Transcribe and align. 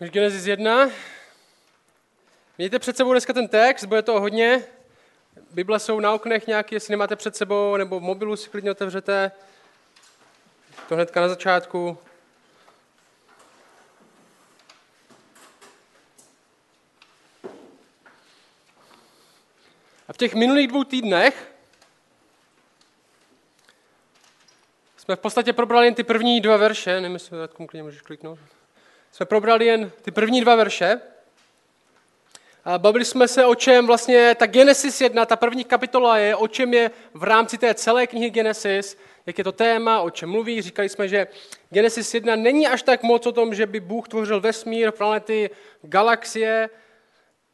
Už 0.00 0.10
Genesis 0.10 0.46
1. 0.46 0.90
Mějte 2.58 2.78
před 2.78 2.96
sebou 2.96 3.12
dneska 3.12 3.32
ten 3.32 3.48
text, 3.48 3.84
bude 3.84 4.02
to 4.02 4.20
hodně. 4.20 4.64
Bible 5.50 5.78
jsou 5.78 6.00
na 6.00 6.12
oknech 6.12 6.46
nějaký, 6.46 6.74
jestli 6.74 6.92
nemáte 6.92 7.16
před 7.16 7.36
sebou, 7.36 7.76
nebo 7.76 8.00
v 8.00 8.02
mobilu 8.02 8.36
si 8.36 8.50
klidně 8.50 8.70
otevřete. 8.70 9.32
To 10.88 10.94
hnedka 10.94 11.20
na 11.20 11.28
začátku. 11.28 11.98
A 20.08 20.12
v 20.12 20.16
těch 20.16 20.34
minulých 20.34 20.68
dvou 20.68 20.84
týdnech 20.84 21.52
jsme 24.96 25.16
v 25.16 25.20
podstatě 25.20 25.52
probrali 25.52 25.86
jen 25.86 25.94
ty 25.94 26.04
první 26.04 26.40
dva 26.40 26.56
verše, 26.56 27.00
nevím, 27.00 27.14
jestli 27.14 27.36
můžeš 27.82 28.02
kliknout. 28.02 28.38
Jsme 29.18 29.26
probrali 29.26 29.66
jen 29.66 29.90
ty 30.02 30.10
první 30.10 30.40
dva 30.40 30.54
verše. 30.54 31.00
A 32.64 32.78
bavili 32.78 33.04
jsme 33.04 33.28
se 33.28 33.44
o 33.46 33.54
čem 33.54 33.86
vlastně 33.86 34.34
ta 34.34 34.46
Genesis 34.46 35.00
1, 35.00 35.26
ta 35.26 35.36
první 35.36 35.64
kapitola 35.64 36.18
je, 36.18 36.36
o 36.36 36.48
čem 36.48 36.74
je 36.74 36.90
v 37.14 37.22
rámci 37.22 37.58
té 37.58 37.74
celé 37.74 38.06
knihy 38.06 38.30
Genesis, 38.30 38.98
jak 39.26 39.38
je 39.38 39.44
to 39.44 39.52
téma, 39.52 40.00
o 40.00 40.10
čem 40.10 40.30
mluví. 40.30 40.62
Říkali 40.62 40.88
jsme, 40.88 41.08
že 41.08 41.26
Genesis 41.70 42.14
1 42.14 42.36
není 42.36 42.68
až 42.68 42.82
tak 42.82 43.02
moc 43.02 43.26
o 43.26 43.32
tom, 43.32 43.54
že 43.54 43.66
by 43.66 43.80
Bůh 43.80 44.08
tvořil 44.08 44.40
vesmír, 44.40 44.92
planety, 44.92 45.50
galaxie, 45.82 46.70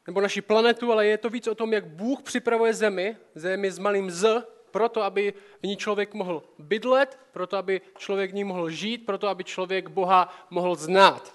nebo 0.06 0.20
naši 0.20 0.41
planetu, 0.41 0.92
ale 0.92 1.06
je 1.06 1.19
to 1.19 1.30
víc 1.30 1.46
o 1.48 1.55
tom, 1.55 1.72
jak 1.72 1.86
Bůh 1.86 2.22
připravuje 2.22 2.74
zemi, 2.74 3.16
zemi 3.34 3.70
s 3.70 3.78
malým 3.78 4.10
z, 4.10 4.46
proto, 4.70 5.02
aby 5.02 5.34
v 5.62 5.66
ní 5.66 5.77
člověk 5.77 6.14
mohl 6.14 6.42
bydlet, 6.58 7.19
proto, 7.33 7.56
aby 7.56 7.80
člověk 7.98 8.30
v 8.30 8.34
ní 8.34 8.44
mohl 8.44 8.70
žít, 8.70 9.06
proto, 9.06 9.28
aby 9.28 9.44
člověk 9.44 9.88
Boha 9.88 10.46
mohl 10.50 10.74
znát. 10.74 11.34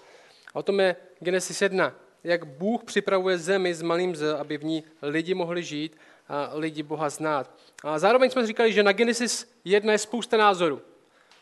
A 0.53 0.59
o 0.59 0.63
tom 0.63 0.79
je 0.79 0.95
Genesis 1.19 1.61
1. 1.61 1.95
Jak 2.23 2.43
Bůh 2.43 2.83
připravuje 2.83 3.37
zemi 3.37 3.73
s 3.73 3.81
malým 3.81 4.15
z, 4.15 4.33
aby 4.33 4.57
v 4.57 4.63
ní 4.63 4.83
lidi 5.01 5.33
mohli 5.33 5.63
žít 5.63 5.97
a 6.27 6.49
lidi 6.53 6.83
Boha 6.83 7.09
znát. 7.09 7.51
A 7.83 7.99
zároveň 7.99 8.29
jsme 8.29 8.47
říkali, 8.47 8.73
že 8.73 8.83
na 8.83 8.91
Genesis 8.91 9.51
1 9.65 9.91
je 9.91 9.97
spousta 9.97 10.37
názorů. 10.37 10.81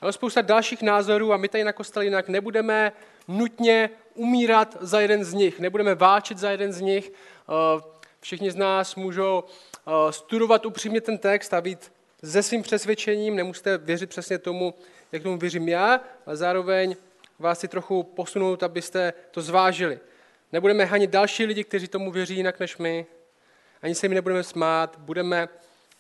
Ale 0.02 0.14
spousta 0.14 0.42
dalších 0.42 0.82
názorů 0.82 1.34
a 1.34 1.38
my 1.38 1.48
tady 1.48 1.64
na 1.64 1.74
kostele 1.74 2.06
jinak 2.06 2.30
nebudeme 2.30 2.92
nutně 3.28 3.90
umírat 4.14 4.78
za 4.80 5.00
jeden 5.00 5.24
z 5.24 5.34
nich, 5.34 5.60
nebudeme 5.60 5.96
váčit 5.96 6.38
za 6.38 6.52
jeden 6.52 6.74
z 6.74 6.82
nich. 6.82 7.12
Eh, 7.12 7.82
všichni 8.20 8.52
z 8.52 8.56
nás 8.56 8.96
můžou 8.96 9.44
eh, 9.44 10.12
studovat 10.12 10.66
upřímně 10.66 11.02
ten 11.02 11.18
text 11.18 11.54
a 11.54 11.62
být 11.62 11.92
se 12.24 12.44
svým 12.44 12.64
přesvědčením, 12.64 13.36
nemusíte 13.36 13.78
věřit 13.78 14.10
přesně 14.10 14.38
tomu, 14.38 14.74
jak 15.12 15.24
tomu 15.24 15.38
věřím 15.38 15.70
já, 15.70 16.02
ale 16.26 16.36
zároveň 16.36 16.96
vás 17.40 17.60
si 17.60 17.68
trochu 17.68 18.04
posunout, 18.04 18.64
abyste 18.64 19.14
to 19.32 19.42
zvážili. 19.42 20.00
Nebudeme 20.52 20.86
hanit 20.86 21.10
další 21.10 21.46
lidi, 21.46 21.64
kteří 21.64 21.88
tomu 21.88 22.12
věří 22.12 22.36
jinak 22.36 22.60
než 22.60 22.78
my, 22.78 23.06
ani 23.82 23.96
se 23.96 24.06
jim 24.06 24.14
nebudeme 24.14 24.44
smát, 24.44 24.96
budeme 25.00 25.50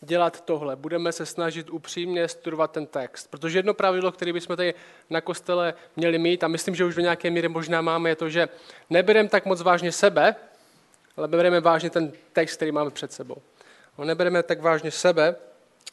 dělat 0.02 0.42
tohle. 0.42 0.76
Budeme 0.76 1.12
se 1.12 1.26
snažit 1.26 1.70
upřímně 1.70 2.28
studovat 2.28 2.72
ten 2.72 2.86
text. 2.86 3.28
Protože 3.28 3.60
jedno 3.60 3.74
pravidlo, 3.74 4.12
které 4.12 4.34
bychom 4.34 4.56
tady 4.56 4.74
na 5.10 5.22
kostele 5.22 5.74
měli 5.96 6.18
mít, 6.18 6.44
a 6.44 6.48
myslím, 6.48 6.76
že 6.76 6.86
už 6.86 6.96
do 6.96 7.02
nějaké 7.02 7.30
míry 7.30 7.48
možná 7.48 7.82
máme, 7.82 8.10
je 8.10 8.16
to, 8.16 8.30
že 8.30 8.50
nebereme 8.90 9.30
tak 9.30 9.46
moc 9.46 9.62
vážně 9.62 9.92
sebe, 9.92 10.36
ale 11.18 11.28
bereme 11.28 11.60
vážně 11.60 11.90
ten 11.90 12.12
text, 12.34 12.56
který 12.56 12.72
máme 12.72 12.92
před 12.92 13.14
sebou. 13.14 13.38
No, 13.98 14.06
nebereme 14.06 14.44
tak 14.44 14.62
vážně 14.62 14.92
sebe, 14.92 15.36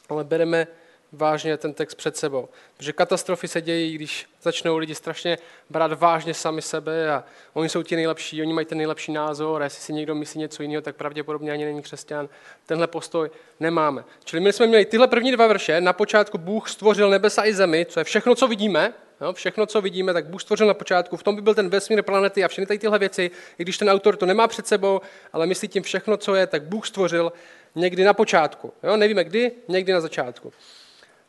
ale 0.09 0.23
bereme 0.23 0.67
vážně 1.11 1.57
ten 1.57 1.73
text 1.73 1.95
před 1.95 2.17
sebou. 2.17 2.49
Protože 2.77 2.93
katastrofy 2.93 3.47
se 3.47 3.61
dějí, 3.61 3.95
když 3.95 4.25
začnou 4.41 4.77
lidi 4.77 4.95
strašně 4.95 5.37
brát 5.69 5.99
vážně 5.99 6.33
sami 6.33 6.61
sebe 6.61 7.11
a 7.11 7.23
oni 7.53 7.69
jsou 7.69 7.83
ti 7.83 7.95
nejlepší, 7.95 8.41
oni 8.41 8.53
mají 8.53 8.65
ten 8.65 8.77
nejlepší 8.77 9.11
názor 9.11 9.61
a 9.61 9.63
jestli 9.63 9.81
si 9.81 9.93
někdo 9.93 10.15
myslí 10.15 10.39
něco 10.39 10.63
jiného, 10.63 10.81
tak 10.81 10.95
pravděpodobně 10.95 11.51
ani 11.51 11.65
není 11.65 11.81
křesťan. 11.81 12.29
Tenhle 12.65 12.87
postoj 12.87 13.29
nemáme. 13.59 14.03
Čili 14.23 14.39
my 14.39 14.53
jsme 14.53 14.67
měli 14.67 14.85
tyhle 14.85 15.07
první 15.07 15.31
dva 15.31 15.47
verše. 15.47 15.81
Na 15.81 15.93
počátku 15.93 16.37
Bůh 16.37 16.69
stvořil 16.69 17.09
nebesa 17.09 17.45
i 17.45 17.53
zemi, 17.53 17.85
co 17.89 17.99
je 17.99 18.03
všechno, 18.03 18.35
co 18.35 18.47
vidíme, 18.47 18.93
Jo, 19.21 19.33
všechno, 19.33 19.65
co 19.65 19.81
vidíme, 19.81 20.13
tak 20.13 20.25
Bůh 20.25 20.41
stvořil 20.41 20.67
na 20.67 20.73
počátku. 20.73 21.17
V 21.17 21.23
tom 21.23 21.35
by 21.35 21.41
byl 21.41 21.55
ten 21.55 21.69
vesmír, 21.69 22.03
planety 22.03 22.43
a 22.43 22.47
všechny 22.47 22.77
tyhle 22.77 22.99
věci, 22.99 23.31
i 23.57 23.63
když 23.63 23.77
ten 23.77 23.89
autor 23.89 24.15
to 24.15 24.25
nemá 24.25 24.47
před 24.47 24.67
sebou, 24.67 25.01
ale 25.33 25.45
myslí 25.45 25.67
tím 25.67 25.83
všechno, 25.83 26.17
co 26.17 26.35
je, 26.35 26.47
tak 26.47 26.63
Bůh 26.63 26.87
stvořil 26.87 27.33
někdy 27.75 28.03
na 28.03 28.13
počátku. 28.13 28.73
Jo, 28.83 28.97
nevíme 28.97 29.23
kdy, 29.23 29.51
někdy 29.67 29.93
na 29.93 30.01
začátku. 30.01 30.53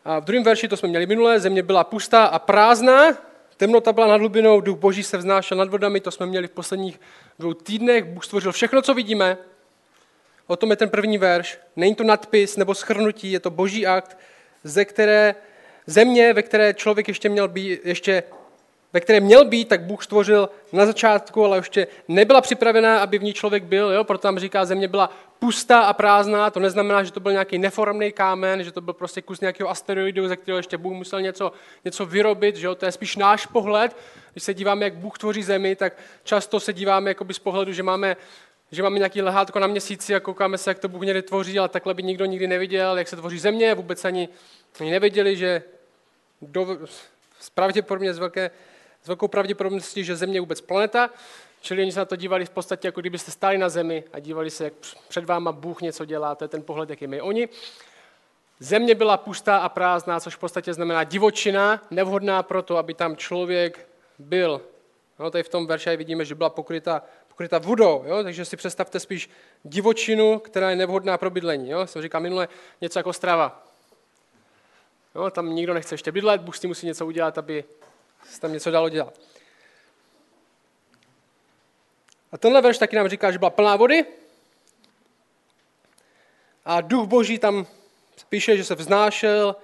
A 0.08 0.18
v 0.20 0.24
druhém 0.24 0.44
verši, 0.44 0.68
to 0.68 0.76
jsme 0.76 0.88
měli 0.88 1.06
minulé, 1.06 1.40
země 1.40 1.62
byla 1.62 1.84
pustá 1.84 2.24
a 2.24 2.38
prázdná, 2.38 3.18
temnota 3.56 3.92
byla 3.92 4.06
nad 4.06 4.16
hlubinou, 4.16 4.60
duch 4.60 4.78
boží 4.78 5.02
se 5.02 5.16
vznášel 5.16 5.58
nad 5.58 5.68
vodami, 5.68 6.00
to 6.00 6.10
jsme 6.10 6.26
měli 6.26 6.46
v 6.46 6.50
posledních 6.50 7.00
dvou 7.38 7.54
týdnech, 7.54 8.04
Bůh 8.04 8.24
stvořil 8.24 8.52
všechno, 8.52 8.82
co 8.82 8.94
vidíme. 8.94 9.38
O 10.46 10.56
tom 10.56 10.70
je 10.70 10.76
ten 10.76 10.90
první 10.90 11.18
verš. 11.18 11.58
Není 11.76 11.94
to 11.94 12.04
nadpis 12.04 12.56
nebo 12.56 12.74
schrnutí, 12.74 13.32
je 13.32 13.40
to 13.40 13.50
boží 13.50 13.86
akt, 13.86 14.18
ze 14.64 14.84
které 14.84 15.34
země, 15.86 16.32
ve 16.32 16.42
které 16.42 16.74
člověk 16.74 17.08
ještě 17.08 17.28
měl 17.28 17.48
být, 17.48 17.80
ještě 17.84 18.22
ve 18.92 19.00
které 19.00 19.20
měl 19.20 19.44
být, 19.44 19.68
tak 19.68 19.82
Bůh 19.82 20.04
stvořil 20.04 20.48
na 20.72 20.86
začátku, 20.86 21.44
ale 21.44 21.58
ještě 21.58 21.86
nebyla 22.08 22.40
připravená, 22.40 23.00
aby 23.00 23.18
v 23.18 23.22
ní 23.22 23.32
člověk 23.32 23.64
byl. 23.64 23.90
Jo? 23.90 24.04
Proto 24.04 24.22
tam 24.22 24.38
říká, 24.38 24.64
země 24.64 24.88
byla 24.88 25.10
pustá 25.38 25.80
a 25.80 25.92
prázdná. 25.92 26.50
To 26.50 26.60
neznamená, 26.60 27.04
že 27.04 27.12
to 27.12 27.20
byl 27.20 27.32
nějaký 27.32 27.58
neformný 27.58 28.12
kámen, 28.12 28.64
že 28.64 28.72
to 28.72 28.80
byl 28.80 28.94
prostě 28.94 29.22
kus 29.22 29.40
nějakého 29.40 29.70
asteroidu, 29.70 30.28
ze 30.28 30.36
kterého 30.36 30.56
ještě 30.56 30.78
Bůh 30.78 30.92
musel 30.92 31.20
něco, 31.20 31.52
něco 31.84 32.06
vyrobit. 32.06 32.56
Že 32.56 32.66
jo? 32.66 32.74
To 32.74 32.86
je 32.86 32.92
spíš 32.92 33.16
náš 33.16 33.46
pohled. 33.46 33.96
Když 34.32 34.44
se 34.44 34.54
díváme, 34.54 34.84
jak 34.84 34.94
Bůh 34.94 35.18
tvoří 35.18 35.42
zemi, 35.42 35.76
tak 35.76 35.92
často 36.24 36.60
se 36.60 36.72
díváme 36.72 37.10
jakoby 37.10 37.34
z 37.34 37.38
pohledu, 37.38 37.72
že 37.72 37.82
máme 37.82 38.16
že 38.70 38.82
máme 38.82 38.98
nějaký 38.98 39.22
lehátko 39.22 39.58
na 39.58 39.66
měsíci 39.66 40.14
a 40.14 40.20
koukáme 40.20 40.58
se, 40.58 40.70
jak 40.70 40.78
to 40.78 40.88
Bůh 40.88 41.02
někdy 41.02 41.22
tvoří, 41.22 41.58
ale 41.58 41.68
takhle 41.68 41.94
by 41.94 42.02
nikdo 42.02 42.24
nikdy 42.24 42.46
neviděl, 42.46 42.98
jak 42.98 43.08
se 43.08 43.16
tvoří 43.16 43.38
země, 43.38 43.74
vůbec 43.74 44.04
ani, 44.04 44.28
ani 44.80 44.90
nevěděli, 44.90 45.36
že 45.36 45.62
do, 46.42 46.78
pravděpodobně 47.54 48.14
z 48.14 48.18
velké 48.18 48.50
s 49.06 49.08
velkou 49.08 49.28
pravděpodobností, 49.28 50.04
že 50.04 50.16
Země 50.16 50.36
je 50.36 50.40
vůbec 50.40 50.60
planeta, 50.60 51.10
čili 51.60 51.82
oni 51.82 51.92
se 51.92 51.98
na 51.98 52.04
to 52.04 52.16
dívali 52.16 52.44
v 52.44 52.50
podstatě, 52.50 52.88
jako 52.88 53.00
kdybyste 53.00 53.30
stáli 53.30 53.58
na 53.58 53.68
Zemi 53.68 54.04
a 54.12 54.18
dívali 54.18 54.50
se, 54.50 54.64
jak 54.64 54.72
před 55.08 55.24
váma 55.24 55.52
Bůh 55.52 55.80
něco 55.82 56.04
dělá, 56.04 56.34
to 56.34 56.44
je 56.44 56.48
ten 56.48 56.62
pohled, 56.62 56.90
jaký 56.90 57.06
mají 57.06 57.20
oni. 57.20 57.48
Země 58.60 58.94
byla 58.94 59.16
pustá 59.16 59.56
a 59.56 59.68
prázdná, 59.68 60.20
což 60.20 60.34
v 60.34 60.38
podstatě 60.38 60.74
znamená 60.74 61.04
divočina, 61.04 61.82
nevhodná 61.90 62.42
pro 62.42 62.62
to, 62.62 62.76
aby 62.76 62.94
tam 62.94 63.16
člověk 63.16 63.88
byl. 64.18 64.60
No, 65.18 65.30
tady 65.30 65.44
v 65.44 65.48
tom 65.48 65.66
verši 65.66 65.96
vidíme, 65.96 66.24
že 66.24 66.34
byla 66.34 66.50
pokryta, 66.50 67.02
pokryta 67.28 67.58
vodou, 67.58 68.04
jo? 68.06 68.22
takže 68.22 68.44
si 68.44 68.56
představte 68.56 69.00
spíš 69.00 69.30
divočinu, 69.64 70.38
která 70.38 70.70
je 70.70 70.76
nevhodná 70.76 71.18
pro 71.18 71.30
bydlení. 71.30 71.70
Jo? 71.70 71.86
Jsem 71.86 72.02
říkal 72.02 72.20
minule 72.20 72.48
něco 72.80 72.98
jako 72.98 73.12
strava. 73.12 73.62
Jo? 75.14 75.30
Tam 75.30 75.54
nikdo 75.54 75.74
nechce 75.74 75.94
ještě 75.94 76.12
bydlet, 76.12 76.40
Bůh 76.40 76.56
si 76.56 76.66
musí 76.66 76.86
něco 76.86 77.06
udělat, 77.06 77.38
aby 77.38 77.64
se 78.30 78.40
tam 78.40 78.52
něco 78.52 78.70
dalo 78.70 78.88
dělat. 78.88 79.20
A 82.32 82.38
tenhle 82.38 82.62
verš 82.62 82.78
taky 82.78 82.96
nám 82.96 83.08
říká, 83.08 83.30
že 83.32 83.38
byla 83.38 83.50
plná 83.50 83.76
vody 83.76 84.04
a 86.64 86.80
duch 86.80 87.08
boží 87.08 87.38
tam 87.38 87.66
píše, 88.28 88.56
že 88.56 88.64
se 88.64 88.74
vznášel 88.74 89.56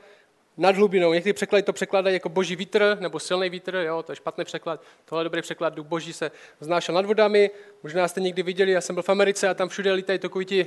nad 0.57 0.77
hlubinou. 0.77 1.13
Někdy 1.13 1.33
překlady 1.33 1.63
to 1.63 1.73
překladají 1.73 2.15
jako 2.15 2.29
boží 2.29 2.57
vítr 2.57 2.97
nebo 3.01 3.21
silný 3.21 3.51
vítr, 3.51 3.75
jo, 3.75 4.03
to 4.03 4.13
je 4.13 4.17
špatný 4.17 4.45
překlad. 4.45 4.83
Tohle 5.05 5.21
je 5.21 5.25
dobrý 5.25 5.43
překlad, 5.43 5.75
duch 5.75 5.87
boží 5.87 6.13
se 6.13 6.31
vznášel 6.61 6.95
nad 6.95 7.07
vodami. 7.07 7.51
Možná 7.83 8.09
jste 8.09 8.21
někdy 8.21 8.43
viděli, 8.43 8.73
já 8.73 8.81
jsem 8.81 8.95
byl 8.95 9.03
v 9.03 9.09
Americe 9.09 9.49
a 9.49 9.55
tam 9.55 9.69
všude 9.69 9.93
lítají 9.93 10.19
takový 10.19 10.45
ti, 10.45 10.67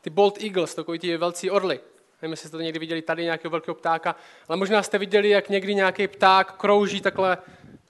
ty 0.00 0.10
Bolt 0.10 0.42
Eagles, 0.42 0.74
takový 0.74 0.98
ti 0.98 1.16
velcí 1.16 1.50
orly. 1.50 1.80
Nevím, 2.22 2.32
jestli 2.32 2.48
jste 2.48 2.56
to 2.56 2.62
někdy 2.62 2.78
viděli 2.78 3.02
tady 3.02 3.24
nějakého 3.24 3.50
velkého 3.50 3.74
ptáka, 3.74 4.16
ale 4.48 4.56
možná 4.56 4.82
jste 4.82 4.98
viděli, 4.98 5.28
jak 5.28 5.48
někdy 5.48 5.74
nějaký 5.74 6.08
pták 6.08 6.52
krouží 6.56 7.00
takhle 7.00 7.38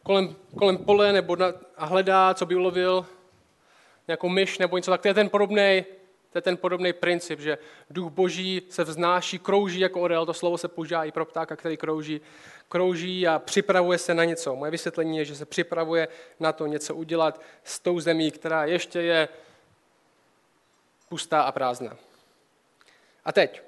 kolem, 0.03 0.37
kolem 0.59 0.79
pole 0.79 1.13
nebo 1.13 1.37
na, 1.37 1.47
a 1.77 1.87
hledá, 1.87 2.35
co 2.35 2.47
by 2.47 2.55
ulovil, 2.55 3.07
nějakou 4.09 4.29
myš 4.29 4.59
nebo 4.59 4.77
něco 4.77 4.91
tak. 4.91 5.03
To 5.03 5.09
je 5.09 5.15
ten 5.15 5.29
podobný 5.29 5.85
to 6.33 6.39
je 6.39 6.43
ten 6.43 6.57
podobný 6.57 6.93
princip, 6.93 7.41
že 7.41 7.59
duch 7.91 8.13
boží 8.13 8.63
se 8.69 8.85
vznáší, 8.85 9.39
krouží 9.39 9.81
jako 9.81 10.01
orel, 10.01 10.27
to 10.27 10.35
slovo 10.35 10.59
se 10.59 10.69
používá 10.69 11.05
i 11.05 11.13
pro 11.13 11.25
ptáka, 11.25 11.57
který 11.57 11.77
krouží, 11.77 12.21
krouží 12.69 13.29
a 13.29 13.39
připravuje 13.39 13.99
se 13.99 14.15
na 14.15 14.25
něco. 14.25 14.57
Moje 14.57 14.71
vysvětlení 14.71 15.19
je, 15.19 15.25
že 15.25 15.35
se 15.35 15.45
připravuje 15.47 16.09
na 16.41 16.53
to 16.53 16.67
něco 16.67 16.95
udělat 16.95 17.41
s 17.65 17.81
tou 17.81 18.01
zemí, 18.01 18.31
která 18.31 18.65
ještě 18.65 19.01
je 19.01 19.29
pustá 21.09 21.43
a 21.43 21.53
prázdná. 21.53 21.97
A 23.25 23.33
teď, 23.33 23.63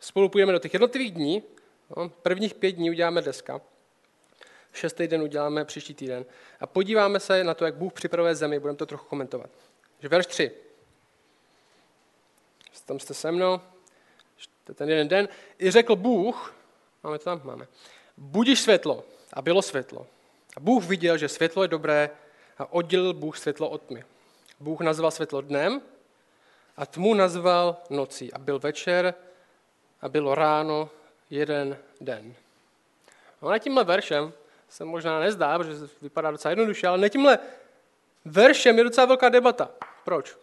Spolu 0.00 0.28
půjdeme 0.28 0.52
do 0.52 0.58
těch 0.58 0.72
jednotlivých 0.74 1.12
dní. 1.12 1.42
No, 1.96 2.08
prvních 2.08 2.54
pět 2.54 2.72
dní 2.72 2.90
uděláme 2.90 3.22
dneska. 3.22 3.60
Šestý 4.72 5.08
den 5.08 5.22
uděláme 5.22 5.64
příští 5.64 5.94
týden. 5.94 6.24
A 6.60 6.66
podíváme 6.66 7.20
se 7.20 7.44
na 7.44 7.54
to, 7.54 7.64
jak 7.64 7.74
Bůh 7.74 7.92
připravuje 7.92 8.34
zemi. 8.34 8.58
Budeme 8.58 8.76
to 8.76 8.86
trochu 8.86 9.06
komentovat. 9.06 9.50
Že 10.00 10.08
verš 10.08 10.26
3. 10.26 10.50
Tam 12.84 13.00
jste 13.00 13.14
se 13.14 13.32
mnou. 13.32 13.60
To 14.64 14.70
je 14.72 14.74
ten 14.74 14.88
jeden 14.88 15.08
den. 15.08 15.28
I 15.58 15.70
řekl 15.70 15.96
Bůh, 15.96 16.54
máme 17.02 17.18
to 17.18 17.24
tam? 17.24 17.40
Máme. 17.44 17.66
Budiš 18.16 18.60
světlo. 18.60 19.04
A 19.32 19.42
bylo 19.42 19.62
světlo. 19.62 20.06
A 20.56 20.60
Bůh 20.60 20.84
viděl, 20.84 21.18
že 21.18 21.28
světlo 21.28 21.62
je 21.62 21.68
dobré 21.68 22.10
a 22.58 22.72
oddělil 22.72 23.14
Bůh 23.14 23.38
světlo 23.38 23.68
od 23.68 23.82
tmy. 23.82 24.04
Bůh 24.60 24.80
nazval 24.80 25.10
světlo 25.10 25.40
dnem 25.40 25.82
a 26.76 26.86
tmu 26.86 27.14
nazval 27.14 27.76
nocí. 27.90 28.32
A 28.32 28.38
byl 28.38 28.58
večer 28.58 29.14
a 30.00 30.08
bylo 30.08 30.34
ráno 30.34 30.90
jeden 31.30 31.76
den. 32.00 32.34
No 33.42 33.50
na 33.50 33.58
tímhle 33.58 33.84
veršem 33.84 34.32
se 34.68 34.84
možná 34.84 35.20
nezdá, 35.20 35.58
protože 35.58 35.74
vypadá 36.02 36.30
docela 36.30 36.50
jednoduše, 36.50 36.86
ale 36.86 36.98
na 36.98 37.08
tímhle 37.08 37.38
veršem 38.24 38.78
je 38.78 38.84
docela 38.84 39.06
velká 39.06 39.28
debata. 39.28 39.70
Proč? 40.04 40.36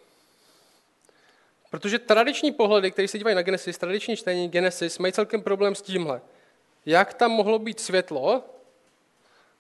Protože 1.72 2.00
tradiční 2.00 2.52
pohledy, 2.52 2.92
které 2.92 3.08
se 3.08 3.18
dívají 3.18 3.36
na 3.36 3.42
Genesis, 3.42 3.78
tradiční 3.78 4.16
čtení 4.18 4.50
Genesis, 4.50 4.98
mají 4.98 5.14
celkem 5.14 5.42
problém 5.42 5.76
s 5.76 5.82
tímhle. 5.82 6.22
Jak 6.86 7.14
tam 7.14 7.32
mohlo 7.32 7.60
být 7.60 7.80
světlo, 7.80 8.44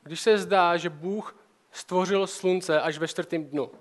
když 0.03 0.21
se 0.21 0.37
zdá, 0.37 0.77
že 0.77 0.89
Bůh 0.89 1.35
stvořil 1.71 2.27
slunce 2.27 2.81
až 2.81 2.97
ve 2.97 3.07
čtvrtém 3.07 3.45
dnu? 3.45 3.71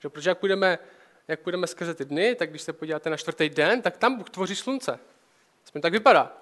Že, 0.00 0.08
protože 0.08 0.30
jak 0.30 0.38
půjdeme, 0.38 0.78
jak 1.28 1.40
půjdeme 1.40 1.66
skrze 1.66 1.94
ty 1.94 2.04
dny, 2.04 2.34
tak 2.34 2.50
když 2.50 2.62
se 2.62 2.72
podíváte 2.72 3.10
na 3.10 3.16
čtvrtý 3.16 3.48
den, 3.48 3.82
tak 3.82 3.96
tam 3.96 4.16
Bůh 4.16 4.30
tvoří 4.30 4.56
slunce. 4.56 4.98
Aspoň 5.64 5.80
tak 5.80 5.92
vypadá. 5.92 6.36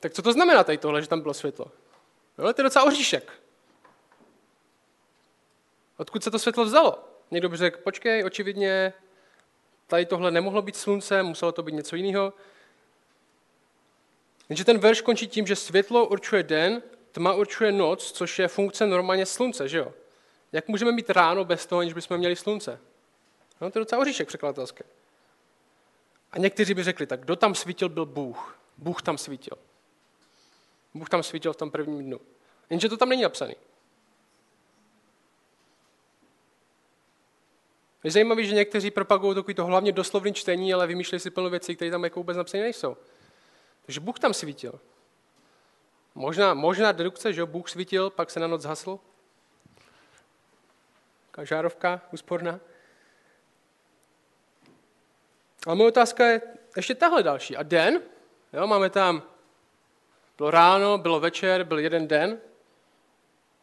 Tak 0.00 0.12
co 0.12 0.22
to 0.22 0.32
znamená 0.32 0.64
tady 0.64 0.78
tohle, 0.78 1.02
že 1.02 1.08
tam 1.08 1.20
bylo 1.20 1.34
světlo? 1.34 1.66
No, 2.38 2.52
to 2.52 2.60
je 2.60 2.64
docela 2.64 2.84
oříšek. 2.84 3.32
Odkud 5.96 6.24
se 6.24 6.30
to 6.30 6.38
světlo 6.38 6.64
vzalo? 6.64 7.04
Někdo 7.30 7.48
by 7.48 7.56
řekl, 7.56 7.80
počkej, 7.84 8.24
očividně 8.24 8.92
tady 9.86 10.06
tohle 10.06 10.30
nemohlo 10.30 10.62
být 10.62 10.76
slunce, 10.76 11.22
muselo 11.22 11.52
to 11.52 11.62
být 11.62 11.74
něco 11.74 11.96
jiného. 11.96 12.32
Jenže 14.48 14.64
ten 14.64 14.78
verš 14.78 15.00
končí 15.00 15.28
tím, 15.28 15.46
že 15.46 15.56
světlo 15.56 16.06
určuje 16.06 16.42
den, 16.42 16.82
tma 17.12 17.34
určuje 17.34 17.72
noc, 17.72 18.12
což 18.12 18.38
je 18.38 18.48
funkce 18.48 18.86
normálně 18.86 19.26
slunce, 19.26 19.68
že 19.68 19.78
jo? 19.78 19.92
Jak 20.52 20.68
můžeme 20.68 20.92
mít 20.92 21.10
ráno 21.10 21.44
bez 21.44 21.66
toho, 21.66 21.80
aniž 21.80 21.92
bychom 21.92 22.18
měli 22.18 22.36
slunce? 22.36 22.80
No, 23.60 23.70
to 23.70 23.78
je 23.78 23.80
docela 23.80 24.00
oříšek 24.00 24.28
překladatelské. 24.28 24.84
A 26.32 26.38
někteří 26.38 26.74
by 26.74 26.82
řekli, 26.82 27.06
tak 27.06 27.20
kdo 27.20 27.36
tam 27.36 27.54
svítil, 27.54 27.88
byl 27.88 28.06
Bůh. 28.06 28.58
Bůh 28.78 29.02
tam 29.02 29.18
svítil. 29.18 29.58
Bůh 30.94 31.08
tam 31.08 31.22
svítil 31.22 31.52
v 31.52 31.56
tom 31.56 31.70
prvním 31.70 32.04
dnu. 32.04 32.20
Jenže 32.70 32.88
to 32.88 32.96
tam 32.96 33.08
není 33.08 33.22
napsaný. 33.22 33.54
Je 38.04 38.10
zajímavé, 38.10 38.44
že 38.44 38.54
někteří 38.54 38.90
propagují 38.90 39.34
takový 39.34 39.54
to 39.54 39.64
hlavně 39.64 39.92
doslovný 39.92 40.32
čtení, 40.32 40.74
ale 40.74 40.86
vymýšlejí 40.86 41.20
si 41.20 41.30
plno 41.30 41.50
věcí, 41.50 41.76
které 41.76 41.90
tam 41.90 42.04
jako 42.04 42.20
vůbec 42.20 42.36
napsané 42.36 42.62
nejsou. 42.62 42.96
Takže 43.86 44.00
Bůh 44.00 44.18
tam 44.18 44.34
svítil. 44.34 44.80
Možná, 46.14 46.54
možná 46.54 46.92
dedukce, 46.92 47.32
že 47.32 47.44
Bůh 47.44 47.68
svítil, 47.68 48.10
pak 48.10 48.30
se 48.30 48.40
na 48.40 48.46
noc 48.46 48.62
zhasl. 48.62 48.98
Žárovka 51.42 52.00
úsporná. 52.12 52.60
Ale 55.66 55.76
moje 55.76 55.88
otázka 55.88 56.26
je 56.26 56.42
ještě 56.76 56.94
tahle 56.94 57.22
další. 57.22 57.56
A 57.56 57.62
den? 57.62 58.00
Jo, 58.52 58.66
máme 58.66 58.90
tam, 58.90 59.22
bylo 60.36 60.50
ráno, 60.50 60.98
bylo 60.98 61.20
večer, 61.20 61.64
byl 61.64 61.78
jeden 61.78 62.08
den. 62.08 62.38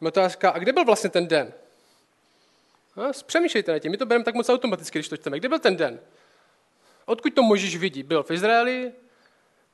Moje 0.00 0.08
otázka, 0.08 0.50
a 0.50 0.58
kde 0.58 0.72
byl 0.72 0.84
vlastně 0.84 1.10
ten 1.10 1.28
den? 1.28 1.52
No, 2.96 3.10
přemýšlejte 3.26 3.72
na 3.72 3.78
tím, 3.78 3.90
my 3.90 3.96
to 3.96 4.06
bereme 4.06 4.24
tak 4.24 4.34
moc 4.34 4.48
automaticky, 4.48 4.98
když 4.98 5.08
to 5.08 5.16
čteme. 5.16 5.38
Kde 5.38 5.48
byl 5.48 5.58
ten 5.58 5.76
den? 5.76 6.00
Odkud 7.04 7.34
to 7.34 7.42
Možíš 7.42 7.76
vidí? 7.76 8.02
Byl 8.02 8.22
v 8.22 8.30
Izraeli? 8.30 8.92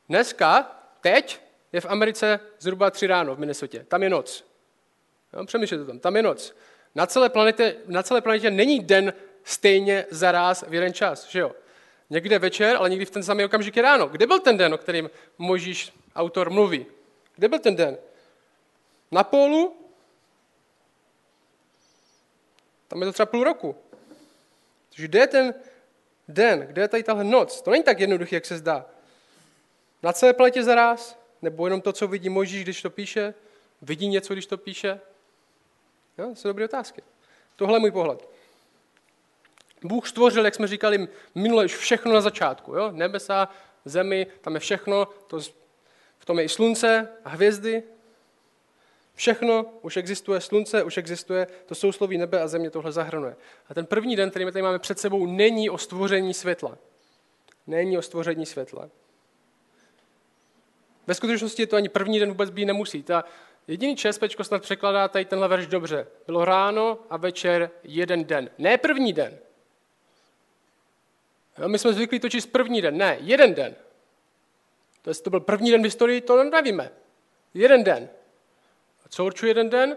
Dneska, 0.08 0.80
teď, 1.00 1.40
je 1.72 1.80
v 1.80 1.86
Americe 1.86 2.40
zhruba 2.58 2.90
tři 2.90 3.06
ráno 3.06 3.34
v 3.34 3.38
Minnesotě. 3.38 3.84
Tam 3.88 4.02
je 4.02 4.10
noc. 4.10 4.44
No, 5.32 5.46
přemýšlejte 5.46 5.84
tam, 5.84 5.98
tam 5.98 6.16
je 6.16 6.22
noc. 6.22 6.56
Na 6.94 7.06
celé, 7.06 7.28
planetě, 7.28 7.76
na 7.86 8.02
celé 8.02 8.20
planetě 8.20 8.50
není 8.50 8.80
den 8.80 9.12
stejně 9.44 10.06
zaraz 10.10 10.64
v 10.68 10.74
jeden 10.74 10.92
čas, 10.92 11.28
že 11.28 11.40
jo? 11.40 11.52
Někde 12.14 12.38
večer, 12.38 12.76
ale 12.76 12.90
někdy 12.90 13.04
v 13.04 13.10
ten 13.10 13.22
samý 13.22 13.44
okamžik 13.44 13.76
je 13.76 13.82
ráno. 13.82 14.08
Kde 14.08 14.26
byl 14.26 14.40
ten 14.40 14.56
den, 14.56 14.74
o 14.74 14.78
kterým 14.78 15.10
Možíš 15.38 15.92
autor 16.14 16.50
mluví? 16.50 16.86
Kde 17.34 17.48
byl 17.48 17.58
ten 17.58 17.76
den? 17.76 17.98
Na 19.10 19.24
polu? 19.24 19.76
Tam 22.88 23.00
je 23.00 23.06
to 23.06 23.12
třeba 23.12 23.26
půl 23.26 23.44
roku. 23.44 23.76
Takže 24.88 25.08
kde 25.08 25.18
je 25.18 25.26
ten 25.26 25.54
den? 26.28 26.60
Kde 26.60 26.82
je 26.82 26.88
tady 26.88 27.02
tahle 27.02 27.24
noc? 27.24 27.62
To 27.62 27.70
není 27.70 27.84
tak 27.84 28.00
jednoduché, 28.00 28.36
jak 28.36 28.46
se 28.46 28.58
zdá. 28.58 28.86
Na 30.02 30.12
celé 30.12 30.32
planetě 30.32 30.62
zaraz? 30.62 31.18
Nebo 31.42 31.66
jenom 31.66 31.80
to, 31.80 31.92
co 31.92 32.08
vidí 32.08 32.28
Možíš, 32.28 32.62
když 32.62 32.82
to 32.82 32.90
píše? 32.90 33.34
Vidí 33.82 34.08
něco, 34.08 34.32
když 34.32 34.46
to 34.46 34.58
píše? 34.58 35.00
Jo, 36.18 36.28
to 36.28 36.34
jsou 36.34 36.48
dobré 36.48 36.64
otázky. 36.64 37.02
Tohle 37.56 37.76
je 37.76 37.80
můj 37.80 37.90
pohled. 37.90 38.28
Bůh 39.84 40.08
stvořil, 40.08 40.44
jak 40.44 40.54
jsme 40.54 40.66
říkali 40.66 41.08
minule, 41.34 41.64
už 41.64 41.76
všechno 41.76 42.12
na 42.12 42.20
začátku. 42.20 42.74
Jo? 42.74 42.90
Nebesa, 42.90 43.48
zemi, 43.84 44.26
tam 44.40 44.54
je 44.54 44.60
všechno, 44.60 45.08
to, 45.26 45.40
v 46.18 46.24
tom 46.24 46.38
je 46.38 46.44
i 46.44 46.48
slunce 46.48 47.08
a 47.24 47.28
hvězdy. 47.28 47.82
Všechno 49.14 49.66
už 49.82 49.96
existuje, 49.96 50.40
slunce 50.40 50.82
už 50.82 50.96
existuje, 50.96 51.46
to 51.66 51.74
sousloví 51.74 52.18
nebe 52.18 52.42
a 52.42 52.48
země 52.48 52.70
tohle 52.70 52.92
zahrnuje. 52.92 53.36
A 53.68 53.74
ten 53.74 53.86
první 53.86 54.16
den, 54.16 54.30
který 54.30 54.44
my 54.44 54.52
tady 54.52 54.62
máme 54.62 54.78
před 54.78 54.98
sebou, 54.98 55.26
není 55.26 55.70
o 55.70 55.78
stvoření 55.78 56.34
světla. 56.34 56.78
Není 57.66 57.98
o 57.98 58.02
stvoření 58.02 58.46
světla. 58.46 58.88
Ve 61.06 61.14
skutečnosti 61.14 61.66
to 61.66 61.76
ani 61.76 61.88
první 61.88 62.18
den 62.18 62.28
vůbec 62.28 62.50
být 62.50 62.64
nemusí. 62.64 63.02
Ta 63.02 63.24
jediný 63.68 63.96
ČSPčko 63.96 64.44
snad 64.44 64.62
překladá 64.62 65.08
tady 65.08 65.24
tenhle 65.24 65.48
verš 65.48 65.66
dobře. 65.66 66.06
Bylo 66.26 66.44
ráno 66.44 66.98
a 67.10 67.16
večer 67.16 67.70
jeden 67.82 68.24
den. 68.24 68.50
Ne 68.58 68.78
první 68.78 69.12
den. 69.12 69.38
Jo, 71.58 71.68
my 71.68 71.78
jsme 71.78 71.92
zvyklí 71.92 72.20
točit 72.20 72.52
první 72.52 72.82
den. 72.82 72.96
Ne, 72.96 73.16
jeden 73.20 73.54
den. 73.54 73.74
To 75.02 75.10
jestli 75.10 75.24
to 75.24 75.30
byl 75.30 75.40
první 75.40 75.70
den 75.70 75.80
v 75.80 75.84
historii, 75.84 76.20
to 76.20 76.44
nevíme. 76.44 76.90
Jeden 77.54 77.84
den. 77.84 78.08
A 79.04 79.08
co 79.08 79.24
určuje 79.24 79.50
jeden 79.50 79.70
den? 79.70 79.96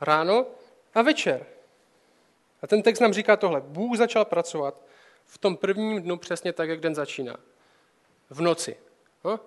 Ráno 0.00 0.46
a 0.94 1.02
večer. 1.02 1.46
A 2.62 2.66
ten 2.66 2.82
text 2.82 3.00
nám 3.00 3.12
říká 3.12 3.36
tohle. 3.36 3.60
Bůh 3.60 3.96
začal 3.96 4.24
pracovat 4.24 4.82
v 5.24 5.38
tom 5.38 5.56
prvním 5.56 6.02
dnu 6.02 6.16
přesně 6.16 6.52
tak, 6.52 6.68
jak 6.68 6.80
den 6.80 6.94
začíná. 6.94 7.36
V 8.30 8.40
noci. 8.40 8.76
No? 9.24 9.40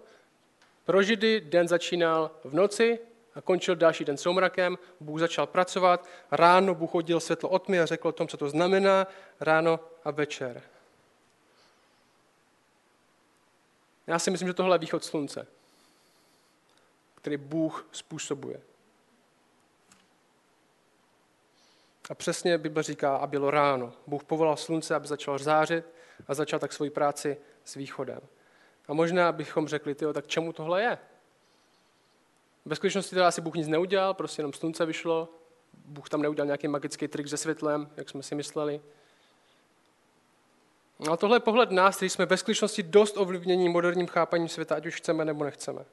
Pro 0.86 1.04
Židy 1.04 1.42
den 1.42 1.68
začínal 1.68 2.32
v 2.44 2.54
noci 2.54 3.00
a 3.36 3.42
končil 3.42 3.76
další 3.76 4.06
den 4.06 4.18
soumrakem. 4.18 4.78
Bůh 5.00 5.20
začal 5.20 5.48
pracovat. 5.48 6.08
Ráno 6.32 6.76
Bůh 6.76 6.96
oddělil 6.96 7.20
světlo 7.20 7.50
od 7.50 7.66
tmy 7.66 7.80
a 7.80 7.86
řekl 7.86 8.08
o 8.08 8.12
tom, 8.12 8.27
co 8.27 8.38
to 8.38 8.50
znamená 8.50 9.08
ráno 9.39 9.80
a 10.04 10.12
večer. 10.12 10.62
Já 14.07 14.19
si 14.19 14.31
myslím, 14.31 14.48
že 14.48 14.53
tohle 14.53 14.75
je 14.75 14.79
východ 14.79 15.03
slunce, 15.03 15.48
který 17.15 17.38
Bůh 17.38 17.88
způsobuje. 17.91 18.62
A 22.10 22.15
přesně 22.15 22.57
Bible 22.57 22.83
říká, 22.83 23.15
a 23.15 23.27
bylo 23.27 23.51
ráno. 23.51 23.93
Bůh 24.07 24.24
povolal 24.24 24.57
slunce, 24.57 24.95
aby 24.95 25.07
začal 25.07 25.39
zářit 25.39 25.86
a 26.27 26.33
začal 26.33 26.60
tak 26.60 26.74
svoji 26.74 26.91
práci 26.91 27.38
s 27.63 27.75
východem. 27.75 28.19
A 28.88 28.93
možná 28.93 29.31
bychom 29.31 29.67
řekli, 29.67 29.95
tyjo, 29.95 30.13
tak 30.13 30.27
čemu 30.27 30.53
tohle 30.53 30.81
je? 30.81 30.98
Ve 32.65 32.75
skutečnosti 32.75 33.15
teda 33.15 33.27
asi 33.27 33.41
Bůh 33.41 33.55
nic 33.55 33.67
neudělal, 33.67 34.13
prostě 34.13 34.39
jenom 34.39 34.53
slunce 34.53 34.86
vyšlo, 34.86 35.29
Bůh 35.74 36.10
tam 36.10 36.22
neudělal 36.22 36.45
nějaký 36.45 36.67
magický 36.67 37.07
trik 37.07 37.27
se 37.27 37.38
světlem, 37.38 37.89
jak 37.98 38.10
jsme 38.10 38.24
si 38.24 38.36
mysleli. 38.36 38.81
No 41.00 41.12
a 41.12 41.18
tohle 41.18 41.36
je 41.36 41.40
pohled 41.40 41.72
nás, 41.72 41.96
který 41.96 42.10
jsme 42.10 42.26
ve 42.26 42.38
skutečnosti 42.38 42.84
dost 42.84 43.18
ovlivnění 43.18 43.70
moderním 43.70 44.08
chápaním 44.08 44.48
světa, 44.48 44.76
ať 44.76 44.86
už 44.86 44.96
chceme 44.96 45.26
nebo 45.26 45.44
nechceme. 45.44 45.86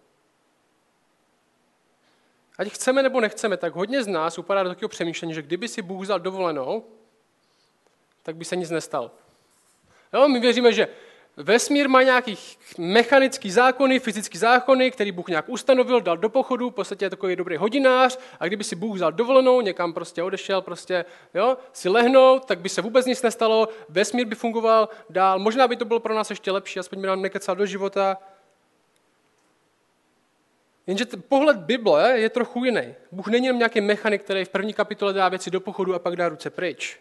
Ať 2.59 2.69
chceme 2.69 3.03
nebo 3.03 3.21
nechceme, 3.21 3.57
tak 3.57 3.75
hodně 3.75 4.03
z 4.03 4.07
nás 4.07 4.39
upadá 4.39 4.63
do 4.63 4.69
takového 4.69 4.89
přemýšlení, 4.89 5.35
že 5.35 5.43
kdyby 5.43 5.69
si 5.69 5.83
Bůh 5.83 6.03
vzal 6.03 6.21
dovolenou, 6.21 6.85
tak 8.23 8.37
by 8.37 8.45
se 8.45 8.57
nic 8.57 8.71
nestal. 8.71 9.11
Jo, 10.13 10.29
my 10.29 10.41
věříme, 10.41 10.73
že 10.73 10.89
vesmír 11.43 11.89
má 11.89 12.03
nějaký 12.03 12.39
mechanický 12.79 13.51
zákony, 13.51 13.99
fyzický 13.99 14.39
zákony, 14.39 14.91
který 14.91 15.13
Bůh 15.13 15.29
nějak 15.29 15.49
ustanovil, 15.49 16.01
dal 16.01 16.17
do 16.17 16.29
pochodu, 16.29 16.71
v 16.71 16.75
podstatě 16.75 17.05
je 17.05 17.11
takový 17.11 17.37
dobrý 17.37 17.57
hodinář 17.57 18.19
a 18.41 18.47
kdyby 18.47 18.65
si 18.65 18.77
Bůh 18.77 18.95
vzal 18.95 19.13
dovolenou, 19.13 19.61
někam 19.61 19.93
prostě 19.93 20.23
odešel, 20.23 20.63
prostě, 20.63 21.05
jo, 21.35 21.57
si 21.73 21.89
lehnout, 21.89 22.45
tak 22.45 22.61
by 22.61 22.69
se 22.69 22.83
vůbec 22.83 23.07
nic 23.07 23.23
nestalo, 23.23 23.69
vesmír 23.89 24.27
by 24.27 24.35
fungoval 24.35 24.89
dál, 25.11 25.39
možná 25.39 25.69
by 25.69 25.77
to 25.77 25.85
bylo 25.85 26.01
pro 26.01 26.15
nás 26.15 26.31
ještě 26.31 26.51
lepší, 26.51 26.79
aspoň 26.79 27.01
by 27.01 27.07
nám 27.07 27.23
nekecal 27.23 27.57
do 27.57 27.67
života. 27.67 28.19
Jenže 30.87 31.07
ten 31.07 31.23
pohled 31.29 31.57
Bible 31.57 32.19
je 32.19 32.31
trochu 32.31 32.65
jiný. 32.65 32.95
Bůh 33.13 33.29
není 33.29 33.47
jenom 33.47 33.59
nějaký 33.59 33.81
mechanik, 33.81 34.23
který 34.23 34.45
v 34.45 34.49
první 34.49 34.73
kapitole 34.73 35.13
dá 35.13 35.29
věci 35.29 35.51
do 35.51 35.61
pochodu 35.61 35.95
a 35.95 35.99
pak 35.99 36.17
dá 36.17 36.29
ruce 36.29 36.51
pryč. 36.51 37.01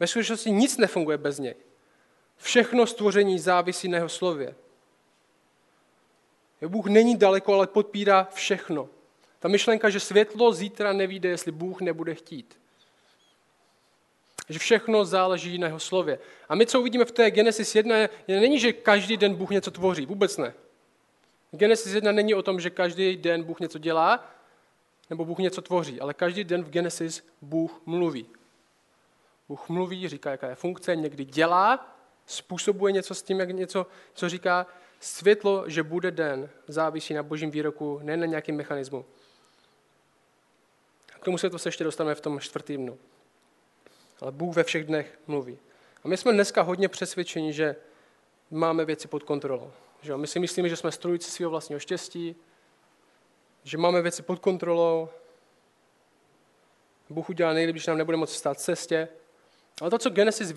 Ve 0.00 0.06
skutečnosti 0.06 0.50
nic 0.50 0.76
nefunguje 0.76 1.18
bez 1.18 1.38
něj. 1.38 1.54
Všechno 2.44 2.86
stvoření 2.86 3.38
závisí 3.38 3.88
na 3.88 3.96
jeho 3.96 4.08
slově. 4.08 4.54
Bůh 6.66 6.86
není 6.86 7.16
daleko, 7.16 7.54
ale 7.54 7.66
podpírá 7.66 8.28
všechno. 8.32 8.88
Ta 9.38 9.48
myšlenka, 9.48 9.90
že 9.90 10.00
světlo 10.00 10.52
zítra 10.52 10.92
nevíde, 10.92 11.28
jestli 11.28 11.52
Bůh 11.52 11.80
nebude 11.80 12.14
chtít. 12.14 12.58
Že 14.48 14.58
všechno 14.58 15.04
záleží 15.04 15.58
na 15.58 15.66
jeho 15.66 15.80
slově. 15.80 16.18
A 16.48 16.54
my, 16.54 16.66
co 16.66 16.80
uvidíme 16.80 17.04
v 17.04 17.12
té 17.12 17.30
Genesis 17.30 17.74
1, 17.74 17.96
je, 17.96 18.08
není, 18.28 18.58
že 18.58 18.72
každý 18.72 19.16
den 19.16 19.34
Bůh 19.34 19.50
něco 19.50 19.70
tvoří. 19.70 20.06
Vůbec 20.06 20.36
ne. 20.36 20.54
Genesis 21.50 21.94
1 21.94 22.12
není 22.12 22.34
o 22.34 22.42
tom, 22.42 22.60
že 22.60 22.70
každý 22.70 23.16
den 23.16 23.42
Bůh 23.42 23.60
něco 23.60 23.78
dělá, 23.78 24.30
nebo 25.10 25.24
Bůh 25.24 25.38
něco 25.38 25.62
tvoří, 25.62 26.00
ale 26.00 26.14
každý 26.14 26.44
den 26.44 26.64
v 26.64 26.70
Genesis 26.70 27.26
Bůh 27.42 27.82
mluví. 27.86 28.26
Bůh 29.48 29.68
mluví, 29.68 30.08
říká, 30.08 30.30
jaká 30.30 30.48
je 30.48 30.54
funkce, 30.54 30.96
někdy 30.96 31.24
dělá, 31.24 31.93
způsobuje 32.26 32.92
něco 32.92 33.14
s 33.14 33.22
tím, 33.22 33.40
jak 33.40 33.50
něco, 33.50 33.86
co 34.14 34.28
říká. 34.28 34.66
Světlo, 35.00 35.64
že 35.66 35.82
bude 35.82 36.10
den, 36.10 36.50
závisí 36.68 37.14
na 37.14 37.22
božím 37.22 37.50
výroku, 37.50 38.00
ne 38.02 38.16
na 38.16 38.26
nějakém 38.26 38.56
mechanismu. 38.56 39.04
K 41.20 41.24
tomu 41.24 41.38
světlu 41.38 41.58
se 41.58 41.68
ještě 41.68 41.84
dostaneme 41.84 42.14
v 42.14 42.20
tom 42.20 42.40
čtvrtém 42.40 42.76
dnu. 42.76 42.98
Ale 44.20 44.32
Bůh 44.32 44.56
ve 44.56 44.64
všech 44.64 44.84
dnech 44.84 45.18
mluví. 45.26 45.58
A 46.04 46.08
my 46.08 46.16
jsme 46.16 46.32
dneska 46.32 46.62
hodně 46.62 46.88
přesvědčeni, 46.88 47.52
že 47.52 47.76
máme 48.50 48.84
věci 48.84 49.08
pod 49.08 49.22
kontrolou. 49.22 49.72
Že 50.02 50.16
my 50.16 50.26
si 50.26 50.38
myslíme, 50.38 50.68
že 50.68 50.76
jsme 50.76 50.92
strojci 50.92 51.30
svého 51.30 51.50
vlastního 51.50 51.80
štěstí, 51.80 52.36
že 53.62 53.78
máme 53.78 54.02
věci 54.02 54.22
pod 54.22 54.38
kontrolou. 54.38 55.08
Bůh 57.10 57.30
udělá 57.30 57.52
nejlíp, 57.52 57.74
když 57.74 57.86
nám 57.86 57.98
nebude 57.98 58.16
moc 58.16 58.32
stát 58.32 58.60
cestě. 58.60 59.08
Ale 59.80 59.90
to, 59.90 59.98
co 59.98 60.10
Genesis 60.10 60.54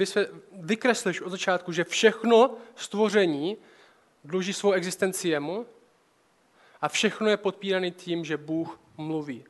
vykreslíš 0.51 1.21
od 1.21 1.29
začátku, 1.29 1.71
že 1.71 1.83
všechno 1.83 2.57
stvoření 2.75 3.57
dluží 4.23 4.53
svou 4.53 4.71
existenci 4.71 5.29
jemu 5.29 5.65
a 6.81 6.87
všechno 6.87 7.29
je 7.29 7.37
podpírané 7.37 7.91
tím, 7.91 8.25
že 8.25 8.37
Bůh 8.37 8.79
mluví. 8.97 9.45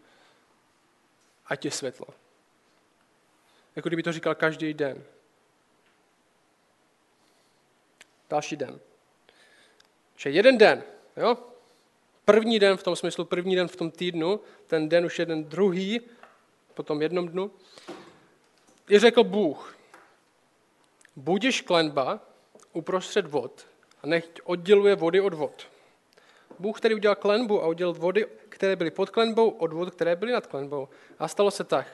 Ať 1.46 1.66
je 1.66 1.72
světlo. 1.72 2.08
Jako 3.76 3.90
kdyby 3.90 4.04
to 4.04 4.12
říkal 4.12 4.36
každý 4.36 4.74
den. 4.74 5.04
Další 8.30 8.56
den. 8.56 8.80
Že 10.16 10.30
jeden 10.30 10.58
den, 10.58 10.84
jo? 11.18 11.38
První 12.26 12.60
den 12.60 12.78
v 12.78 12.84
tom 12.84 12.96
smyslu, 12.96 13.26
první 13.26 13.56
den 13.56 13.68
v 13.68 13.76
tom 13.76 13.92
týdnu, 13.92 14.40
ten 14.68 14.90
den 14.90 15.06
už 15.06 15.20
jeden 15.20 15.44
druhý, 15.44 16.02
po 16.74 16.84
tom 16.84 17.02
jednom 17.02 17.28
dnu, 17.30 17.52
je 18.90 19.00
řekl 19.00 19.24
Bůh, 19.24 19.76
budiš 21.16 21.62
klenba 21.62 22.20
uprostřed 22.74 23.28
vod 23.28 23.68
a 24.04 24.08
nechť 24.08 24.40
odděluje 24.44 24.96
vody 24.96 25.22
od 25.22 25.34
vod. 25.34 25.68
Bůh, 26.60 26.78
který 26.78 26.96
udělal 26.96 27.16
klenbu 27.16 27.64
a 27.64 27.68
udělal 27.68 27.94
vody, 27.94 28.26
které 28.50 28.76
byly 28.76 28.92
pod 28.92 29.10
klenbou, 29.10 29.50
od 29.50 29.74
vod, 29.74 29.92
které 29.96 30.16
byly 30.16 30.32
nad 30.32 30.48
klenbou. 30.48 30.90
A 31.20 31.28
stalo 31.28 31.52
se 31.52 31.64
tak. 31.64 31.88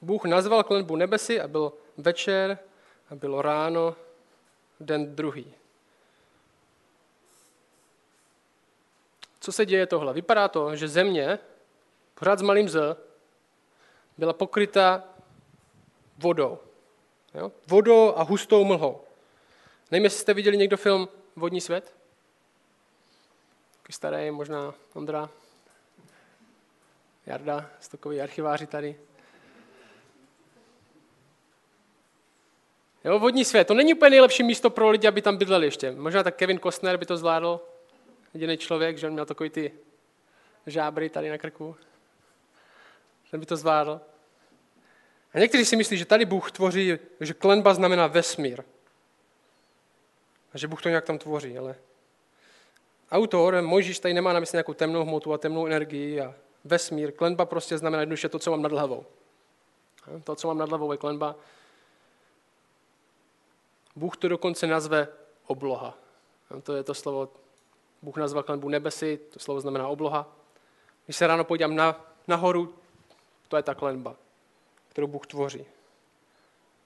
Bůh 0.00 0.24
nazval 0.24 0.64
klenbu 0.64 0.96
nebesy 0.96 1.40
a 1.40 1.48
byl 1.48 1.72
večer 1.96 2.58
a 3.10 3.14
bylo 3.14 3.42
ráno, 3.42 3.96
den 4.80 5.16
druhý. 5.16 5.54
Co 9.40 9.52
se 9.52 9.66
děje 9.66 9.86
tohle? 9.86 10.12
Vypadá 10.12 10.48
to, 10.48 10.76
že 10.76 10.88
země, 10.88 11.38
pořád 12.14 12.38
s 12.38 12.42
malým 12.42 12.68
z, 12.68 12.96
byla 14.18 14.32
pokryta 14.32 15.04
vodou. 16.22 16.58
Jo? 17.34 17.52
Vodou 17.66 18.16
a 18.16 18.22
hustou 18.22 18.64
mlhou. 18.64 19.00
Nevím, 19.90 20.04
jestli 20.04 20.20
jste 20.20 20.34
viděli 20.34 20.56
někdo 20.56 20.76
film 20.76 21.08
Vodní 21.36 21.60
svět? 21.60 21.94
Takový 23.72 23.92
starý, 23.92 24.30
možná 24.30 24.74
Ondra, 24.94 25.30
Jarda, 27.26 27.70
stokový 27.80 28.20
archiváři 28.20 28.66
tady. 28.66 29.00
Jo, 33.04 33.18
vodní 33.18 33.44
svět, 33.44 33.64
to 33.64 33.74
není 33.74 33.94
úplně 33.94 34.10
nejlepší 34.10 34.42
místo 34.42 34.70
pro 34.70 34.90
lidi, 34.90 35.08
aby 35.08 35.22
tam 35.22 35.36
bydleli 35.36 35.66
ještě. 35.66 35.92
Možná 35.92 36.22
tak 36.22 36.36
Kevin 36.36 36.60
Costner 36.60 36.96
by 36.96 37.06
to 37.06 37.16
zvládl, 37.16 37.60
jediný 38.34 38.56
člověk, 38.56 38.98
že 38.98 39.06
on 39.06 39.12
měl 39.12 39.26
takový 39.26 39.50
ty 39.50 39.72
žábry 40.66 41.08
tady 41.08 41.30
na 41.30 41.38
krku. 41.38 41.76
Ten 43.30 43.40
by 43.40 43.46
to 43.46 43.56
zvládl. 43.56 44.00
A 45.34 45.38
někteří 45.38 45.64
si 45.64 45.76
myslí, 45.76 45.96
že 45.96 46.04
tady 46.04 46.24
Bůh 46.24 46.52
tvoří, 46.52 46.98
že 47.20 47.34
klenba 47.34 47.74
znamená 47.74 48.06
vesmír. 48.06 48.62
A 50.54 50.58
že 50.58 50.68
Bůh 50.68 50.82
to 50.82 50.88
nějak 50.88 51.04
tam 51.04 51.18
tvoří, 51.18 51.58
ale 51.58 51.74
autor, 53.10 53.62
Mojžíš 53.62 53.98
tady 53.98 54.14
nemá 54.14 54.32
na 54.32 54.40
mysli 54.40 54.56
nějakou 54.56 54.74
temnou 54.74 55.04
hmotu 55.04 55.32
a 55.32 55.38
temnou 55.38 55.66
energii 55.66 56.20
a 56.20 56.34
vesmír. 56.64 57.12
Klenba 57.12 57.46
prostě 57.46 57.78
znamená 57.78 58.00
jednoduše 58.00 58.28
to, 58.28 58.38
co 58.38 58.50
mám 58.50 58.62
nad 58.62 58.72
hlavou. 58.72 59.06
To, 60.24 60.36
co 60.36 60.48
mám 60.48 60.58
nad 60.58 60.68
hlavou, 60.68 60.92
je 60.92 60.98
klenba. 60.98 61.36
Bůh 63.96 64.16
to 64.16 64.28
dokonce 64.28 64.66
nazve 64.66 65.08
obloha. 65.46 65.98
To 66.62 66.74
je 66.74 66.82
to 66.82 66.94
slovo, 66.94 67.28
Bůh 68.02 68.16
nazval 68.16 68.42
klenbu 68.42 68.68
nebesy, 68.68 69.20
to 69.30 69.38
slovo 69.38 69.60
znamená 69.60 69.88
obloha. 69.88 70.36
Když 71.04 71.16
se 71.16 71.26
ráno 71.26 71.44
podívám 71.44 71.76
na, 71.76 72.14
nahoru, 72.28 72.74
to 73.48 73.56
je 73.56 73.62
ta 73.62 73.74
klenba, 73.74 74.16
kterou 74.92 75.06
Bůh 75.06 75.26
tvoří. 75.26 75.66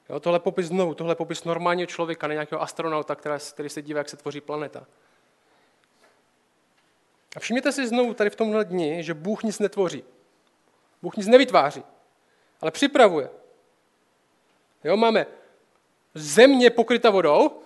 Jo, 0.09 0.21
tohle 0.21 0.41
popis 0.41 0.67
znovu, 0.67 0.95
tohle 0.95 1.15
popis 1.15 1.45
normálního 1.45 1.87
člověka, 1.87 2.27
ne 2.27 2.35
nějakého 2.35 2.63
astronauta, 2.63 3.15
který, 3.15 3.35
který 3.53 3.69
se 3.69 3.83
dívá, 3.83 3.99
jak 3.99 4.09
se 4.09 4.17
tvoří 4.17 4.41
planeta. 4.41 4.87
A 7.37 7.41
všimněte 7.41 7.73
si 7.73 7.87
znovu 7.87 8.15
tady 8.15 8.31
v 8.31 8.37
tomhle 8.37 8.65
dni, 8.65 9.03
že 9.03 9.15
Bůh 9.15 9.43
nic 9.43 9.59
netvoří. 9.59 10.05
Bůh 11.03 11.17
nic 11.17 11.27
nevytváří, 11.27 11.83
ale 12.61 12.71
připravuje. 12.71 13.31
Jo, 14.85 14.97
máme 14.97 15.27
země 16.15 16.71
pokryta 16.71 17.11
vodou, 17.11 17.63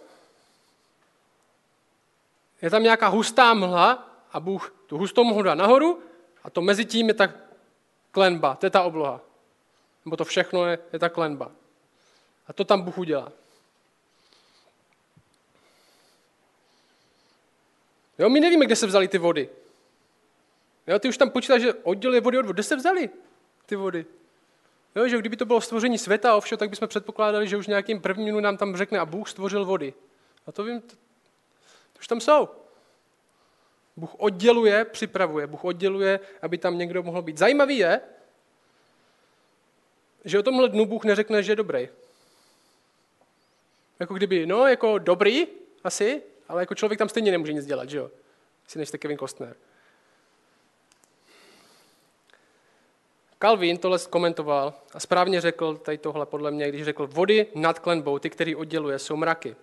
je 2.62 2.70
tam 2.70 2.82
nějaká 2.82 3.08
hustá 3.08 3.54
mhla 3.54 4.08
a 4.32 4.40
Bůh 4.40 4.74
tu 4.86 4.98
hustou 4.98 5.24
mhlu 5.24 5.42
dá 5.42 5.54
nahoru 5.54 6.02
a 6.44 6.50
to 6.50 6.60
mezi 6.60 6.84
tím 6.84 7.08
je 7.08 7.14
ta 7.14 7.32
klenba, 8.10 8.54
to 8.54 8.66
je 8.66 8.70
ta 8.70 8.82
obloha. 8.82 9.29
Nebo 10.04 10.16
to 10.16 10.24
všechno 10.24 10.66
je, 10.66 10.78
je 10.92 10.98
ta 10.98 11.08
klenba. 11.08 11.52
A 12.46 12.52
to 12.52 12.64
tam 12.64 12.82
Bůh 12.82 12.98
udělá. 12.98 13.32
Jo, 18.18 18.28
my 18.28 18.40
nevíme, 18.40 18.66
kde 18.66 18.76
se 18.76 18.86
vzali 18.86 19.08
ty 19.08 19.18
vody. 19.18 19.48
Jo, 20.86 20.98
ty 20.98 21.08
už 21.08 21.16
tam 21.16 21.30
počítáš, 21.30 21.62
že 21.62 21.74
odděluje 21.74 22.20
vody 22.20 22.38
od 22.38 22.46
vody. 22.46 22.56
Kde 22.56 22.62
se 22.62 22.76
vzali 22.76 23.10
ty 23.66 23.76
vody? 23.76 24.06
Jo, 24.96 25.08
že 25.08 25.18
kdyby 25.18 25.36
to 25.36 25.44
bylo 25.44 25.60
stvoření 25.60 25.98
světa 25.98 26.36
ovšem, 26.36 26.58
tak 26.58 26.70
bychom 26.70 26.88
předpokládali, 26.88 27.48
že 27.48 27.56
už 27.56 27.66
nějakým 27.66 28.00
prvním 28.00 28.40
nám 28.40 28.56
tam 28.56 28.76
řekne 28.76 28.98
a 28.98 29.06
Bůh 29.06 29.28
stvořil 29.28 29.64
vody. 29.64 29.94
A 30.46 30.52
to 30.52 30.64
vím, 30.64 30.80
to, 30.80 30.96
to 31.92 31.98
už 31.98 32.06
tam 32.06 32.20
jsou. 32.20 32.48
Bůh 33.96 34.14
odděluje, 34.18 34.84
připravuje. 34.84 35.46
Bůh 35.46 35.64
odděluje, 35.64 36.20
aby 36.42 36.58
tam 36.58 36.78
někdo 36.78 37.02
mohl 37.02 37.22
být. 37.22 37.38
Zajímavý 37.38 37.78
je, 37.78 38.00
že 40.24 40.38
o 40.38 40.42
tomhle 40.42 40.68
dnu 40.68 40.86
Bůh 40.86 41.04
neřekne, 41.04 41.42
že 41.42 41.52
je 41.52 41.56
dobrý. 41.56 41.88
Jako 44.00 44.14
kdyby, 44.14 44.46
no, 44.46 44.66
jako 44.66 44.98
dobrý, 44.98 45.46
asi, 45.84 46.22
ale 46.48 46.62
jako 46.62 46.74
člověk 46.74 46.98
tam 46.98 47.08
stejně 47.08 47.30
nemůže 47.30 47.52
nic 47.52 47.66
dělat, 47.66 47.90
že 47.90 47.98
jo? 47.98 48.10
Si 48.68 48.78
nejste 48.78 48.98
Kevin 48.98 49.18
Costner. 49.18 49.56
Calvin 53.38 53.78
tohle 53.78 53.98
komentoval 54.10 54.74
a 54.92 55.00
správně 55.00 55.40
řekl 55.40 55.76
tady 55.76 55.98
tohle 55.98 56.26
podle 56.26 56.50
mě, 56.50 56.68
když 56.68 56.84
řekl, 56.84 57.06
vody 57.06 57.46
nad 57.54 57.78
klenbou, 57.78 58.18
ty, 58.18 58.30
který 58.30 58.56
odděluje, 58.56 58.98
jsou 58.98 59.16
mraky. 59.16 59.56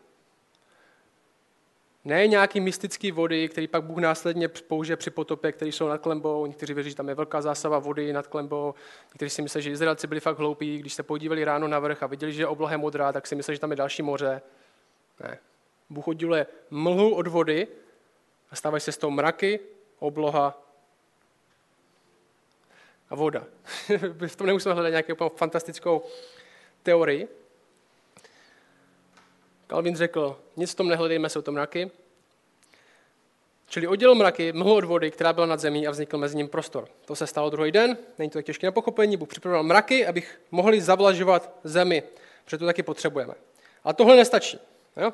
Ne 2.08 2.28
nějaký 2.28 2.60
mystický 2.60 3.12
vody, 3.12 3.50
který 3.50 3.68
pak 3.68 3.84
Bůh 3.84 3.98
následně 3.98 4.48
použije 4.48 4.98
při 4.98 5.10
potopě, 5.10 5.52
které 5.52 5.72
jsou 5.72 5.88
nad 5.88 5.98
klenbou. 5.98 6.46
Někteří 6.46 6.74
věří, 6.74 6.90
že 6.90 6.96
tam 6.96 7.10
je 7.10 7.16
velká 7.16 7.42
zásava 7.42 7.80
vody 7.80 8.14
nad 8.14 8.28
klenbou. 8.28 8.74
Někteří 9.10 9.30
si 9.30 9.42
myslí, 9.42 9.62
že 9.62 9.72
Izraelci 9.72 10.08
byli 10.08 10.20
fakt 10.20 10.38
hloupí. 10.38 10.78
Když 10.78 10.94
se 10.94 11.04
podívali 11.04 11.44
ráno 11.44 11.68
na 11.68 11.80
vrch 11.80 12.04
a 12.04 12.08
viděli, 12.08 12.34
že 12.34 12.42
je 12.42 12.48
obloha 12.48 12.78
modrá, 12.78 13.14
tak 13.14 13.28
si 13.28 13.36
mysleli, 13.36 13.56
že 13.56 13.60
tam 13.60 13.72
je 13.72 13.78
další 13.78 14.02
moře. 14.02 14.42
Ne. 15.24 15.40
Bůh 15.90 16.08
odděluje 16.08 16.48
mlhu 16.70 17.16
od 17.16 17.28
vody 17.28 17.68
a 18.52 18.56
stávají 18.56 18.82
se 18.82 18.92
z 18.92 18.98
toho 18.98 19.12
mraky, 19.12 19.60
obloha 20.00 20.64
a 23.10 23.16
voda. 23.16 23.44
v 24.28 24.36
tom 24.36 24.48
nemusíme 24.48 24.74
hledat 24.74 24.90
nějakou 24.90 25.30
fantastickou 25.30 26.04
teorii. 26.84 27.28
Calvin 29.68 29.96
řekl, 29.96 30.40
nic 30.56 30.72
v 30.72 30.76
tom 30.76 30.88
nehledejme, 30.88 31.30
jsou 31.30 31.42
to 31.42 31.52
mraky. 31.52 31.92
Čili 33.70 33.88
oddělil 33.88 34.16
mraky, 34.16 34.54
mlhu 34.54 34.76
od 34.76 34.84
vody, 34.84 35.12
která 35.12 35.34
byla 35.34 35.46
nad 35.46 35.60
zemí 35.60 35.88
a 35.88 35.92
vznikl 35.92 36.18
mezi 36.18 36.38
ním 36.38 36.48
prostor. 36.48 36.88
To 37.06 37.16
se 37.16 37.28
stalo 37.28 37.50
druhý 37.50 37.72
den, 37.72 37.98
není 38.18 38.30
to 38.30 38.38
tak 38.38 38.46
těžké 38.46 38.68
na 38.68 38.72
pochopení, 38.72 39.18
Bůh 39.18 39.30
připravil 39.30 39.64
mraky, 39.64 40.08
abych 40.08 40.42
mohli 40.52 40.82
zavlažovat 40.82 41.60
zemi, 41.64 42.04
protože 42.46 42.58
to 42.58 42.66
taky 42.66 42.84
potřebujeme. 42.84 43.34
A 43.84 43.94
tohle 43.94 44.16
nestačí. 44.16 44.60
Jo? 44.98 45.14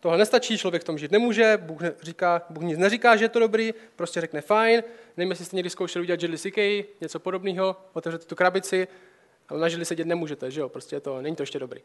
Tohle 0.00 0.18
nestačí, 0.18 0.58
člověk 0.58 0.82
v 0.82 0.84
tom 0.84 0.98
žít 0.98 1.10
nemůže, 1.10 1.58
Bůh, 1.62 1.80
říká, 2.02 2.42
Bůh 2.50 2.62
nic 2.62 2.78
neříká, 2.78 3.16
že 3.16 3.24
je 3.24 3.28
to 3.28 3.38
dobrý, 3.38 3.74
prostě 3.96 4.20
řekne 4.20 4.40
fajn. 4.40 4.82
Nevím, 5.16 5.30
jestli 5.30 5.44
jste 5.44 5.56
někdy 5.56 5.70
zkoušeli 5.70 6.02
udělat 6.02 6.22
Jelly 6.22 6.38
CK, 6.38 6.56
něco 7.00 7.18
podobného, 7.18 7.76
otevřete 7.92 8.24
tu 8.24 8.34
krabici, 8.34 8.88
Ale 9.48 9.60
na 9.60 9.68
židli 9.68 9.84
sedět 9.84 10.06
nemůžete, 10.06 10.50
že 10.50 10.60
jo? 10.60 10.68
Prostě 10.68 11.00
to, 11.00 11.22
není 11.22 11.36
to 11.36 11.42
ještě 11.42 11.58
dobrý. 11.58 11.80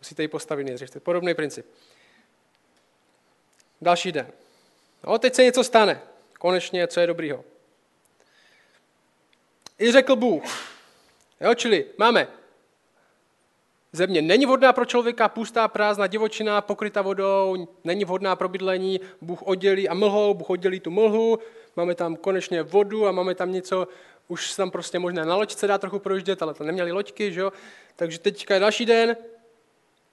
Musíte 0.00 0.22
ji 0.22 0.28
postavit 0.28 0.64
nejdřív. 0.64 0.90
To 0.90 0.96
je 0.96 1.00
podobný 1.00 1.34
princip. 1.34 1.66
Další 3.80 4.12
den. 4.12 4.26
No, 5.06 5.18
teď 5.18 5.34
se 5.34 5.44
něco 5.44 5.64
stane. 5.64 6.00
Konečně, 6.38 6.86
co 6.86 7.00
je 7.00 7.06
dobrýho. 7.06 7.44
I 9.78 9.92
řekl 9.92 10.16
Bůh. 10.16 10.44
Jo, 11.40 11.54
čili 11.54 11.86
máme 11.98 12.28
Země 13.92 14.22
není 14.22 14.46
vhodná 14.46 14.72
pro 14.72 14.84
člověka, 14.84 15.28
pustá, 15.28 15.68
prázdná, 15.68 16.06
divočina, 16.06 16.60
pokryta 16.60 17.02
vodou, 17.02 17.68
není 17.84 18.04
vhodná 18.04 18.36
pro 18.36 18.48
bydlení, 18.48 19.00
Bůh 19.20 19.42
oddělí 19.42 19.88
a 19.88 19.94
mlhou, 19.94 20.34
Bůh 20.34 20.50
oddělí 20.50 20.80
tu 20.80 20.90
mlhu, 20.90 21.38
máme 21.76 21.94
tam 21.94 22.16
konečně 22.16 22.62
vodu 22.62 23.06
a 23.06 23.12
máme 23.12 23.34
tam 23.34 23.52
něco, 23.52 23.88
už 24.28 24.54
tam 24.54 24.70
prostě 24.70 24.98
možná 24.98 25.24
na 25.24 25.36
loďce 25.36 25.66
dá 25.66 25.78
trochu 25.78 25.98
projíždět, 25.98 26.42
ale 26.42 26.54
to 26.54 26.64
neměli 26.64 26.92
loďky, 26.92 27.32
že 27.32 27.40
jo? 27.40 27.52
Takže 27.96 28.18
teďka 28.18 28.54
je 28.54 28.60
další 28.60 28.86
den, 28.86 29.16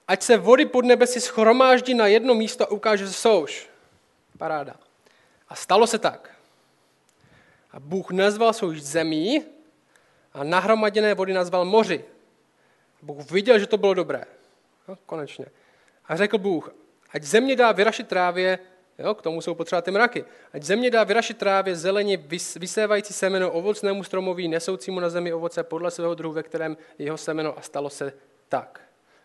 ať 0.08 0.22
se 0.22 0.36
vody 0.36 0.66
pod 0.66 0.84
nebesi 0.84 1.20
schromáždí 1.20 1.94
na 1.94 2.06
jedno 2.06 2.34
místo 2.34 2.64
a 2.64 2.70
ukáže, 2.70 3.06
že 3.06 3.12
souš. 3.12 3.68
Paráda. 4.38 4.74
A 5.48 5.54
stalo 5.54 5.86
se 5.86 5.98
tak. 5.98 6.30
A 7.72 7.80
Bůh 7.80 8.10
nazval 8.10 8.52
souš 8.52 8.82
zemí 8.82 9.44
a 10.32 10.44
nahromaděné 10.44 11.14
vody 11.14 11.32
nazval 11.32 11.64
moři. 11.64 12.04
Bůh 13.02 13.30
viděl, 13.30 13.58
že 13.58 13.66
to 13.66 13.76
bylo 13.76 13.94
dobré. 13.94 14.24
No, 14.88 14.96
konečně. 15.06 15.46
A 16.08 16.16
řekl 16.16 16.38
Bůh, 16.38 16.74
ať 17.12 17.22
země 17.22 17.56
dá 17.56 17.72
vyrašit 17.72 18.08
trávě, 18.08 18.58
jo, 18.98 19.14
k 19.14 19.22
tomu 19.22 19.40
jsou 19.40 19.54
potřeba 19.54 19.82
ty 19.82 19.90
mraky, 19.90 20.24
ať 20.52 20.62
země 20.62 20.90
dá 20.90 21.04
vyrašit 21.04 21.38
trávě 21.38 21.76
zeleně 21.76 22.16
vysévající 22.56 23.12
semeno 23.12 23.50
ovocnému 23.50 24.04
stromoví, 24.04 24.48
nesoucímu 24.48 25.00
na 25.00 25.08
zemi 25.08 25.32
ovoce 25.32 25.62
podle 25.62 25.90
svého 25.90 26.14
druhu, 26.14 26.34
ve 26.34 26.42
kterém 26.42 26.76
jeho 26.98 27.16
semeno 27.16 27.58
a 27.58 27.60
stalo 27.60 27.90
se 27.90 28.12
tak. 28.48 28.80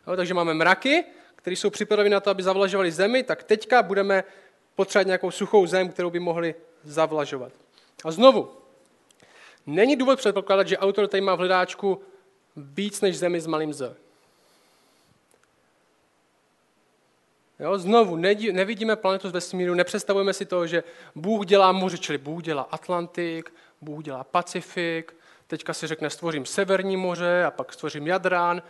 Jo, 0.08 0.16
takže 0.16 0.34
máme 0.34 0.54
mraky, 0.54 1.06
které 1.36 1.56
jsou 1.56 1.70
připraveny 1.70 2.10
na 2.10 2.20
to, 2.20 2.30
aby 2.30 2.44
zavlažovali 2.44 2.92
zemi, 2.92 3.24
tak 3.24 3.44
teďka 3.44 3.84
budeme 3.84 4.24
potřebovat 4.76 5.08
nějakou 5.08 5.32
suchou 5.32 5.66
zem, 5.66 5.90
kterou 5.90 6.10
by 6.10 6.20
mohli 6.20 6.56
zavlažovat. 6.84 7.52
A 8.06 8.12
znovu, 8.12 8.52
není 9.66 9.96
důvod 9.96 10.20
předpokládat, 10.20 10.68
že 10.68 10.78
autor 10.78 11.08
tady 11.08 11.22
má 11.22 11.36
v 11.36 11.38
hledáčku 11.38 12.02
víc 12.56 13.02
než 13.02 13.18
zemi 13.18 13.42
s 13.42 13.48
malým 13.48 13.74
z. 13.74 13.96
Jo, 17.62 17.78
znovu, 17.78 18.16
nevidíme 18.52 18.96
planetu 18.96 19.30
z 19.30 19.32
vesmíru, 19.32 19.74
nepředstavujeme 19.74 20.34
si 20.34 20.46
to, 20.46 20.68
že 20.68 20.84
Bůh 21.16 21.46
dělá 21.46 21.72
moře, 21.72 21.98
čili 21.98 22.18
Bůh 22.18 22.44
dělá 22.44 22.62
Atlantik, 22.62 23.54
Bůh 23.82 24.04
dělá 24.04 24.24
Pacifik, 24.24 25.16
teďka 25.48 25.74
si 25.74 25.88
řekne, 25.88 26.10
stvořím 26.10 26.46
Severní 26.46 26.98
moře 26.98 27.44
a 27.46 27.52
pak 27.52 27.74
stvořím 27.74 28.08
Jadrán, 28.08 28.62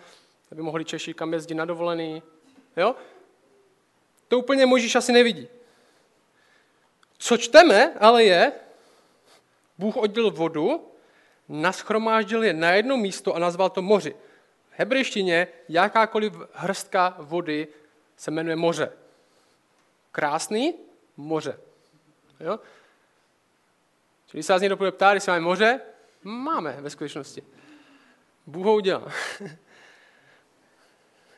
aby 0.51 0.61
mohli 0.61 0.85
Češi 0.85 1.13
kam 1.13 1.33
jezdit 1.33 1.55
na 1.55 1.65
dovolený. 1.65 2.23
Jo? 2.77 2.95
To 4.27 4.39
úplně 4.39 4.65
Možíš 4.65 4.95
asi 4.95 5.11
nevidí. 5.11 5.47
Co 7.17 7.37
čteme, 7.37 7.93
ale 7.99 8.23
je, 8.23 8.51
Bůh 9.77 9.97
oddělil 9.97 10.31
vodu 10.31 10.87
naschromáždil 11.49 12.43
je 12.43 12.53
na 12.53 12.71
jedno 12.71 12.97
místo 12.97 13.35
a 13.35 13.39
nazval 13.39 13.69
to 13.69 13.81
moři. 13.81 14.11
V 14.69 14.79
hebrejštině 14.79 15.47
jakákoliv 15.69 16.33
hrstka 16.53 17.15
vody 17.19 17.67
se 18.21 18.31
jmenuje 18.31 18.55
moře. 18.55 18.91
Krásný 20.11 20.73
moře. 21.17 21.59
Jo? 22.39 22.59
Čili 24.25 24.43
se 24.43 24.53
vás 24.53 24.61
někdo 24.61 24.77
bude 24.77 24.91
ptát, 24.91 25.13
jestli 25.13 25.29
máme 25.29 25.41
moře, 25.41 25.81
máme 26.23 26.77
ve 26.81 26.89
skutečnosti. 26.89 27.43
Bůh 28.45 28.65
ho 28.65 28.75
udělal. 28.75 29.11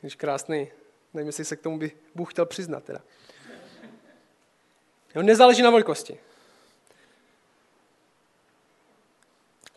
Když 0.02 0.16
krásný, 0.16 0.72
nevím, 1.14 1.28
jestli 1.28 1.46
se 1.46 1.56
k 1.56 1.62
tomu 1.62 1.80
by 1.80 1.92
Bůh 2.16 2.34
chtěl 2.34 2.46
přiznat. 2.46 2.84
Teda. 2.84 3.02
Jo, 5.16 5.22
nezáleží 5.22 5.62
na 5.62 5.70
velikosti. 5.70 6.20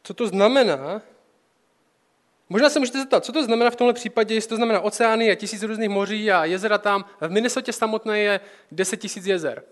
co 0.02 0.14
to 0.14 0.26
znamená, 0.26 1.02
Možná 2.48 2.70
se 2.70 2.78
můžete 2.78 2.98
zeptat, 2.98 3.24
co 3.24 3.32
to 3.32 3.44
znamená 3.44 3.70
v 3.70 3.76
tomhle 3.76 3.94
případě, 3.94 4.34
jestli 4.34 4.48
to 4.48 4.56
znamená 4.56 4.80
oceány 4.80 5.30
a 5.30 5.34
tisíc 5.34 5.62
různých 5.62 5.88
moří 5.88 6.32
a 6.32 6.44
jezera 6.44 6.78
tam. 6.78 7.04
V 7.20 7.30
Minnesota 7.30 7.72
samotné 7.72 8.20
je 8.20 8.40
10 8.72 8.96
tisíc 8.96 9.26
jezer. 9.26 9.62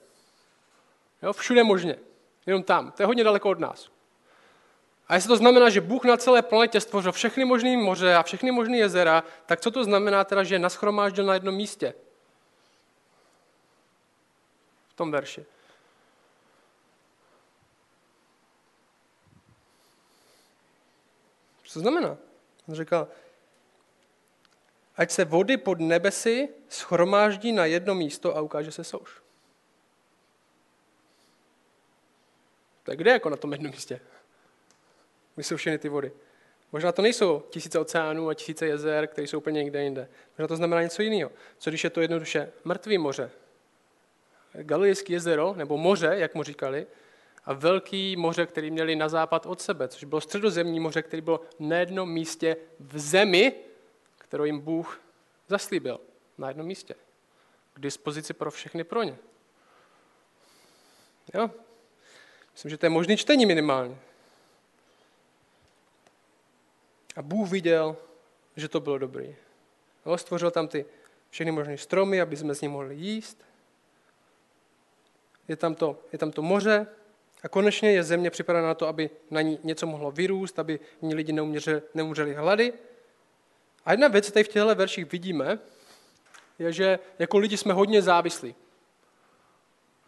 Jo, 1.22 1.32
všude 1.32 1.64
možně. 1.64 1.96
Jenom 2.46 2.62
tam. 2.62 2.92
To 2.92 3.02
je 3.02 3.06
hodně 3.06 3.24
daleko 3.24 3.50
od 3.50 3.58
nás. 3.58 3.88
A 5.08 5.14
jestli 5.14 5.28
to 5.28 5.37
znamená, 5.37 5.70
že 5.70 5.80
Bůh 5.80 6.04
na 6.04 6.16
celé 6.16 6.42
planetě 6.42 6.80
stvořil 6.80 7.12
všechny 7.12 7.44
možné 7.44 7.76
moře 7.76 8.14
a 8.14 8.22
všechny 8.22 8.50
možné 8.50 8.76
jezera, 8.76 9.24
tak 9.46 9.60
co 9.60 9.70
to 9.70 9.84
znamená 9.84 10.24
teda, 10.24 10.44
že 10.44 10.54
je 10.54 10.58
naschromáždil 10.58 11.24
na 11.24 11.34
jednom 11.34 11.54
místě? 11.54 11.94
V 14.88 14.94
tom 14.94 15.10
verši. 15.10 15.44
Co 21.64 21.74
to 21.74 21.80
znamená? 21.80 22.16
On 22.68 22.74
říkal, 22.74 23.09
ať 24.96 25.11
se 25.11 25.24
vody 25.24 25.57
pod 25.57 25.81
nebesy 25.81 26.48
schromáždí 26.68 27.53
na 27.53 27.66
jedno 27.66 27.94
místo 27.94 28.37
a 28.37 28.40
ukáže 28.40 28.72
se 28.72 28.85
souš. 28.85 29.22
Tak 32.83 32.98
kde 32.98 33.11
jako 33.11 33.31
na 33.31 33.37
tom 33.37 33.53
jednom 33.53 33.70
místě? 33.70 34.00
Kde 35.35 35.44
jsou 35.44 35.57
všechny 35.57 35.79
ty 35.79 35.88
vody? 35.88 36.12
Možná 36.72 36.92
to 36.92 37.03
nejsou 37.03 37.42
tisíce 37.50 37.79
oceánů 37.79 38.29
a 38.29 38.35
tisíce 38.35 38.66
jezer, 38.66 39.07
které 39.07 39.27
jsou 39.27 39.38
úplně 39.38 39.62
někde 39.62 39.83
jinde. 39.83 40.09
Možná 40.38 40.48
to 40.48 40.57
znamená 40.57 40.83
něco 40.83 41.03
jiného. 41.03 41.31
Co 41.59 41.70
když 41.70 41.85
je 41.85 41.90
to 41.90 42.00
jednoduše 42.00 42.53
mrtvý 42.64 42.98
moře? 42.98 43.31
Galilejské 44.53 45.12
jezero, 45.12 45.55
nebo 45.57 45.77
moře, 45.77 46.14
jak 46.14 46.35
mu 46.35 46.42
říkali, 46.42 46.87
a 47.46 47.52
velký 47.52 48.16
moře, 48.16 48.46
který 48.46 48.70
měli 48.70 48.96
na 48.96 49.09
západ 49.09 49.46
od 49.46 49.61
sebe, 49.61 49.88
což 49.88 50.04
bylo 50.04 50.20
středozemní 50.20 50.80
moře, 50.80 51.02
který 51.02 51.22
bylo 51.22 51.40
na 51.59 51.76
jednom 51.76 52.11
místě 52.11 52.57
v 52.80 52.98
zemi, 52.98 53.52
kterou 54.18 54.44
jim 54.44 54.61
Bůh 54.61 55.00
zaslíbil. 55.48 56.00
Na 56.38 56.48
jednom 56.48 56.66
místě. 56.66 56.94
K 57.74 57.80
dispozici 57.80 58.33
pro 58.33 58.50
všechny 58.50 58.85
pro 58.85 59.02
ně. 59.02 59.18
Jo? 61.35 61.50
Myslím, 62.52 62.70
že 62.70 62.78
to 62.78 62.87
je 62.87 62.90
možný 62.90 63.16
čtení 63.16 63.46
minimálně. 63.46 63.98
A 67.16 67.22
Bůh 67.22 67.50
viděl, 67.50 67.96
že 68.57 68.68
to 68.68 68.80
bylo 68.80 68.98
dobrý. 68.98 69.37
Jo, 70.07 70.18
stvořil 70.18 70.50
tam 70.50 70.68
ty 70.68 70.87
všechny 71.30 71.52
možné 71.52 71.78
stromy, 71.78 72.20
aby 72.20 72.37
jsme 72.37 72.54
z 72.54 72.61
nich 72.61 72.70
mohli 72.70 72.96
jíst. 72.96 73.44
Je 75.48 75.57
tam 75.57 75.74
to, 75.74 75.98
je 76.12 76.18
tam 76.18 76.33
to 76.33 76.42
moře, 76.42 76.87
a 77.44 77.48
konečně 77.48 77.92
je 77.92 78.02
země 78.02 78.30
připravena 78.30 78.68
na 78.68 78.74
to, 78.74 78.87
aby 78.87 79.11
na 79.30 79.40
ní 79.40 79.59
něco 79.64 79.87
mohlo 79.87 80.11
vyrůst, 80.11 80.59
aby 80.59 80.80
v 80.98 81.02
ní 81.02 81.14
lidi 81.14 81.33
neumřeli 81.94 82.35
hlady. 82.35 82.72
A 83.85 83.92
jedna 83.92 84.09
věc, 84.09 84.30
tady 84.30 84.44
v 84.44 84.48
těchto 84.48 84.74
verších 84.74 85.12
vidíme, 85.12 85.59
je, 86.59 86.72
že 86.72 86.98
jako 87.18 87.38
lidi 87.38 87.57
jsme 87.57 87.72
hodně 87.72 88.02
závislí. 88.02 88.54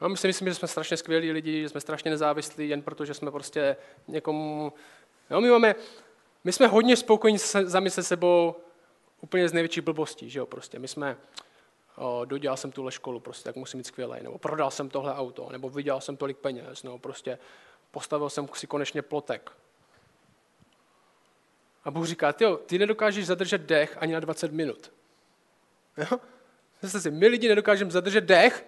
No, 0.01 0.09
my 0.09 0.17
si 0.17 0.27
myslím, 0.27 0.49
že 0.49 0.55
jsme 0.55 0.69
strašně 0.69 0.97
skvělí 0.97 1.33
lidi, 1.33 1.63
že 1.63 1.69
jsme 1.69 1.81
strašně 1.81 2.11
nezávislí, 2.11 2.69
jen 2.69 2.83
protože 2.83 3.15
jsme 3.15 3.31
prostě 3.31 3.77
někomu... 4.09 4.73
Jo, 5.31 5.41
my, 5.41 5.51
máme, 5.51 5.75
my 6.45 6.53
jsme 6.53 6.67
hodně 6.67 6.97
spokojení 6.97 7.39
sami 7.39 7.91
se 7.91 8.03
sebou 8.03 8.55
úplně 9.21 9.49
z 9.49 9.53
největší 9.53 9.81
blbostí, 9.81 10.31
že 10.31 10.39
jo, 10.39 10.47
prostě. 10.47 10.79
My 10.79 10.89
jsme, 10.89 11.17
dodělal 12.25 12.57
jsem 12.57 12.73
tuhle 12.73 12.93
školu, 12.93 13.21
prostě, 13.21 13.45
tak 13.45 13.57
musím 13.57 13.79
mít 13.79 13.87
skvělej, 13.87 14.23
nebo 14.23 14.39
prodal 14.39 14.71
jsem 14.71 14.91
tohle 14.91 15.15
auto, 15.15 15.49
nebo 15.53 15.71
vydělal 15.71 16.01
jsem 16.01 16.17
tolik 16.17 16.37
peněz, 16.37 16.83
nebo 16.83 16.99
prostě 16.99 17.39
postavil 17.91 18.31
jsem 18.31 18.49
si 18.55 18.67
konečně 18.67 19.03
plotek. 19.03 19.53
A 21.85 21.91
Bůh 21.91 22.07
říká, 22.07 22.33
ty, 22.33 22.45
ty 22.67 22.79
nedokážeš 22.79 23.27
zadržet 23.27 23.61
dech 23.61 23.97
ani 24.01 24.13
na 24.13 24.21
20 24.21 24.53
minut. 24.53 24.93
Jo? 25.97 26.21
Zase 26.83 27.01
si, 27.01 27.11
my 27.11 27.27
lidi 27.27 27.49
nedokážeme 27.49 27.91
zadržet 27.91 28.21
dech 28.21 28.67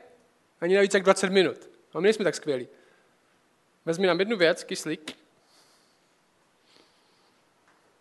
ani 0.61 0.75
na 0.75 0.81
více 0.81 0.97
jak 0.97 1.05
20 1.05 1.31
minut. 1.31 1.71
A 1.95 2.01
my 2.01 2.03
nejsme 2.03 2.25
tak 2.25 2.35
skvělí. 2.35 2.69
Vezmi 3.85 4.07
nám 4.07 4.21
jednu 4.21 4.37
věc, 4.37 4.65
kyslík, 4.65 5.19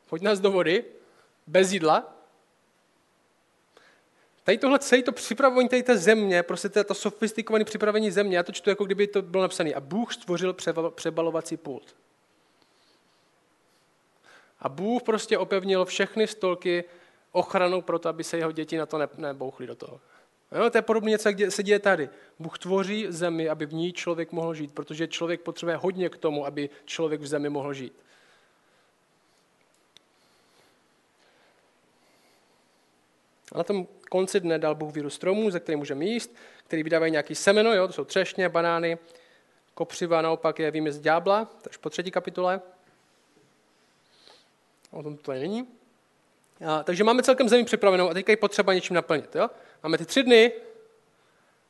pojď 0.09 0.21
nás 0.21 0.39
do 0.39 0.51
vody, 0.51 0.85
bez 1.47 1.71
jídla, 1.71 2.16
Tady 4.47 4.57
tohle 4.57 4.79
celé 4.79 5.03
to 5.03 5.12
připravování 5.12 5.69
tady 5.69 5.83
té 5.83 5.97
země, 5.97 6.43
prostě 6.43 6.69
to 6.69 6.93
sofistikované 6.93 7.65
připravení 7.65 8.12
země, 8.12 8.38
já 8.38 8.43
to 8.43 8.51
čtu, 8.51 8.69
jako 8.69 8.86
kdyby 8.86 9.07
to 9.07 9.21
bylo 9.21 9.41
napsané. 9.41 9.73
A 9.73 9.79
Bůh 9.79 10.13
stvořil 10.13 10.55
přebalovací 10.95 11.57
pult. 11.57 11.95
A 14.60 14.69
Bůh 14.69 15.03
prostě 15.03 15.38
opevnil 15.38 15.86
všechny 15.86 16.27
stolky 16.27 16.83
ochranou 17.31 17.81
pro 17.81 17.99
to, 17.99 18.10
aby 18.10 18.23
se 18.23 18.38
jeho 18.38 18.51
děti 18.51 18.77
na 18.77 18.86
to 18.86 18.99
nebouchly 19.17 19.67
do 19.67 19.75
toho. 19.75 19.99
Jo, 20.51 20.69
to 20.69 20.77
je 20.77 20.81
podobně 20.81 21.10
něco, 21.10 21.29
jak 21.29 21.51
se 21.51 21.63
děje 21.63 21.79
tady. 21.79 22.10
Bůh 22.39 22.60
tvoří 22.60 23.05
zemi, 23.10 23.49
aby 23.49 23.65
v 23.65 23.73
ní 23.73 23.93
člověk 23.93 24.31
mohl 24.31 24.53
žít, 24.53 24.73
protože 24.73 25.07
člověk 25.07 25.41
potřebuje 25.41 25.77
hodně 25.77 26.10
k 26.10 26.17
tomu, 26.17 26.45
aby 26.45 26.69
člověk 26.86 27.21
v 27.21 27.27
zemi 27.27 27.49
mohl 27.49 27.73
žít. 27.73 27.93
A 33.51 33.57
na 33.57 33.63
tom 33.63 33.88
konci 34.10 34.39
dne 34.39 34.60
dal 34.60 34.75
Bůh 34.75 34.93
víru 34.93 35.10
stromů, 35.10 35.51
ze 35.51 35.60
kterých 35.60 35.77
můžeme 35.77 36.05
jíst, 36.05 36.36
který 36.67 36.83
vydávají 36.83 37.12
nějaký 37.12 37.36
semeno, 37.36 37.73
jo, 37.73 37.88
to 37.88 37.93
jsou 37.93 38.03
třešně, 38.03 38.49
banány, 38.49 38.97
kopřiva 39.73 40.21
naopak 40.21 40.60
je 40.60 40.71
výměst 40.71 41.01
ďábla, 41.01 41.45
takže 41.62 41.79
po 41.79 41.89
třetí 41.89 42.12
kapitole. 42.12 42.62
O 44.91 45.03
tom 45.03 45.17
to 45.17 45.31
není. 45.31 45.67
A, 46.67 46.83
takže 46.83 47.03
máme 47.03 47.23
celkem 47.23 47.49
zemi 47.49 47.63
připravenou 47.63 48.10
a 48.10 48.13
teďka 48.13 48.31
je 48.31 48.38
potřeba 48.38 48.73
něčím 48.73 48.95
naplnit. 48.95 49.36
Jo? 49.36 49.49
Máme 49.83 49.97
ty 49.97 50.05
tři 50.05 50.23
dny, 50.23 50.51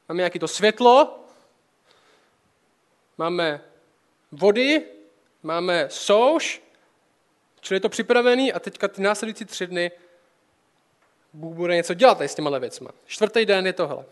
máme 0.10 0.18
nějaké 0.18 0.40
to 0.40 0.48
světlo, 0.48 1.20
máme 3.18 3.62
vody, 4.32 4.86
máme 5.44 5.88
souš, 5.90 6.64
čili 7.62 7.76
je 7.76 7.82
to 7.82 7.90
připravený 7.90 8.54
a 8.54 8.60
teďka 8.60 8.88
ty 8.88 9.02
následující 9.02 9.46
tři 9.46 9.68
dny 9.68 9.92
Bůh 11.38 11.56
bude 11.56 11.76
něco 11.76 11.94
dělat 11.94 12.18
tady 12.18 12.30
s 12.30 12.36
těma 12.36 12.58
věcma. 12.58 12.92
Čtvrtý 13.06 13.46
den 13.46 13.66
je 13.66 13.74
tohle. 13.74 14.06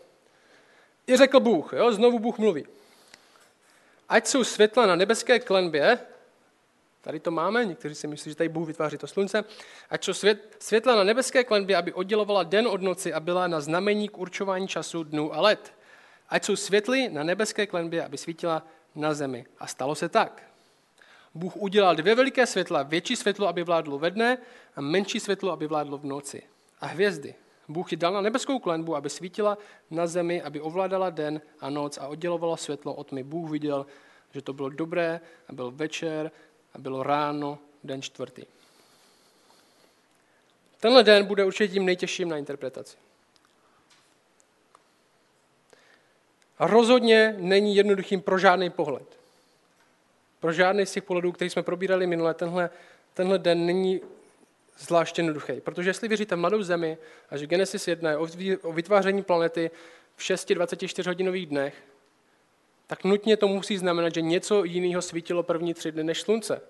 I 1.06 1.16
řekl 1.16 1.40
Bůh, 1.40 1.72
jo? 1.72 1.92
znovu 1.92 2.18
Bůh 2.18 2.38
mluví. 2.38 2.66
Ať 4.08 4.26
jsou 4.26 4.44
světla 4.44 4.86
na 4.86 4.96
nebeské 4.96 5.38
klenbě, 5.38 5.98
tady 7.00 7.20
to 7.20 7.30
máme, 7.30 7.64
někteří 7.64 7.94
si 7.94 8.06
myslí, 8.06 8.30
že 8.30 8.36
tady 8.36 8.48
Bůh 8.48 8.66
vytváří 8.66 8.98
to 8.98 9.06
slunce, 9.06 9.44
ať 9.90 10.04
jsou 10.04 10.12
svět, 10.12 10.56
světla 10.58 10.94
na 10.94 11.04
nebeské 11.04 11.44
klenbě, 11.44 11.76
aby 11.76 11.92
oddělovala 11.92 12.42
den 12.42 12.66
od 12.66 12.82
noci 12.82 13.12
a 13.12 13.20
byla 13.20 13.46
na 13.46 13.60
znamení 13.60 14.08
k 14.08 14.18
určování 14.18 14.68
času, 14.68 15.04
dnů 15.04 15.34
a 15.34 15.40
let. 15.40 15.72
Ať 16.28 16.44
jsou 16.44 16.56
světly 16.56 17.08
na 17.08 17.22
nebeské 17.22 17.66
klenbě, 17.66 18.04
aby 18.04 18.18
svítila 18.18 18.66
na 18.94 19.14
zemi. 19.14 19.46
A 19.58 19.66
stalo 19.66 19.94
se 19.94 20.08
tak. 20.08 20.42
Bůh 21.34 21.56
udělal 21.56 21.96
dvě 21.96 22.14
veliké 22.14 22.46
světla, 22.46 22.82
větší 22.82 23.16
světlo, 23.16 23.48
aby 23.48 23.62
vládlo 23.62 23.98
ve 23.98 24.10
dne 24.10 24.38
a 24.76 24.80
menší 24.80 25.20
světlo, 25.20 25.52
aby 25.52 25.66
vládlo 25.66 25.98
v 25.98 26.04
noci. 26.04 26.42
A 26.80 26.86
hvězdy. 26.86 27.34
Bůh 27.68 27.92
ji 27.92 27.96
dal 27.96 28.12
na 28.12 28.20
nebeskou 28.20 28.58
klenbu, 28.58 28.96
aby 28.96 29.10
svítila 29.10 29.58
na 29.90 30.06
zemi, 30.06 30.42
aby 30.42 30.60
ovládala 30.60 31.10
den 31.10 31.40
a 31.60 31.70
noc 31.70 31.98
a 31.98 32.06
oddělovala 32.06 32.56
světlo 32.56 32.94
od 32.94 33.06
tmy. 33.06 33.22
Bůh 33.22 33.50
viděl, 33.50 33.86
že 34.32 34.42
to 34.42 34.52
bylo 34.52 34.68
dobré 34.68 35.20
a 35.48 35.52
byl 35.52 35.70
večer 35.70 36.30
a 36.74 36.78
bylo 36.78 37.02
ráno, 37.02 37.58
den 37.84 38.02
čtvrtý. 38.02 38.42
Tenhle 40.80 41.04
den 41.04 41.24
bude 41.24 41.44
určitě 41.44 41.72
tím 41.72 41.84
nejtěžším 41.84 42.28
na 42.28 42.36
interpretaci. 42.36 42.96
A 46.58 46.66
rozhodně 46.66 47.34
není 47.38 47.76
jednoduchým 47.76 48.20
pro 48.20 48.38
žádný 48.38 48.70
pohled. 48.70 49.18
Pro 50.40 50.52
žádný 50.52 50.86
z 50.86 50.92
těch 50.92 51.04
pohledů, 51.04 51.32
který 51.32 51.50
jsme 51.50 51.62
probírali 51.62 52.06
minule, 52.06 52.34
tenhle, 52.34 52.70
tenhle 53.14 53.38
den 53.38 53.66
není 53.66 54.00
zvlášť 54.78 55.18
jednoduchý. 55.18 55.60
Protože 55.60 55.90
jestli 55.90 56.08
věříte 56.08 56.36
v 56.36 56.38
mladou 56.38 56.62
zemi 56.62 56.98
a 57.30 57.36
že 57.36 57.46
Genesis 57.46 57.88
1 57.88 58.10
je 58.10 58.58
o 58.58 58.72
vytváření 58.72 59.22
planety 59.22 59.70
v 60.16 60.20
6-24 60.20 61.06
hodinových 61.06 61.46
dnech, 61.46 61.84
tak 62.86 63.04
nutně 63.04 63.36
to 63.36 63.48
musí 63.48 63.78
znamenat, 63.78 64.14
že 64.14 64.20
něco 64.20 64.64
jiného 64.64 65.02
svítilo 65.02 65.42
první 65.42 65.74
tři 65.74 65.92
dny 65.92 66.04
než 66.04 66.20
slunce. 66.20 66.60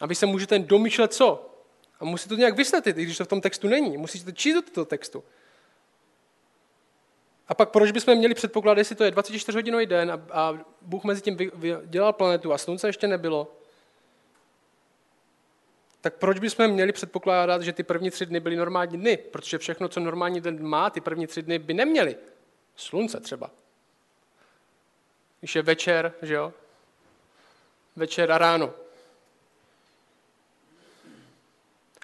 A 0.00 0.06
vy 0.06 0.14
se 0.14 0.26
můžete 0.26 0.58
domýšlet 0.58 1.14
co? 1.14 1.50
A 2.00 2.04
musíte 2.04 2.28
to 2.28 2.38
nějak 2.38 2.56
vysvětlit, 2.56 2.98
i 2.98 3.02
když 3.02 3.18
to 3.18 3.24
v 3.24 3.28
tom 3.28 3.40
textu 3.40 3.68
není. 3.68 3.96
Musíte 3.96 4.32
číst 4.32 4.54
do 4.54 4.62
toho 4.62 4.84
textu. 4.84 5.24
A 7.48 7.54
pak 7.54 7.70
proč 7.70 7.90
bychom 7.90 8.14
měli 8.14 8.34
předpokládat, 8.34 8.78
jestli 8.78 8.96
to 8.96 9.04
je 9.04 9.10
24 9.10 9.58
hodinový 9.58 9.86
den 9.86 10.10
a, 10.10 10.20
a 10.32 10.58
Bůh 10.82 11.04
mezi 11.04 11.22
tím 11.22 11.36
dělal 11.84 12.12
planetu 12.12 12.52
a 12.52 12.58
slunce 12.58 12.88
ještě 12.88 13.06
nebylo, 13.06 13.56
tak 16.00 16.14
proč 16.14 16.38
bychom 16.38 16.68
měli 16.68 16.92
předpokládat, 16.92 17.62
že 17.62 17.72
ty 17.72 17.82
první 17.82 18.10
tři 18.10 18.26
dny 18.26 18.40
byly 18.40 18.56
normální 18.56 18.98
dny? 18.98 19.16
Protože 19.16 19.58
všechno, 19.58 19.88
co 19.88 20.00
normální 20.00 20.40
den 20.40 20.66
má, 20.66 20.90
ty 20.90 21.00
první 21.00 21.26
tři 21.26 21.42
dny 21.42 21.58
by 21.58 21.74
neměly. 21.74 22.16
Slunce 22.76 23.20
třeba. 23.20 23.50
Když 25.40 25.56
je 25.56 25.62
večer, 25.62 26.12
že 26.22 26.34
jo? 26.34 26.52
Večer 27.96 28.32
a 28.32 28.38
ráno. 28.38 28.74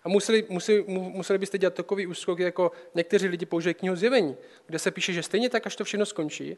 A 0.05 0.09
museli, 0.09 0.47
museli, 0.49 0.85
museli 0.89 1.39
byste 1.39 1.59
dělat 1.59 1.75
takový 1.75 2.07
úskok, 2.07 2.39
jako 2.39 2.73
někteří 2.95 3.29
lidi 3.29 3.47
použijí 3.47 3.75
knihu 3.75 3.97
zjevení, 3.97 4.37
kde 4.67 4.79
se 4.79 4.91
píše, 4.91 5.13
že 5.13 5.23
stejně 5.23 5.51
tak, 5.51 5.67
až 5.67 5.77
to 5.77 5.85
všechno 5.85 6.07
skončí, 6.07 6.57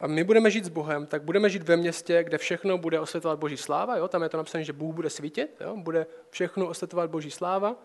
a 0.00 0.06
my 0.06 0.24
budeme 0.24 0.50
žít 0.50 0.64
s 0.64 0.68
Bohem, 0.68 1.06
tak 1.06 1.22
budeme 1.22 1.50
žít 1.50 1.62
ve 1.62 1.76
městě, 1.76 2.24
kde 2.24 2.38
všechno 2.38 2.78
bude 2.78 3.00
osvětlovat 3.00 3.38
Boží 3.38 3.56
sláva. 3.56 3.96
Jo? 3.96 4.08
Tam 4.08 4.22
je 4.22 4.28
to 4.28 4.36
napsané, 4.36 4.64
že 4.64 4.72
Bůh 4.72 4.94
bude 4.94 5.10
svítit, 5.10 5.56
jo? 5.60 5.76
bude 5.76 6.06
všechno 6.30 6.68
osvětlovat 6.68 7.10
Boží 7.10 7.30
sláva. 7.30 7.76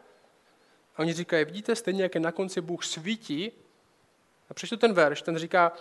A 0.95 0.99
oni 0.99 1.13
říkají, 1.13 1.45
vidíte, 1.45 1.75
stejně 1.75 2.03
jak 2.03 2.15
je 2.15 2.21
na 2.21 2.31
konci 2.31 2.61
Bůh 2.61 2.85
svítí, 2.85 3.51
a 4.49 4.53
přečtu 4.53 4.77
ten 4.77 4.93
verš, 4.93 5.21
ten 5.21 5.37
říká, 5.37 5.71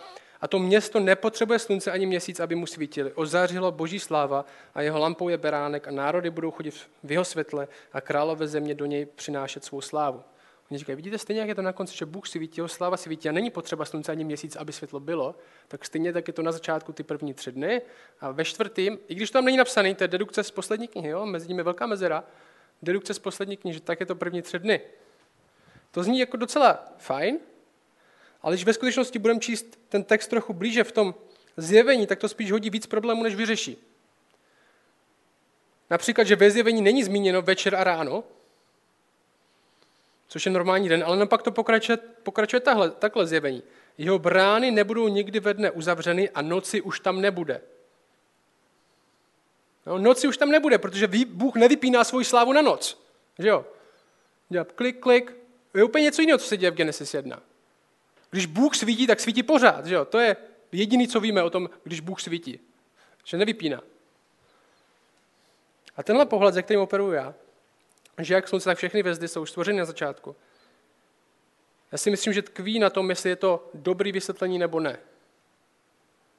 a 0.45 0.47
to 0.47 0.59
město 0.59 0.99
nepotřebuje 0.99 1.59
slunce 1.59 1.91
ani 1.91 2.05
měsíc, 2.05 2.39
aby 2.39 2.55
mu 2.55 2.65
svítili. 2.65 3.13
Ozářilo 3.13 3.71
boží 3.71 3.99
sláva 3.99 4.45
a 4.75 4.81
jeho 4.81 4.99
lampou 4.99 5.29
je 5.29 5.37
beránek 5.37 5.87
a 5.87 5.91
národy 5.91 6.29
budou 6.29 6.51
chodit 6.51 6.73
v 7.03 7.11
jeho 7.11 7.25
světle 7.25 7.67
a 7.93 8.01
králové 8.01 8.47
země 8.47 8.75
do 8.75 8.85
něj 8.85 9.05
přinášet 9.05 9.65
svou 9.65 9.81
slávu. 9.81 10.23
Oni 10.71 10.77
říkají, 10.77 10.95
vidíte, 10.95 11.17
stejně 11.17 11.39
jak 11.39 11.49
je 11.49 11.55
to 11.55 11.61
na 11.61 11.73
konci, 11.73 11.97
že 11.97 12.05
Bůh 12.05 12.27
svítí, 12.27 12.59
jeho 12.59 12.67
sláva 12.67 12.97
svítí 12.97 13.29
a 13.29 13.31
není 13.31 13.49
potřeba 13.49 13.85
slunce 13.85 14.11
ani 14.11 14.23
měsíc, 14.23 14.55
aby 14.55 14.73
světlo 14.73 14.99
bylo, 14.99 15.35
tak 15.67 15.85
stejně 15.85 16.13
tak 16.13 16.27
je 16.27 16.33
to 16.33 16.41
na 16.41 16.51
začátku 16.51 16.93
ty 16.93 17.03
první 17.03 17.33
tři 17.33 17.51
dny 17.51 17.81
a 18.19 18.31
ve 18.31 18.45
čtvrtým, 18.45 18.99
i 19.07 19.15
když 19.15 19.29
to 19.29 19.37
tam 19.37 19.45
není 19.45 19.57
napsaný, 19.57 19.95
to 19.95 20.03
je 20.03 20.07
dedukce 20.07 20.43
z 20.43 20.51
poslední 20.51 20.87
knihy, 20.87 21.09
jo? 21.09 21.25
mezi 21.25 21.47
nimi 21.47 21.63
velká 21.63 21.87
mezera, 21.87 22.23
dedukce 22.81 23.13
z 23.13 23.19
poslední 23.19 23.57
knihy, 23.57 23.73
že 23.73 23.81
tak 23.81 23.99
je 23.99 24.05
to 24.05 24.15
první 24.15 24.41
tři 24.41 24.59
dny. 24.59 24.81
To 25.91 26.03
zní 26.03 26.19
jako 26.19 26.37
docela 26.37 26.85
fajn, 26.97 27.39
ale 28.45 28.55
když 28.55 28.65
ve 28.65 28.73
skutečnosti 28.73 29.19
budeme 29.19 29.39
číst 29.39 29.79
ten 29.89 30.03
text 30.03 30.27
trochu 30.27 30.53
blíže 30.53 30.83
v 30.83 30.91
tom 30.91 31.15
zjevení, 31.57 32.07
tak 32.07 32.19
to 32.19 32.29
spíš 32.29 32.51
hodí 32.51 32.69
víc 32.69 32.85
problémů, 32.85 33.23
než 33.23 33.35
vyřeší. 33.35 33.77
Například, 35.89 36.23
že 36.23 36.35
ve 36.35 36.51
zjevení 36.51 36.81
není 36.81 37.03
zmíněno 37.03 37.41
večer 37.41 37.75
a 37.75 37.83
ráno, 37.83 38.23
což 40.27 40.45
je 40.45 40.51
normální 40.51 40.89
den, 40.89 41.03
ale 41.05 41.17
napak 41.17 41.41
to 41.41 41.51
pokračuje, 41.51 41.97
pokračuje 41.97 42.59
tahle, 42.59 42.91
takhle 42.91 43.27
zjevení. 43.27 43.63
Jeho 43.97 44.19
brány 44.19 44.71
nebudou 44.71 45.07
nikdy 45.07 45.39
ve 45.39 45.53
dne 45.53 45.71
uzavřeny 45.71 46.29
a 46.29 46.41
noci 46.41 46.81
už 46.81 46.99
tam 46.99 47.21
nebude. 47.21 47.61
No, 49.85 49.97
noci 49.97 50.27
už 50.27 50.37
tam 50.37 50.49
nebude, 50.49 50.77
protože 50.77 51.07
Bůh 51.27 51.55
nevypíná 51.55 52.03
svoji 52.03 52.25
slávu 52.25 52.53
na 52.53 52.61
noc. 52.61 53.05
Že 53.39 53.47
jo? 53.47 53.65
Dělá 54.49 54.65
klik, 54.65 54.99
klik. 54.99 55.35
Je 55.73 55.83
úplně 55.83 56.03
něco 56.03 56.21
jiného, 56.21 56.39
co 56.39 56.47
se 56.47 56.57
děje 56.57 56.71
v 56.71 56.75
Genesis 56.75 57.13
1. 57.13 57.41
Když 58.35 58.45
Bůh 58.45 58.75
svítí, 58.75 59.07
tak 59.07 59.19
svítí 59.19 59.43
pořád. 59.43 59.85
Že 59.85 59.95
jo? 59.95 60.05
To 60.05 60.19
je 60.19 60.37
jediné, 60.71 61.07
co 61.07 61.19
víme 61.19 61.43
o 61.43 61.49
tom, 61.49 61.69
když 61.83 61.99
Bůh 61.99 62.21
svítí. 62.21 62.59
Že 63.23 63.37
nevypíná. 63.37 63.81
A 65.95 66.03
tenhle 66.03 66.25
pohled, 66.25 66.53
ze 66.53 66.61
kterým 66.61 66.81
operuju 66.81 67.11
já, 67.11 67.33
že 68.21 68.33
jak 68.33 68.47
slunce, 68.47 68.65
tak 68.65 68.77
všechny 68.77 68.99
hvězdy 68.99 69.27
jsou 69.27 69.45
stvořeny 69.45 69.79
na 69.79 69.85
začátku. 69.85 70.35
Já 71.91 71.97
si 71.97 72.11
myslím, 72.11 72.33
že 72.33 72.41
tkví 72.41 72.79
na 72.79 72.89
tom, 72.89 73.09
jestli 73.09 73.29
je 73.29 73.35
to 73.35 73.69
dobrý 73.73 74.11
vysvětlení 74.11 74.59
nebo 74.59 74.79
ne. 74.79 74.99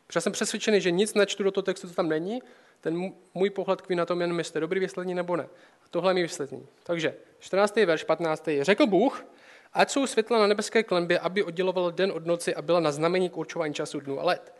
Protože 0.06 0.20
jsem 0.20 0.32
přesvědčený, 0.32 0.80
že 0.80 0.90
nic 0.90 1.14
nečtu 1.14 1.42
do 1.42 1.50
toho 1.50 1.62
textu, 1.62 1.88
co 1.88 1.94
tam 1.94 2.09
není, 2.09 2.42
ten 2.80 3.12
můj 3.35 3.50
pohled 3.50 3.78
tkví 3.78 3.96
na 3.96 4.06
tom, 4.06 4.20
jen 4.20 4.38
jestli 4.38 4.56
je 4.56 4.61
dobrý 4.61 4.80
vysvětlení 4.80 5.14
nebo 5.14 5.37
ne. 5.37 5.48
A 5.85 5.88
tohle 5.90 6.11
je 6.11 6.14
mi 6.14 6.22
vysvětlení. 6.22 6.66
Takže 6.82 7.16
14. 7.38 7.76
verš, 7.76 8.04
15. 8.04 8.48
Řekl 8.62 8.87
Bůh, 8.87 9.24
ať 9.72 9.90
jsou 9.90 10.07
světla 10.07 10.38
na 10.38 10.46
nebeské 10.46 10.83
klenbě, 10.83 11.18
aby 11.18 11.42
oddělovalo 11.42 11.90
den 11.90 12.12
od 12.12 12.26
noci 12.26 12.55
a 12.55 12.62
byla 12.62 12.81
na 12.81 12.92
znamení 12.92 13.31
k 13.31 13.37
určování 13.37 13.74
času 13.74 14.00
dnů 14.00 14.20
a 14.20 14.24
let. 14.24 14.55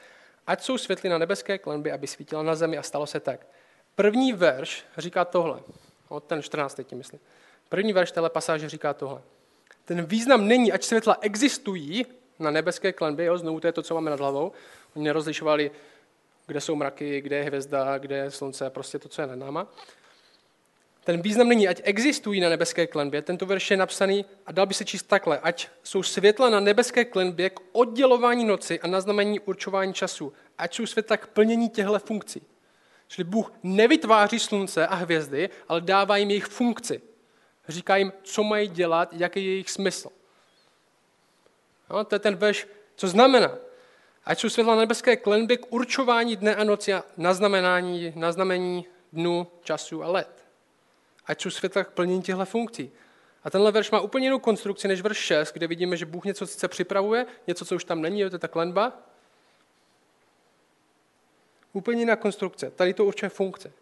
Ať 0.47 0.63
jsou 0.63 0.79
světly 0.79 1.11
na 1.11 1.19
nebeské 1.19 1.59
klenbě, 1.59 1.93
aby 1.93 2.07
svítila 2.07 2.43
na 2.43 2.55
zemi 2.55 2.79
a 2.79 2.83
stalo 2.83 3.07
se 3.07 3.21
tak. 3.21 3.47
První 3.95 4.33
verš 4.33 4.85
říká 4.99 5.25
tohle. 5.25 5.61
Od 6.09 6.25
ten 6.25 6.43
14. 6.43 6.81
tím 6.85 6.99
myslím. 6.99 7.21
První 7.69 7.93
verš 7.93 8.11
téhle 8.11 8.31
pasáže 8.31 8.69
říká 8.69 8.95
tohle. 8.95 9.23
Ten 9.85 10.05
význam 10.05 10.49
není, 10.49 10.73
ať 10.73 10.83
světla 10.85 11.17
existují 11.21 12.07
na 12.39 12.51
nebeské 12.51 12.93
klenbě, 12.93 13.27
jo, 13.27 13.39
znovu 13.39 13.61
to 13.61 13.67
je 13.67 13.73
to, 13.73 13.83
co 13.83 13.95
máme 13.95 14.11
nad 14.11 14.21
hlavou. 14.21 14.53
Oni 14.97 15.05
nerozlišovali, 15.05 15.71
kde 16.47 16.61
jsou 16.61 16.75
mraky, 16.75 17.21
kde 17.21 17.37
je 17.37 17.45
hvězda, 17.45 17.99
kde 17.99 18.17
je 18.17 18.31
slunce, 18.31 18.71
prostě 18.71 18.99
to, 18.99 19.09
co 19.09 19.23
je 19.23 19.27
nad 19.27 19.37
náma. 19.37 19.67
Ten 21.07 21.23
význam 21.23 21.49
není, 21.49 21.69
ať 21.69 21.81
existují 21.85 22.41
na 22.41 22.49
nebeské 22.49 22.87
klenbě. 22.87 23.23
Tento 23.23 23.47
verš 23.47 23.71
je 23.71 23.77
napsaný 23.77 24.25
a 24.47 24.53
dal 24.53 24.67
by 24.67 24.75
se 24.75 24.85
číst 24.85 25.03
takhle. 25.03 25.39
Ať 25.39 25.69
jsou 25.83 26.03
světla 26.03 26.51
na 26.51 26.61
nebeské 26.61 27.05
klenbě 27.05 27.51
k 27.51 27.61
oddělování 27.73 28.45
noci 28.45 28.81
a 28.81 28.87
na 28.87 29.01
znamení 29.01 29.41
určování 29.41 29.95
času. 29.95 30.33
Ať 30.59 30.75
jsou 30.75 30.87
světla 30.87 31.17
k 31.17 31.27
plnění 31.27 31.69
těchto 31.69 31.99
funkcí. 31.99 32.43
Čili 33.09 33.25
Bůh 33.25 33.53
nevytváří 33.63 34.39
slunce 34.39 34.87
a 34.87 34.95
hvězdy, 34.95 35.51
ale 35.69 35.81
dává 35.81 36.17
jim 36.17 36.31
jejich 36.31 36.47
funkci. 36.47 37.01
Říká 37.69 37.97
jim, 37.97 38.13
co 38.23 38.45
mají 38.45 38.69
dělat, 38.69 39.09
jaký 39.13 39.45
je 39.45 39.51
jejich 39.51 39.71
smysl. 39.71 40.09
No, 41.91 42.05
to 42.05 42.15
je 42.15 42.19
ten 42.19 42.37
verš, 42.37 42.67
co 42.97 43.09
znamená. 43.09 43.55
Ať 44.25 44.41
jsou 44.41 44.49
světla 44.49 44.75
na 44.75 44.81
nebeské 44.81 45.17
klenby 45.17 45.57
k 45.57 45.73
určování 45.73 46.37
dne 46.37 46.55
a 46.55 46.65
noci 46.65 46.95
a 46.95 47.05
na 47.17 47.35
znamenání, 47.35 48.13
na 48.17 48.33
znamení 48.33 48.87
dnu, 49.13 49.47
času 49.63 50.03
a 50.03 50.09
let. 50.09 50.46
Ať 51.27 51.43
jsou 51.43 51.51
světla 51.51 51.85
k 51.85 51.91
plnění 51.91 52.23
těchto 52.23 52.45
funkcí. 52.45 52.91
A 53.45 53.51
tenhle 53.51 53.73
verš 53.73 53.91
má 53.91 54.01
úplně 54.01 54.27
jinou 54.27 54.39
konstrukci 54.39 54.89
než 54.89 55.01
verš 55.01 55.17
6, 55.17 55.53
kde 55.53 55.67
vidíme, 55.67 55.97
že 55.97 56.07
Bůh 56.07 56.25
něco 56.25 56.47
sice 56.47 56.69
připravuje, 56.69 57.27
něco, 57.47 57.65
co 57.65 57.77
už 57.77 57.85
tam 57.85 58.03
není, 58.03 58.21
je 58.21 58.31
to 58.31 58.39
ta 58.39 58.49
klenba. 58.49 58.93
Úplně 61.73 62.03
jiná 62.03 62.17
konstrukce. 62.17 62.71
Tady 62.71 62.95
to 62.95 63.05
určuje 63.05 63.29
funkce. 63.29 63.73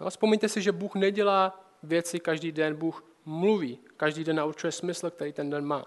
No, 0.00 0.10
vzpomeňte 0.10 0.48
si, 0.48 0.62
že 0.62 0.72
Bůh 0.72 0.94
nedělá 0.94 1.64
věci 1.82 2.20
každý 2.20 2.52
den, 2.52 2.74
Bůh 2.76 3.04
mluví. 3.24 3.78
Každý 3.96 4.24
den 4.24 4.40
určuje 4.40 4.72
smysl, 4.72 5.10
který 5.10 5.32
ten 5.32 5.50
den 5.50 5.64
má. 5.64 5.84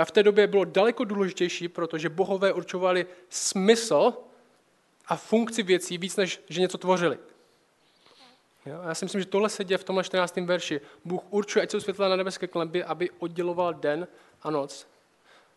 A 0.00 0.04
v 0.04 0.10
té 0.10 0.22
době 0.22 0.46
bylo 0.46 0.64
daleko 0.64 1.04
důležitější, 1.04 1.68
protože 1.68 2.08
bohové 2.08 2.52
určovali 2.52 3.06
smysl 3.28 4.12
a 5.06 5.16
funkci 5.16 5.62
věcí 5.62 5.98
víc, 5.98 6.16
než 6.16 6.42
že 6.48 6.60
něco 6.60 6.78
tvořili. 6.78 7.18
Jo? 8.66 8.80
Já 8.88 8.94
si 8.94 9.04
myslím, 9.04 9.20
že 9.20 9.26
tohle 9.26 9.48
se 9.48 9.64
děje 9.64 9.78
v 9.78 9.84
tomhle 9.84 10.04
14. 10.04 10.36
verši. 10.36 10.80
Bůh 11.04 11.22
určuje, 11.30 11.62
ať 11.62 11.70
jsou 11.70 11.80
světla 11.80 12.08
na 12.08 12.16
nebeské 12.16 12.46
klemby, 12.46 12.84
aby 12.84 13.10
odděloval 13.10 13.74
den 13.74 14.08
a 14.42 14.50
noc. 14.50 14.86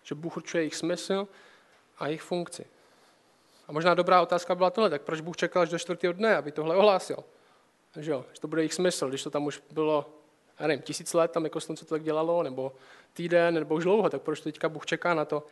Že 0.04 0.16
Bůh 0.16 0.38
určuje 0.38 0.62
jejich 0.62 0.76
smysl 0.76 1.28
a 1.98 2.08
jejich 2.08 2.22
funkci. 2.22 2.66
A 3.68 3.72
možná 3.72 3.94
dobrá 3.94 4.22
otázka 4.22 4.56
byla 4.56 4.70
tohle, 4.70 4.90
tak 4.90 5.02
proč 5.02 5.22
Bůh 5.22 5.38
čekal 5.38 5.62
až 5.62 5.70
do 5.70 5.80
čtvrtého 5.80 6.14
dne, 6.14 6.36
aby 6.36 6.52
tohle 6.52 6.76
ohlásil? 6.76 7.24
Že, 8.00 8.12
jo, 8.12 8.26
že 8.34 8.42
to 8.42 8.48
bude 8.48 8.62
jejich 8.62 8.74
smysl, 8.74 9.10
když 9.10 9.24
to 9.24 9.30
tam 9.30 9.46
už 9.46 9.64
bylo, 9.72 10.10
já 10.60 10.68
nevím, 10.68 10.82
tisíc 10.82 11.14
let, 11.14 11.32
tam 11.32 11.44
jako 11.44 11.62
slunce 11.62 11.86
to 11.86 11.96
tak 11.96 12.04
dělalo, 12.04 12.44
nebo 12.44 12.74
týden, 13.14 13.54
nebo 13.54 13.76
už 13.76 13.84
dlouho, 13.84 14.10
tak 14.10 14.22
proč 14.22 14.42
teďka 14.42 14.70
Bůh 14.70 14.86
čeká 14.86 15.14
na 15.14 15.26
to, 15.26 15.44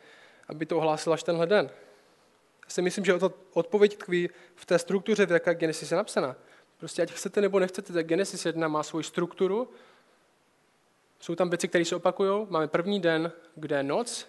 aby 0.48 0.66
to 0.66 0.76
ohlásil 0.76 1.12
až 1.12 1.22
tenhle 1.22 1.46
den? 1.46 1.70
Já 2.64 2.70
si 2.70 2.82
myslím, 2.82 3.04
že 3.04 3.14
odpověď 3.52 3.96
tkví 3.96 4.30
v 4.54 4.66
té 4.66 4.78
struktuře, 4.78 5.26
v 5.26 5.30
jaké 5.30 5.54
Genesis 5.54 5.90
je 5.90 5.96
napsaná. 5.96 6.36
Prostě 6.82 7.02
ať 7.02 7.12
chcete 7.12 7.40
nebo 7.40 7.58
nechcete, 7.58 7.92
tak 7.92 8.06
Genesis 8.06 8.46
1 8.46 8.68
má 8.68 8.82
svoji 8.82 9.04
strukturu, 9.04 9.70
jsou 11.20 11.34
tam 11.34 11.50
věci, 11.50 11.68
které 11.68 11.84
se 11.84 11.96
opakují. 11.96 12.46
Máme 12.50 12.68
první 12.68 13.00
den, 13.00 13.32
kde 13.54 13.76
je 13.76 13.82
noc 13.82 14.26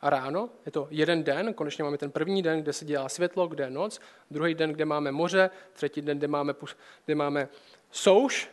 a 0.00 0.10
ráno. 0.10 0.50
Je 0.66 0.72
to 0.72 0.88
jeden 0.90 1.24
den, 1.24 1.54
konečně 1.54 1.84
máme 1.84 1.98
ten 1.98 2.10
první 2.10 2.42
den, 2.42 2.62
kde 2.62 2.72
se 2.72 2.84
dělá 2.84 3.08
světlo, 3.08 3.46
kde 3.46 3.64
je 3.64 3.70
noc. 3.70 4.00
Druhý 4.30 4.54
den, 4.54 4.72
kde 4.72 4.84
máme 4.84 5.12
moře. 5.12 5.50
Třetí 5.72 6.02
den, 6.02 6.18
kde 6.18 6.28
máme, 6.28 6.54
kde 7.04 7.14
máme 7.14 7.48
souš. 7.90 8.50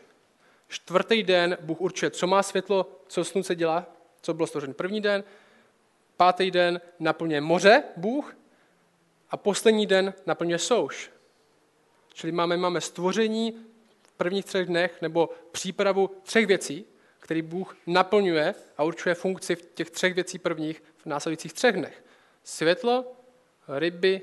Čtvrtý 0.67 1.23
den 1.23 1.57
Bůh 1.61 1.81
určuje, 1.81 2.11
co 2.11 2.27
má 2.27 2.43
světlo, 2.43 2.99
co 3.07 3.23
slunce 3.23 3.55
dělá, 3.55 3.85
co 4.21 4.33
bylo 4.33 4.47
stvořeno 4.47 4.73
první 4.73 5.01
den. 5.01 5.23
Pátý 6.17 6.51
den 6.51 6.81
naplňuje 6.99 7.41
moře 7.41 7.83
Bůh 7.97 8.35
a 9.29 9.37
poslední 9.37 9.85
den 9.85 10.13
naplňuje 10.25 10.59
souš. 10.59 11.11
Čili 12.13 12.31
máme, 12.31 12.57
máme 12.57 12.81
stvoření 12.81 13.65
v 14.01 14.11
prvních 14.11 14.45
třech 14.45 14.67
dnech 14.67 15.01
nebo 15.01 15.29
přípravu 15.51 16.09
třech 16.23 16.47
věcí, 16.47 16.85
který 17.19 17.41
Bůh 17.41 17.75
naplňuje 17.87 18.55
a 18.77 18.83
určuje 18.83 19.15
funkci 19.15 19.55
v 19.55 19.65
těch 19.73 19.89
třech 19.89 20.13
věcí 20.13 20.39
prvních 20.39 20.83
v 20.97 21.05
následujících 21.05 21.53
třech 21.53 21.75
dnech. 21.75 22.03
Světlo, 22.43 23.05
ryby, 23.67 24.21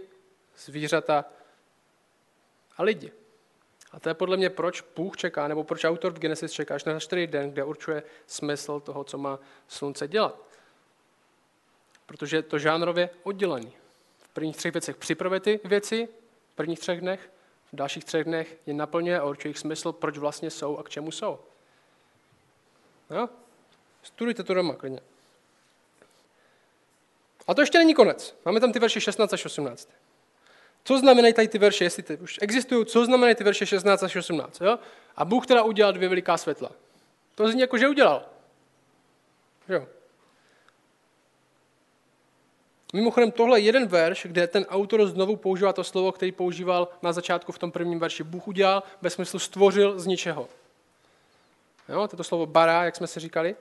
zvířata 0.56 1.24
a 2.76 2.82
lidi. 2.82 3.12
A 3.92 4.00
to 4.00 4.08
je 4.08 4.14
podle 4.14 4.36
mě, 4.36 4.50
proč 4.50 4.84
Bůh 4.96 5.16
čeká, 5.16 5.48
nebo 5.48 5.64
proč 5.64 5.84
autor 5.84 6.12
v 6.12 6.18
Genesis 6.18 6.52
čeká 6.52 6.74
až 6.74 6.84
na 6.84 7.00
čtyři 7.00 7.26
den, 7.26 7.50
kde 7.50 7.64
určuje 7.64 8.02
smysl 8.26 8.80
toho, 8.80 9.04
co 9.04 9.18
má 9.18 9.38
slunce 9.68 10.08
dělat. 10.08 10.48
Protože 12.06 12.36
je 12.36 12.42
to 12.42 12.58
žánrově 12.58 13.10
oddělený. 13.22 13.72
V 14.18 14.28
prvních 14.28 14.56
třech 14.56 14.72
věcech 14.72 14.96
připravuje 14.96 15.40
ty 15.40 15.60
věci, 15.64 16.08
v 16.52 16.54
prvních 16.54 16.80
třech 16.80 17.00
dnech, 17.00 17.30
v 17.72 17.76
dalších 17.76 18.04
třech 18.04 18.24
dnech 18.24 18.56
je 18.66 18.74
naplňuje 18.74 19.20
a 19.20 19.24
určuje 19.24 19.50
jejich 19.50 19.58
smysl, 19.58 19.92
proč 19.92 20.18
vlastně 20.18 20.50
jsou 20.50 20.78
a 20.78 20.82
k 20.82 20.88
čemu 20.88 21.10
jsou. 21.10 21.38
No? 23.10 23.28
Studujte 24.02 24.42
to 24.42 24.54
doma 24.54 24.74
klidně. 24.74 25.00
A 27.46 27.54
to 27.54 27.60
ještě 27.60 27.78
není 27.78 27.94
konec. 27.94 28.36
Máme 28.44 28.60
tam 28.60 28.72
ty 28.72 28.78
verše 28.78 29.00
16 29.00 29.32
až 29.32 29.44
18. 29.44 29.88
Co 30.84 30.98
znamenají 30.98 31.34
tady 31.34 31.48
ty 31.48 31.58
verše, 31.58 31.84
jestli 31.84 32.02
ty 32.02 32.16
už 32.16 32.38
existují, 32.42 32.86
co 32.86 33.04
znamenají 33.04 33.34
ty 33.34 33.44
verše 33.44 33.66
16 33.66 34.02
až 34.02 34.16
18? 34.16 34.60
Jo? 34.60 34.78
A 35.16 35.24
Bůh 35.24 35.46
teda 35.46 35.62
udělal 35.62 35.92
dvě 35.92 36.08
veliká 36.08 36.36
světla. 36.36 36.70
To 37.34 37.48
zní 37.48 37.60
jako, 37.60 37.78
že 37.78 37.88
udělal. 37.88 38.26
Jo. 39.68 39.86
Mimochodem, 42.92 43.30
tohle 43.30 43.60
je 43.60 43.64
jeden 43.64 43.86
verš, 43.86 44.26
kde 44.26 44.46
ten 44.46 44.64
autor 44.68 45.06
znovu 45.06 45.36
používá 45.36 45.72
to 45.72 45.84
slovo, 45.84 46.12
který 46.12 46.32
používal 46.32 46.88
na 47.02 47.12
začátku 47.12 47.52
v 47.52 47.58
tom 47.58 47.72
prvním 47.72 47.98
verši. 47.98 48.22
Bůh 48.22 48.48
udělal, 48.48 48.82
ve 49.02 49.10
smyslu 49.10 49.38
stvořil 49.38 49.98
z 49.98 50.06
ničeho. 50.06 50.48
Jo, 51.88 52.08
toto 52.08 52.24
slovo 52.24 52.46
bara, 52.46 52.84
jak 52.84 52.96
jsme 52.96 53.06
si 53.06 53.20
říkali. 53.20 53.56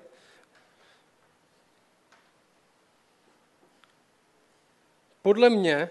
Podle 5.22 5.50
mě 5.50 5.90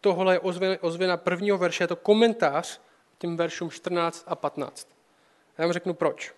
tohle 0.00 0.34
je 0.34 0.40
ozvěna 0.80 1.16
prvního 1.16 1.58
verše, 1.58 1.84
je 1.84 1.88
to 1.88 1.96
komentář 1.96 2.80
těm 3.18 3.36
veršům 3.36 3.70
14 3.70 4.24
a 4.26 4.34
15. 4.34 4.88
Já 5.58 5.64
vám 5.64 5.72
řeknu 5.72 5.94
proč. 5.94 6.34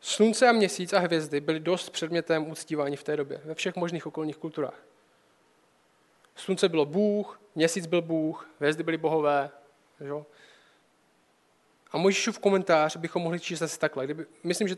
Slunce 0.00 0.48
a 0.48 0.52
měsíc 0.52 0.92
a 0.92 0.98
hvězdy 0.98 1.40
byly 1.40 1.60
dost 1.60 1.90
předmětem 1.90 2.50
uctívání 2.50 2.96
v 2.96 3.02
té 3.02 3.16
době, 3.16 3.40
ve 3.44 3.54
všech 3.54 3.76
možných 3.76 4.06
okolních 4.06 4.36
kulturách. 4.36 4.82
Slunce 6.36 6.68
bylo 6.68 6.84
Bůh, 6.84 7.40
měsíc 7.54 7.86
byl 7.86 8.02
Bůh, 8.02 8.48
hvězdy 8.58 8.82
byly 8.82 8.96
bohové. 8.96 9.50
Že? 10.00 10.12
A 11.90 11.98
Mojžíšův 11.98 12.38
komentář 12.38 12.96
bychom 12.96 13.22
mohli 13.22 13.40
číst 13.40 13.62
asi 13.62 13.78
takhle. 13.78 14.04
Kdyby, 14.04 14.26
myslím, 14.44 14.68
že 14.68 14.76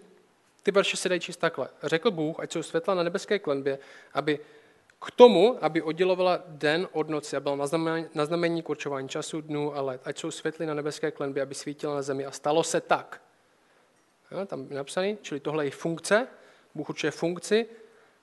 ty 0.63 0.71
verše 0.71 0.97
se 0.97 1.09
dají 1.09 1.21
číst 1.21 1.37
takhle. 1.37 1.69
Řekl 1.83 2.11
Bůh, 2.11 2.41
ať 2.41 2.53
jsou 2.53 2.63
světla 2.63 2.95
na 2.95 3.03
nebeské 3.03 3.39
klenbě, 3.39 3.79
aby 4.15 4.39
k 5.07 5.11
tomu, 5.11 5.65
aby 5.65 5.83
oddělovala 5.83 6.43
den 6.47 6.89
od 6.93 7.09
noci 7.09 7.37
a 7.37 7.41
byl 7.41 7.57
na 8.15 8.25
znamení 8.27 8.63
k 8.63 8.77
času, 9.07 9.41
dnů 9.41 9.77
a 9.77 9.81
let. 9.81 10.01
Ať 10.05 10.19
jsou 10.19 10.31
světly 10.31 10.67
na 10.67 10.75
nebeské 10.75 11.11
klenbě, 11.11 11.43
aby 11.43 11.55
svítila 11.55 11.95
na 11.95 12.03
zemi. 12.03 12.27
A 12.27 12.31
stalo 12.31 12.65
se 12.65 12.81
tak. 12.81 13.23
Jo, 14.31 14.47
tam 14.47 14.67
je 14.71 14.77
napsaný, 14.77 15.19
čili 15.23 15.41
tohle 15.41 15.65
je 15.65 15.71
funkce, 15.71 16.29
Bůh 16.75 16.89
určuje 16.89 17.11
funkci. 17.11 17.67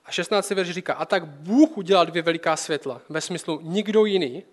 A 0.04 0.10
16. 0.10 0.50
verš 0.50 0.70
říká, 0.70 0.94
a 0.94 1.04
tak 1.04 1.26
Bůh 1.26 1.76
udělal 1.76 2.06
dvě 2.06 2.22
veliká 2.22 2.56
světla, 2.56 3.00
ve 3.08 3.20
smyslu 3.20 3.60
nikdo 3.62 4.04
jiný. 4.04 4.44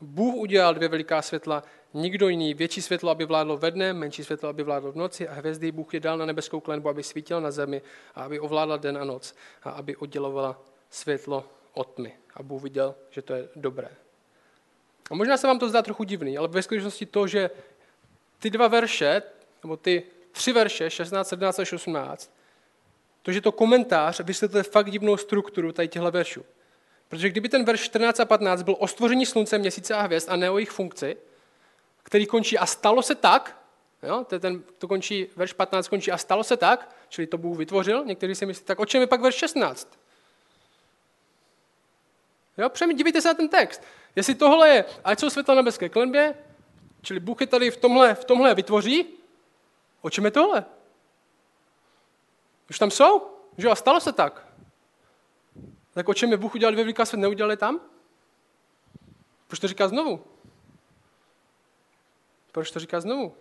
Bůh 0.00 0.34
udělal 0.34 0.74
dvě 0.74 0.88
veliká 0.88 1.22
světla, 1.22 1.62
nikdo 1.94 2.28
jiný. 2.28 2.54
Větší 2.54 2.82
světlo, 2.82 3.10
aby 3.10 3.24
vládlo 3.24 3.56
ve 3.56 3.70
dne, 3.70 3.92
menší 3.92 4.24
světlo, 4.24 4.48
aby 4.48 4.62
vládlo 4.62 4.92
v 4.92 4.96
noci 4.96 5.28
a 5.28 5.32
hvězdy 5.32 5.72
Bůh 5.72 5.94
je 5.94 6.00
dal 6.00 6.18
na 6.18 6.26
nebeskou 6.26 6.60
klenbu, 6.60 6.88
aby 6.88 7.02
svítila 7.02 7.40
na 7.40 7.50
zemi 7.50 7.82
a 8.14 8.22
aby 8.22 8.40
ovládla 8.40 8.76
den 8.76 8.98
a 8.98 9.04
noc 9.04 9.34
a 9.62 9.70
aby 9.70 9.96
oddělovala 9.96 10.62
světlo 10.90 11.44
od 11.74 11.94
tmy. 11.94 12.12
A 12.34 12.42
Bůh 12.42 12.62
viděl, 12.62 12.94
že 13.10 13.22
to 13.22 13.34
je 13.34 13.48
dobré. 13.56 13.88
A 15.10 15.14
možná 15.14 15.36
se 15.36 15.46
vám 15.46 15.58
to 15.58 15.68
zdá 15.68 15.82
trochu 15.82 16.04
divný, 16.04 16.38
ale 16.38 16.48
ve 16.48 16.62
skutečnosti 16.62 17.06
to, 17.06 17.26
že 17.26 17.50
ty 18.38 18.50
dva 18.50 18.68
verše, 18.68 19.22
nebo 19.62 19.76
ty 19.76 20.02
tři 20.32 20.52
verše, 20.52 20.90
16, 20.90 21.28
17 21.28 21.58
až 21.58 21.72
18, 21.72 22.34
to, 23.22 23.32
že 23.32 23.40
to 23.40 23.52
komentář 23.52 24.20
vysvětluje 24.20 24.62
fakt 24.62 24.90
divnou 24.90 25.16
strukturu 25.16 25.72
tady 25.72 25.88
těchto 25.88 26.10
veršů. 26.10 26.44
Protože 27.08 27.28
kdyby 27.28 27.48
ten 27.48 27.64
verš 27.64 27.80
14 27.80 28.20
a 28.20 28.24
15 28.24 28.62
byl 28.62 28.76
o 28.78 28.88
stvoření 28.88 29.26
slunce, 29.26 29.58
měsíce 29.58 29.94
a 29.94 30.02
hvězd 30.02 30.30
a 30.30 30.36
ne 30.36 30.50
o 30.50 30.58
jejich 30.58 30.70
funkci, 30.70 31.16
který 32.02 32.26
končí 32.26 32.58
a 32.58 32.66
stalo 32.66 33.02
se 33.02 33.14
tak, 33.14 33.62
jo, 34.02 34.24
to, 34.28 34.38
ten, 34.38 34.62
to 34.78 34.88
končí, 34.88 35.26
verš 35.36 35.52
15 35.52 35.88
končí 35.88 36.12
a 36.12 36.18
stalo 36.18 36.44
se 36.44 36.56
tak, 36.56 36.96
čili 37.08 37.26
to 37.26 37.38
Bůh 37.38 37.58
vytvořil, 37.58 38.04
někteří 38.04 38.34
si 38.34 38.46
myslí, 38.46 38.64
tak 38.64 38.80
o 38.80 38.86
čem 38.86 39.00
je 39.00 39.06
pak 39.06 39.20
verš 39.20 39.34
16? 39.34 39.98
Jo, 42.58 42.70
dívejte 42.94 43.20
se 43.20 43.28
na 43.28 43.34
ten 43.34 43.48
text. 43.48 43.82
Jestli 44.16 44.34
tohle 44.34 44.68
je, 44.68 44.84
ať 45.04 45.20
jsou 45.20 45.30
světla 45.30 45.54
na 45.54 45.60
nebeské 45.60 45.88
klenbě, 45.88 46.34
čili 47.02 47.20
Bůh 47.20 47.40
je 47.40 47.46
tady 47.46 47.70
v 47.70 47.76
tomhle, 47.76 48.14
v 48.14 48.24
tomhle 48.24 48.54
vytvoří, 48.54 49.06
o 50.00 50.10
čem 50.10 50.24
je 50.24 50.30
tohle? 50.30 50.64
Už 52.70 52.78
tam 52.78 52.90
jsou, 52.90 53.30
že 53.58 53.68
a 53.68 53.74
stalo 53.74 54.00
se 54.00 54.12
tak. 54.12 54.46
Tak 55.92 56.08
o 56.08 56.14
čem 56.14 56.30
je 56.30 56.36
Bůh 56.36 56.54
udělal 56.54 56.72
dvě 56.72 56.84
veliká 56.84 57.04
svět, 57.04 57.20
neudělali 57.20 57.56
tam? 57.56 57.80
Proč 59.46 59.60
to 59.60 59.68
říká 59.68 59.88
znovu? 59.88 60.24
Proč 62.52 62.70
to 62.70 62.80
říká 62.80 63.00
znovu? 63.00 63.34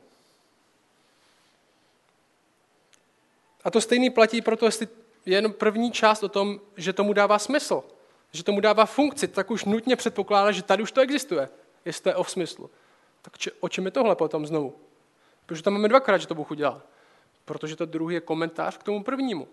A 3.64 3.72
to 3.72 3.82
stejný 3.82 4.10
platí 4.10 4.42
proto, 4.42 4.66
jestli 4.66 4.88
je 5.26 5.38
jen 5.38 5.54
první 5.54 5.92
část 5.92 6.24
o 6.24 6.30
tom, 6.30 6.62
že 6.78 6.94
tomu 6.94 7.14
dává 7.14 7.40
smysl 7.40 7.84
že 8.32 8.44
tomu 8.44 8.60
dává 8.60 8.86
funkci, 8.86 9.28
tak 9.28 9.52
už 9.52 9.66
nutně 9.66 9.96
předpokládá, 9.96 10.52
že 10.52 10.64
tady 10.64 10.84
už 10.84 10.92
to 10.92 11.02
existuje, 11.02 11.50
jestli 11.86 12.04
to 12.04 12.10
je 12.10 12.16
o 12.16 12.24
smyslu. 12.24 12.70
Tak 13.22 13.34
o 13.60 13.70
čem 13.70 13.86
je 13.86 13.92
tohle 13.92 14.16
potom 14.16 14.48
znovu? 14.48 14.76
Protože 15.50 15.64
tam 15.64 15.74
máme 15.74 15.88
dvakrát, 15.88 16.18
že 16.18 16.28
to 16.28 16.36
Bůh 16.36 16.52
udělal. 16.52 16.82
Protože 17.46 17.76
to 17.76 17.86
druhý 17.86 18.16
je 18.16 18.22
komentář 18.22 18.78
k 18.78 18.84
tomu 18.84 19.04
prvnímu. 19.04 19.48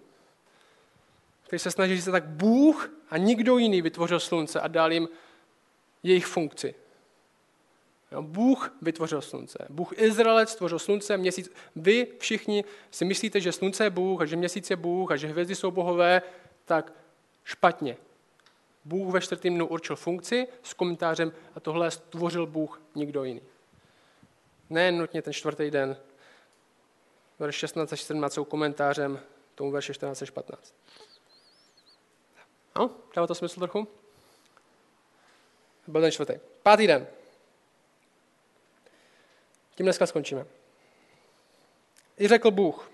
Který 1.46 1.60
se 1.60 1.70
snaží 1.70 1.96
říct, 1.96 2.04
tak 2.04 2.24
Bůh 2.24 2.90
a 3.10 3.16
nikdo 3.16 3.58
jiný 3.58 3.82
vytvořil 3.82 4.20
slunce 4.20 4.60
a 4.60 4.68
dal 4.68 4.92
jim 4.92 5.08
jejich 6.02 6.26
funkci. 6.26 6.74
Jo, 8.12 8.22
Bůh 8.22 8.76
vytvořil 8.82 9.22
slunce. 9.22 9.66
Bůh 9.70 9.98
Izraelec 9.98 10.50
stvořil 10.50 10.78
slunce, 10.78 11.16
měsíc. 11.16 11.52
Vy 11.76 12.06
všichni 12.18 12.64
si 12.90 13.04
myslíte, 13.04 13.40
že 13.40 13.52
slunce 13.52 13.84
je 13.84 13.90
Bůh 13.90 14.22
a 14.22 14.26
že 14.26 14.36
měsíc 14.36 14.70
je 14.70 14.76
Bůh 14.76 15.10
a 15.12 15.16
že 15.16 15.28
hvězdy 15.28 15.54
jsou 15.54 15.70
bohové, 15.70 16.22
tak 16.64 16.92
špatně. 17.44 17.96
Bůh 18.84 19.12
ve 19.12 19.20
čtvrtém 19.20 19.54
dnu 19.54 19.66
určil 19.66 19.96
funkci 19.96 20.46
s 20.62 20.74
komentářem 20.74 21.32
a 21.54 21.60
tohle 21.60 21.90
stvořil 21.90 22.46
Bůh 22.46 22.80
nikdo 22.94 23.24
jiný. 23.24 23.40
Ne 24.70 24.92
nutně 24.92 25.22
ten 25.22 25.32
čtvrtý 25.32 25.70
den. 25.70 25.96
Verš 27.38 27.54
16 27.54 27.92
až 27.92 28.02
17 28.02 28.34
jsou 28.34 28.44
komentářem 28.44 29.20
tomu 29.54 29.70
verše 29.70 29.94
14 29.94 30.22
až 30.22 30.30
15. 30.30 30.74
No, 32.76 32.90
dává 33.16 33.26
to 33.26 33.34
smysl 33.34 33.60
trochu? 33.60 33.88
Byl 35.86 36.00
ten 36.00 36.10
čtvrtý. 36.12 36.32
Pátý 36.62 36.86
den. 36.86 37.06
Tím 39.74 39.86
dneska 39.86 40.06
skončíme. 40.06 40.46
I 42.18 42.28
řekl 42.28 42.50
Bůh, 42.50 42.90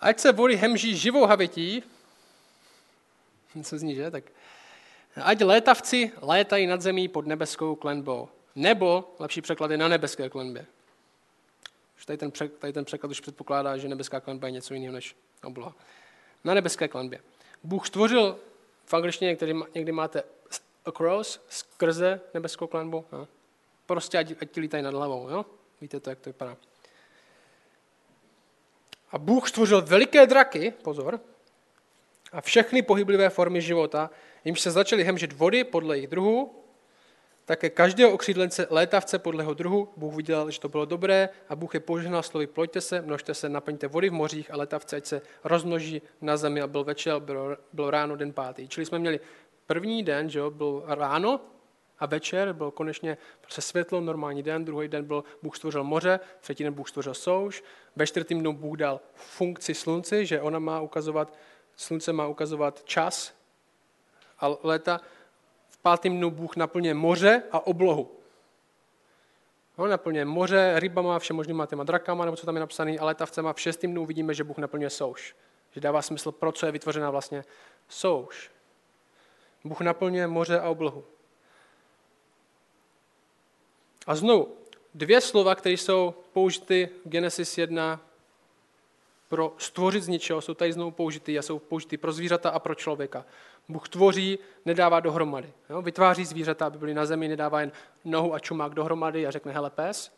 ať 0.00 0.20
se 0.20 0.32
vody 0.32 0.56
hemží 0.56 0.96
živou 0.96 1.26
havití, 1.26 1.82
co 3.62 3.78
zní, 3.78 3.94
že? 3.94 4.10
Tak 4.10 4.24
ať 5.22 5.40
létavci 5.40 6.12
létají 6.20 6.66
nad 6.66 6.82
zemí 6.82 7.08
pod 7.08 7.26
nebeskou 7.26 7.74
klenbou. 7.74 8.28
Nebo, 8.54 9.14
lepší 9.18 9.40
překlad 9.40 9.70
je 9.70 9.76
na 9.76 9.88
nebeské 9.88 10.28
klenbě. 10.28 10.66
Tady 12.06 12.18
ten, 12.18 12.30
tady 12.58 12.72
ten 12.72 12.84
překlad 12.84 13.10
už 13.10 13.20
předpokládá, 13.20 13.76
že 13.76 13.88
nebeská 13.88 14.20
klenba 14.20 14.48
je 14.48 14.52
něco 14.52 14.74
jiného 14.74 14.94
než 14.94 15.16
obloha. 15.44 15.74
Na 16.44 16.54
nebeské 16.54 16.88
klenbě. 16.88 17.20
Bůh 17.62 17.86
stvořil, 17.86 18.38
v 18.84 18.94
angličtině 18.94 19.28
někdy, 19.28 19.54
někdy 19.74 19.92
máte 19.92 20.22
across, 20.84 21.40
skrze 21.48 22.20
nebeskou 22.34 22.66
klenbu. 22.66 23.04
No. 23.12 23.28
Prostě 23.86 24.18
ať, 24.18 24.34
ať 24.40 24.50
ti 24.50 24.60
lítají 24.60 24.82
nad 24.82 24.94
hlavou. 24.94 25.28
Jo? 25.28 25.46
Víte 25.80 26.00
to, 26.00 26.10
jak 26.10 26.20
to 26.20 26.30
vypadá. 26.30 26.56
A 29.10 29.18
Bůh 29.18 29.48
stvořil 29.48 29.82
veliké 29.82 30.26
draky, 30.26 30.70
pozor, 30.82 31.20
a 32.32 32.40
všechny 32.40 32.82
pohyblivé 32.82 33.30
formy 33.30 33.60
života, 33.60 34.10
jimž 34.44 34.60
se 34.60 34.70
začaly 34.70 35.04
hemžit 35.04 35.32
vody 35.32 35.64
podle 35.64 35.96
jejich 35.96 36.10
druhů, 36.10 36.61
také 37.44 37.70
každého 37.70 38.12
okřídlence 38.12 38.66
létavce 38.70 39.18
podle 39.18 39.42
jeho 39.42 39.54
druhu 39.54 39.88
Bůh 39.96 40.14
viděl, 40.14 40.50
že 40.50 40.60
to 40.60 40.68
bylo 40.68 40.84
dobré 40.84 41.28
a 41.48 41.56
Bůh 41.56 41.74
je 41.74 41.80
požehnal 41.80 42.22
slovy 42.22 42.46
ploďte 42.46 42.80
se, 42.80 43.02
množte 43.02 43.34
se, 43.34 43.48
naplňte 43.48 43.86
vody 43.86 44.08
v 44.08 44.12
mořích 44.12 44.50
a 44.50 44.56
létavce, 44.56 44.96
ať 44.96 45.06
se 45.06 45.22
rozmnoží 45.44 46.02
na 46.20 46.36
zemi 46.36 46.60
a 46.62 46.66
byl 46.66 46.84
večer, 46.84 47.18
bylo, 47.18 47.56
bylo 47.72 47.90
ráno, 47.90 48.16
den 48.16 48.32
pátý. 48.32 48.68
Čili 48.68 48.86
jsme 48.86 48.98
měli 48.98 49.20
první 49.66 50.02
den, 50.02 50.30
že 50.30 50.38
jo, 50.38 50.50
byl 50.50 50.82
ráno 50.86 51.40
a 51.98 52.06
večer, 52.06 52.52
byl 52.52 52.70
konečně 52.70 53.18
prostě 53.40 53.60
světlo, 53.60 54.00
normální 54.00 54.42
den, 54.42 54.64
druhý 54.64 54.88
den 54.88 55.04
byl 55.04 55.24
Bůh 55.42 55.56
stvořil 55.56 55.84
moře, 55.84 56.20
třetí 56.40 56.64
den 56.64 56.72
Bůh 56.72 56.88
stvořil 56.88 57.14
souš, 57.14 57.64
ve 57.96 58.06
čtvrtém 58.06 58.40
dnu 58.40 58.52
Bůh 58.52 58.76
dal 58.76 59.00
funkci 59.14 59.74
slunci, 59.74 60.26
že 60.26 60.40
ona 60.40 60.58
má 60.58 60.80
ukazovat, 60.80 61.34
slunce 61.76 62.12
má 62.12 62.26
ukazovat 62.26 62.84
čas 62.84 63.34
a 64.38 64.56
léta, 64.62 65.00
pátém 65.82 66.16
dnu 66.16 66.30
Bůh 66.30 66.56
naplňuje 66.56 66.94
moře 66.94 67.42
a 67.52 67.66
oblohu. 67.66 68.10
No, 69.78 69.86
naplňuje 69.86 70.24
moře 70.24 70.74
rybama, 70.76 71.18
všem 71.18 71.36
možnýma 71.36 71.66
těma 71.66 71.84
drakama, 71.84 72.24
nebo 72.24 72.36
co 72.36 72.46
tam 72.46 72.56
je 72.56 72.60
napsané, 72.60 72.98
ale 72.98 73.06
letavcema 73.06 73.52
v 73.52 73.60
šestém 73.60 73.90
dnu 73.90 74.06
vidíme, 74.06 74.34
že 74.34 74.44
Bůh 74.44 74.58
naplňuje 74.58 74.90
souš. 74.90 75.36
Že 75.72 75.80
dává 75.80 76.02
smysl, 76.02 76.32
pro 76.32 76.52
co 76.52 76.66
je 76.66 76.72
vytvořená 76.72 77.10
vlastně 77.10 77.44
souš. 77.88 78.50
Bůh 79.64 79.80
naplňuje 79.80 80.26
moře 80.26 80.60
a 80.60 80.68
oblohu. 80.68 81.04
A 84.06 84.14
znovu, 84.14 84.56
dvě 84.94 85.20
slova, 85.20 85.54
které 85.54 85.72
jsou 85.72 86.14
použity 86.32 86.88
v 87.04 87.08
Genesis 87.08 87.58
1 87.58 88.00
pro 89.28 89.54
stvořit 89.58 90.02
z 90.02 90.08
ničeho, 90.08 90.40
jsou 90.40 90.54
tady 90.54 90.72
znovu 90.72 90.90
použity 90.90 91.38
a 91.38 91.42
jsou 91.42 91.58
použity 91.58 91.96
pro 91.96 92.12
zvířata 92.12 92.50
a 92.50 92.58
pro 92.58 92.74
člověka. 92.74 93.24
Bůh 93.68 93.88
tvoří, 93.88 94.38
nedává 94.64 95.00
dohromady. 95.00 95.52
Jo? 95.70 95.82
Vytváří 95.82 96.24
zvířata, 96.24 96.66
aby 96.66 96.78
byly 96.78 96.94
na 96.94 97.06
zemi, 97.06 97.28
nedává 97.28 97.60
jen 97.60 97.72
nohu 98.04 98.34
a 98.34 98.38
čumák 98.38 98.74
dohromady 98.74 99.26
a 99.26 99.30
řekne, 99.30 99.52
hele 99.52 99.70
pes, 99.70 100.12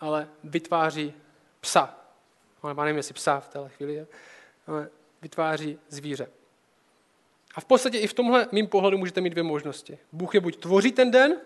ale 0.00 0.28
vytváří 0.44 1.14
psa. 1.60 1.98
Ale 2.62 2.74
nevím, 2.74 2.96
jestli 2.96 3.14
psa 3.14 3.40
v 3.40 3.48
téhle 3.48 3.68
chvíli 3.68 3.94
je, 3.94 4.06
ale 4.66 4.88
vytváří 5.22 5.78
zvíře. 5.88 6.28
A 7.54 7.60
v 7.60 7.64
podstatě 7.64 7.98
i 7.98 8.06
v 8.06 8.12
tomhle 8.12 8.48
mým 8.52 8.66
pohledu 8.66 8.98
můžete 8.98 9.20
mít 9.20 9.30
dvě 9.30 9.42
možnosti. 9.42 9.98
Bůh 10.12 10.34
je 10.34 10.40
buď 10.40 10.56
tvoří 10.56 10.92
ten 10.92 11.10
den, 11.10 11.40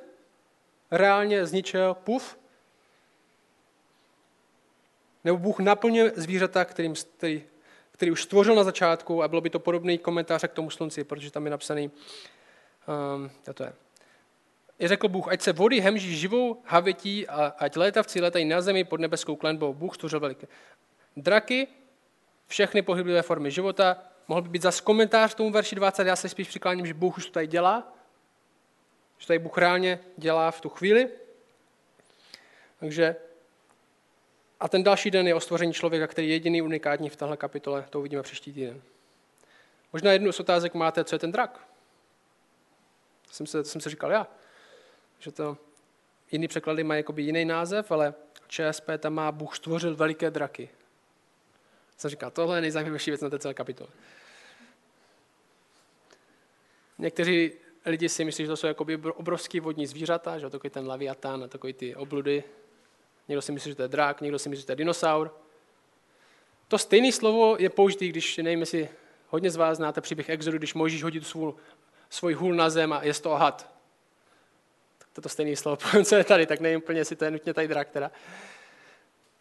reálně 0.90 1.46
z 1.46 1.52
ničeho, 1.52 1.94
puf, 1.94 2.38
nebo 5.24 5.38
Bůh 5.38 5.58
naplňuje 5.58 6.12
zvířata, 6.16 6.64
kterým, 6.64 6.94
který, 6.94 7.44
který 7.98 8.10
už 8.10 8.22
stvořil 8.22 8.54
na 8.54 8.64
začátku 8.64 9.22
a 9.22 9.28
bylo 9.28 9.40
by 9.40 9.50
to 9.50 9.58
podobný 9.58 9.98
komentář 9.98 10.44
k 10.44 10.52
tomu 10.52 10.70
slunci, 10.70 11.04
protože 11.04 11.30
tam 11.30 11.44
je 11.44 11.50
napsaný, 11.50 11.90
um, 13.16 13.30
to 13.54 13.62
je. 13.62 13.72
I 14.80 14.88
řekl 14.88 15.08
Bůh, 15.08 15.28
ať 15.28 15.40
se 15.42 15.52
vody 15.52 15.80
hemží 15.80 16.16
živou 16.16 16.62
havětí 16.64 17.28
a 17.28 17.54
ať 17.58 17.76
létavci 17.76 18.20
letají 18.20 18.44
na 18.44 18.60
zemi 18.60 18.84
pod 18.84 19.00
nebeskou 19.00 19.36
klenbou. 19.36 19.74
Bůh 19.74 19.94
stvořil 19.94 20.20
veliké. 20.20 20.46
Draky, 21.16 21.66
všechny 22.46 22.82
pohyblivé 22.82 23.22
formy 23.22 23.50
života, 23.50 23.96
mohl 24.28 24.42
by 24.42 24.48
být 24.48 24.62
zase 24.62 24.82
komentář 24.82 25.34
tomu 25.34 25.50
verši 25.50 25.74
20, 25.74 26.06
já 26.06 26.16
se 26.16 26.28
spíš 26.28 26.48
přikláním, 26.48 26.86
že 26.86 26.94
Bůh 26.94 27.18
už 27.18 27.26
to 27.26 27.32
tady 27.32 27.46
dělá, 27.46 27.92
že 29.18 29.26
tady 29.26 29.38
Bůh 29.38 29.58
reálně 29.58 30.00
dělá 30.16 30.50
v 30.50 30.60
tu 30.60 30.68
chvíli. 30.68 31.08
Takže 32.80 33.16
a 34.60 34.68
ten 34.68 34.82
další 34.82 35.10
den 35.10 35.28
je 35.28 35.34
o 35.34 35.40
stvoření 35.40 35.72
člověka, 35.72 36.06
který 36.06 36.28
je 36.28 36.34
jediný 36.34 36.62
unikátní 36.62 37.10
v 37.10 37.16
téhle 37.16 37.36
kapitole. 37.36 37.84
To 37.90 37.98
uvidíme 37.98 38.22
příští 38.22 38.52
týden. 38.52 38.82
Možná 39.92 40.12
jednu 40.12 40.32
z 40.32 40.40
otázek 40.40 40.74
máte, 40.74 41.04
co 41.04 41.14
je 41.14 41.18
ten 41.18 41.32
drak. 41.32 41.68
To 43.28 43.34
jsem 43.34 43.46
se, 43.46 43.62
to 43.62 43.68
jsem 43.68 43.80
se 43.80 43.90
říkal 43.90 44.10
já. 44.10 44.26
Že 45.18 45.32
to 45.32 45.56
jiný 46.32 46.48
překlady 46.48 46.84
mají 46.84 46.98
jakoby 46.98 47.22
jiný 47.22 47.44
název, 47.44 47.90
ale 47.90 48.14
ČSP 48.48 48.90
tam 48.98 49.14
má 49.14 49.32
Bůh 49.32 49.56
stvořil 49.56 49.96
veliké 49.96 50.30
draky. 50.30 50.68
Jsem 51.96 52.10
říkal, 52.10 52.30
tohle 52.30 52.56
je 52.56 52.60
nejzajímavější 52.60 53.10
věc 53.10 53.20
na 53.20 53.30
té 53.30 53.38
celé 53.38 53.54
kapitole. 53.54 53.90
Někteří 56.98 57.52
lidi 57.86 58.08
si 58.08 58.24
myslí, 58.24 58.44
že 58.44 58.48
to 58.48 58.56
jsou 58.56 58.66
jakoby 58.66 58.96
obrovský 58.96 59.60
vodní 59.60 59.86
zvířata, 59.86 60.38
že 60.38 60.50
takový 60.50 60.70
ten 60.70 60.86
laviatán 60.86 61.44
a 61.44 61.48
takový 61.48 61.72
ty 61.72 61.94
obludy, 61.94 62.44
někdo 63.28 63.42
si 63.42 63.52
myslí, 63.52 63.70
že 63.70 63.74
to 63.74 63.82
je 63.82 63.88
drak, 63.88 64.20
někdo 64.20 64.38
si 64.38 64.48
myslí, 64.48 64.60
že 64.60 64.66
to 64.66 64.72
je 64.72 64.76
dinosaur. 64.76 65.34
To 66.68 66.78
stejné 66.78 67.12
slovo 67.12 67.56
je 67.58 67.70
použité, 67.70 68.04
když, 68.04 68.36
nevím, 68.36 68.60
jestli 68.60 68.88
hodně 69.28 69.50
z 69.50 69.56
vás 69.56 69.76
znáte 69.76 70.00
příběh 70.00 70.28
Exodu, 70.28 70.58
když 70.58 70.74
Mojžíš 70.74 71.02
hodí 71.02 71.20
svůj, 71.24 71.52
svůj 72.10 72.34
hůl 72.34 72.54
na 72.54 72.70
zem 72.70 72.92
a 72.92 73.02
je 73.02 73.14
toho 73.14 73.36
had. 73.36 73.70
Tak 74.98 75.08
to, 75.12 75.20
to 75.20 75.28
stejné 75.28 75.56
slovo, 75.56 75.76
co 76.04 76.16
je 76.16 76.24
tady, 76.24 76.46
tak 76.46 76.60
nevím 76.60 76.78
úplně, 76.78 77.00
jestli 77.00 77.16
to 77.16 77.24
je 77.24 77.30
nutně 77.30 77.54
tady 77.54 77.68
drak 77.68 77.90
teda. 77.90 78.10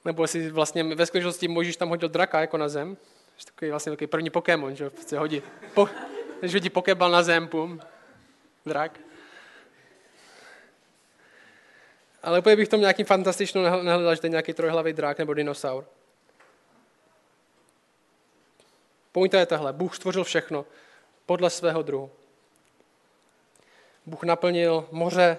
Nebo 0.06 0.24
jestli 0.24 0.52
vlastně 0.52 0.84
ve 0.84 1.06
skutečnosti 1.06 1.48
Mojžíš 1.48 1.78
tam 1.78 1.90
hodil 1.90 2.10
draka 2.10 2.42
jako 2.42 2.58
na 2.58 2.70
zem. 2.70 2.98
Takový 3.46 3.72
vlastně 3.72 3.92
takový 3.92 4.08
první 4.08 4.30
Pokémon, 4.30 4.76
že 4.76 4.92
se 5.08 5.20
hodí. 5.20 5.42
Po, 5.74 5.90
když 6.40 6.54
hodí 6.54 6.70
Pokébal 6.70 7.12
na 7.12 7.24
zem, 7.24 7.48
pum, 7.48 7.82
drak. 8.66 9.00
Ale 12.24 12.40
úplně 12.40 12.56
bych 12.56 12.68
to 12.68 12.76
nějakým 12.76 13.06
fantastičnou 13.06 13.62
nehledal, 13.62 14.16
že 14.16 14.22
to 14.22 14.28
je 14.28 14.32
nějaký 14.32 14.54
trojhlavý 14.54 14.94
drák 14.94 15.18
nebo 15.18 15.34
dinosaur. 15.34 15.86
Pointa 19.12 19.40
je 19.40 19.46
tahle. 19.46 19.74
Bůh 19.74 19.96
stvořil 19.96 20.24
všechno 20.24 20.66
podle 21.26 21.50
svého 21.50 21.82
druhu. 21.82 22.12
Bůh 24.06 24.24
naplnil 24.24 24.88
moře 24.92 25.38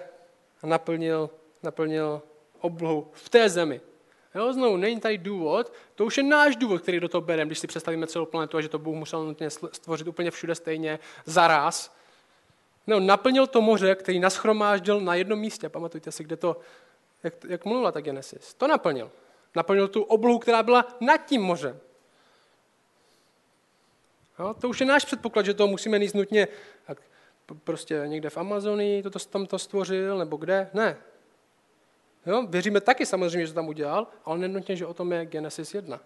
a 0.63 0.67
naplnil, 0.67 1.29
naplnil 1.63 2.21
oblohu 2.59 3.11
v 3.13 3.29
té 3.29 3.49
zemi. 3.49 3.81
Jo, 4.35 4.53
znovu, 4.53 4.77
není 4.77 4.99
tady 4.99 5.17
důvod, 5.17 5.73
to 5.95 6.05
už 6.05 6.17
je 6.17 6.23
náš 6.23 6.55
důvod, 6.55 6.81
který 6.81 6.99
do 6.99 7.09
toho 7.09 7.21
bereme, 7.21 7.49
když 7.49 7.59
si 7.59 7.67
představíme 7.67 8.07
celou 8.07 8.25
planetu 8.25 8.57
a 8.57 8.61
že 8.61 8.69
to 8.69 8.79
Bůh 8.79 8.95
musel 8.95 9.25
nutně 9.25 9.49
stvořit 9.49 10.07
úplně 10.07 10.31
všude 10.31 10.55
stejně, 10.55 10.99
zaraz. 11.25 11.95
No, 12.89 12.99
naplnil 12.99 13.47
to 13.47 13.61
moře, 13.61 13.95
který 13.95 14.19
naschromáždil 14.19 15.01
na 15.01 15.15
jednom 15.15 15.39
místě. 15.39 15.69
Pamatujte 15.69 16.11
si, 16.11 16.23
kde 16.23 16.37
to, 16.37 16.57
jak, 17.23 17.33
jak 17.47 17.65
mluvila 17.65 17.91
ta 17.91 18.01
Genesis. 18.01 18.53
To 18.53 18.67
naplnil. 18.67 19.11
Naplnil 19.55 19.87
tu 19.87 20.03
oblohu, 20.03 20.39
která 20.39 20.63
byla 20.63 20.85
nad 20.99 21.17
tím 21.17 21.41
mořem. 21.41 21.79
Jo, 24.39 24.53
to 24.53 24.69
už 24.69 24.79
je 24.79 24.85
náš 24.85 25.05
předpoklad, 25.05 25.45
že 25.45 25.53
to 25.53 25.67
musíme 25.67 25.99
níst 25.99 26.15
nutně 26.15 26.47
tak 26.85 27.01
prostě 27.63 28.03
někde 28.05 28.29
v 28.29 28.37
Amazonii, 28.37 29.03
to 29.03 29.09
tam 29.09 29.45
to 29.45 29.59
stvořil, 29.59 30.17
nebo 30.17 30.37
kde. 30.37 30.69
Ne. 30.73 30.97
Jo, 32.25 32.47
věříme 32.49 32.81
taky 32.81 33.05
samozřejmě, 33.05 33.45
že 33.45 33.53
to 33.53 33.55
tam 33.55 33.67
udělal, 33.67 34.07
ale 34.25 34.37
nenutně, 34.37 34.75
že 34.75 34.85
o 34.85 34.93
tom 34.93 35.11
je 35.11 35.25
Genesis 35.25 35.73
1. 35.73 35.99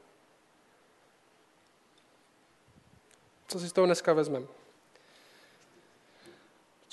Co 3.47 3.59
si 3.59 3.69
z 3.69 3.73
toho 3.73 3.85
dneska 3.85 4.13
vezmeme? 4.13 4.47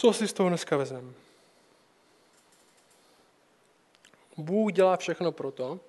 Co 0.00 0.12
si 0.12 0.28
z 0.28 0.32
toho 0.32 0.48
dneska 0.48 0.76
vezmeme? 0.76 1.12
Bůh 4.36 4.72
dělá 4.72 4.96
všechno 4.96 5.32
proto, 5.32 5.80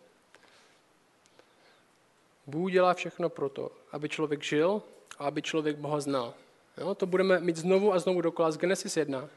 Bůh 2.48 2.72
dělá 2.72 2.94
všechno 2.94 3.30
proto, 3.30 3.72
aby 3.92 4.10
člověk 4.10 4.44
žil 4.44 4.82
a 5.20 5.26
aby 5.26 5.42
člověk 5.42 5.78
Boha 5.78 6.02
znal. 6.02 6.34
Jo, 6.78 6.96
to 6.96 7.06
budeme 7.06 7.40
mít 7.40 7.58
znovu 7.58 7.94
a 7.94 8.00
znovu 8.00 8.22
dokola 8.22 8.52
z 8.52 8.58
Genesis 8.58 8.98
1 8.98 9.30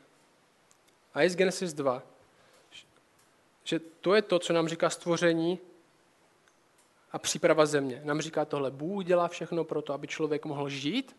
a 1.15 1.23
i 1.23 1.31
z 1.31 1.37
Genesis 1.37 1.73
2. 1.73 2.03
Že 3.65 3.79
to 3.79 4.15
je 4.15 4.23
to, 4.23 4.39
co 4.39 4.53
nám 4.53 4.69
říká 4.69 4.91
stvoření 4.91 5.59
a 7.13 7.19
příprava 7.19 7.67
země. 7.67 8.01
Nám 8.05 8.21
říká 8.21 8.45
tohle, 8.45 8.71
Bůh 8.71 9.05
dělá 9.05 9.29
všechno 9.29 9.65
pro 9.65 9.83
to, 9.83 9.93
aby 9.93 10.07
člověk 10.07 10.45
mohl 10.45 10.69
žít, 10.69 11.17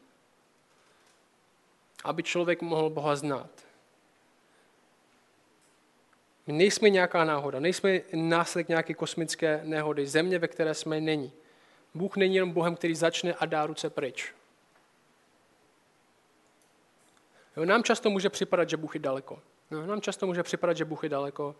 aby 2.05 2.23
člověk 2.23 2.61
mohl 2.61 2.89
Boha 2.89 3.15
znát. 3.15 3.49
My 6.47 6.53
nejsme 6.53 6.89
nějaká 6.89 7.23
náhoda, 7.23 7.59
nejsme 7.59 8.01
následek 8.13 8.67
nějaké 8.67 8.93
kosmické 8.93 9.61
nehody, 9.63 10.07
země, 10.07 10.39
ve 10.39 10.47
které 10.47 10.73
jsme, 10.73 11.01
není. 11.01 11.31
Bůh 11.93 12.17
není 12.17 12.35
jenom 12.35 12.51
Bohem, 12.51 12.75
který 12.75 12.95
začne 12.95 13.33
a 13.33 13.45
dá 13.45 13.65
ruce 13.65 13.89
pryč. 13.89 14.33
Jo, 17.57 17.65
nám 17.65 17.83
často 17.83 18.09
může 18.09 18.29
připadat, 18.29 18.69
že 18.69 18.77
Bůh 18.77 18.95
je 18.95 19.01
daleko. 19.01 19.41
Jo, 19.71 19.85
nám 19.85 20.01
často 20.01 20.27
může 20.27 20.43
připadat, 20.43 20.77
že 20.77 20.85
Bůh 20.85 21.03
je 21.03 21.09
daleko. 21.09 21.55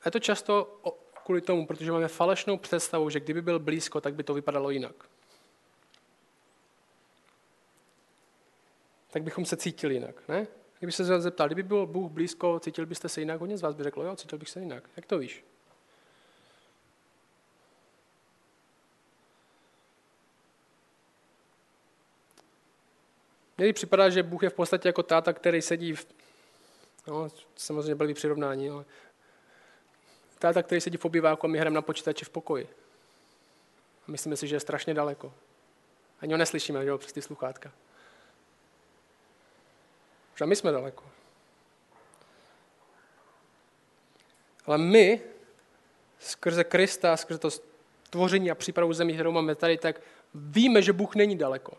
A 0.00 0.02
je 0.04 0.10
to 0.10 0.20
často 0.20 0.80
kvůli 1.24 1.40
tomu, 1.40 1.66
protože 1.66 1.92
máme 1.92 2.08
falešnou 2.08 2.56
představu, 2.56 3.10
že 3.10 3.20
kdyby 3.20 3.42
byl 3.42 3.58
blízko, 3.58 4.00
tak 4.00 4.14
by 4.14 4.22
to 4.22 4.34
vypadalo 4.34 4.70
jinak. 4.70 4.94
Tak 9.10 9.22
bychom 9.22 9.44
se 9.44 9.56
cítili 9.56 9.94
jinak, 9.94 10.28
ne? 10.28 10.46
Kdyby 10.78 10.92
se 10.92 11.20
zeptal, 11.20 11.48
kdyby 11.48 11.62
byl 11.62 11.86
Bůh 11.86 12.12
blízko, 12.12 12.60
cítil 12.60 12.86
byste 12.86 13.08
se 13.08 13.20
jinak? 13.20 13.40
Hodně 13.40 13.58
z 13.58 13.62
vás 13.62 13.74
by 13.74 13.82
řeklo, 13.82 14.04
jo, 14.04 14.16
cítil 14.16 14.38
bych 14.38 14.48
se 14.48 14.60
jinak. 14.60 14.90
Jak 14.96 15.06
to 15.06 15.18
víš? 15.18 15.44
Mně 23.58 23.72
připadá, 23.72 24.10
že 24.10 24.22
Bůh 24.22 24.42
je 24.42 24.50
v 24.50 24.54
podstatě 24.54 24.88
jako 24.88 25.02
táta, 25.02 25.32
který 25.32 25.62
sedí 25.62 25.92
v... 25.92 26.06
No, 27.06 27.28
samozřejmě 27.56 27.94
byly 27.94 28.14
přirovnání, 28.14 28.70
ale 28.70 28.84
táta, 30.38 30.62
který 30.62 30.80
sedí 30.80 30.96
v 30.96 31.04
obyváku 31.04 31.46
a 31.46 31.50
my 31.50 31.58
hrajeme 31.58 31.74
na 31.74 31.82
počítači 31.82 32.24
v 32.24 32.30
pokoji. 32.30 32.68
A 34.08 34.10
myslíme 34.10 34.36
si, 34.36 34.48
že 34.48 34.56
je 34.56 34.60
strašně 34.60 34.94
daleko. 34.94 35.34
Ani 36.20 36.32
ho 36.32 36.38
neslyšíme, 36.38 36.84
že 36.84 36.88
jo, 36.88 36.98
přes 36.98 37.12
ty 37.12 37.22
sluchátka. 37.22 37.72
Už 40.40 40.46
my 40.46 40.56
jsme 40.56 40.72
daleko. 40.72 41.04
Ale 44.66 44.78
my, 44.78 45.20
skrze 46.18 46.64
Krista, 46.64 47.16
skrze 47.16 47.38
to 47.38 47.50
stvoření 47.50 48.50
a 48.50 48.54
přípravu 48.54 48.92
zemí, 48.92 49.14
kterou 49.14 49.32
máme 49.32 49.54
tady, 49.54 49.78
tak 49.78 50.00
víme, 50.34 50.82
že 50.82 50.92
Bůh 50.92 51.14
není 51.14 51.38
daleko. 51.38 51.72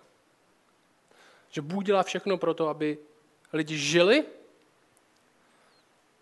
Že 1.49 1.61
Bůh 1.61 1.83
dělá 1.83 2.03
všechno 2.03 2.37
pro 2.37 2.53
to, 2.53 2.67
aby 2.67 2.97
lidi 3.53 3.77
žili 3.77 4.25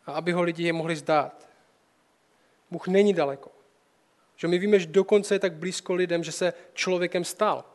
a 0.06 0.12
aby 0.12 0.32
ho 0.32 0.42
lidi 0.42 0.64
je 0.64 0.74
mohli 0.74 0.96
zdát. 0.96 1.50
Bůh 2.72 2.88
není 2.88 3.14
daleko. 3.14 3.52
Že 4.36 4.48
my 4.48 4.58
víme, 4.60 4.80
že 4.80 4.86
dokonce 4.86 5.36
je 5.36 5.40
tak 5.40 5.54
blízko 5.54 5.94
lidem, 5.94 6.24
že 6.24 6.32
se 6.32 6.54
člověkem 6.74 7.26
stal. 7.26 7.66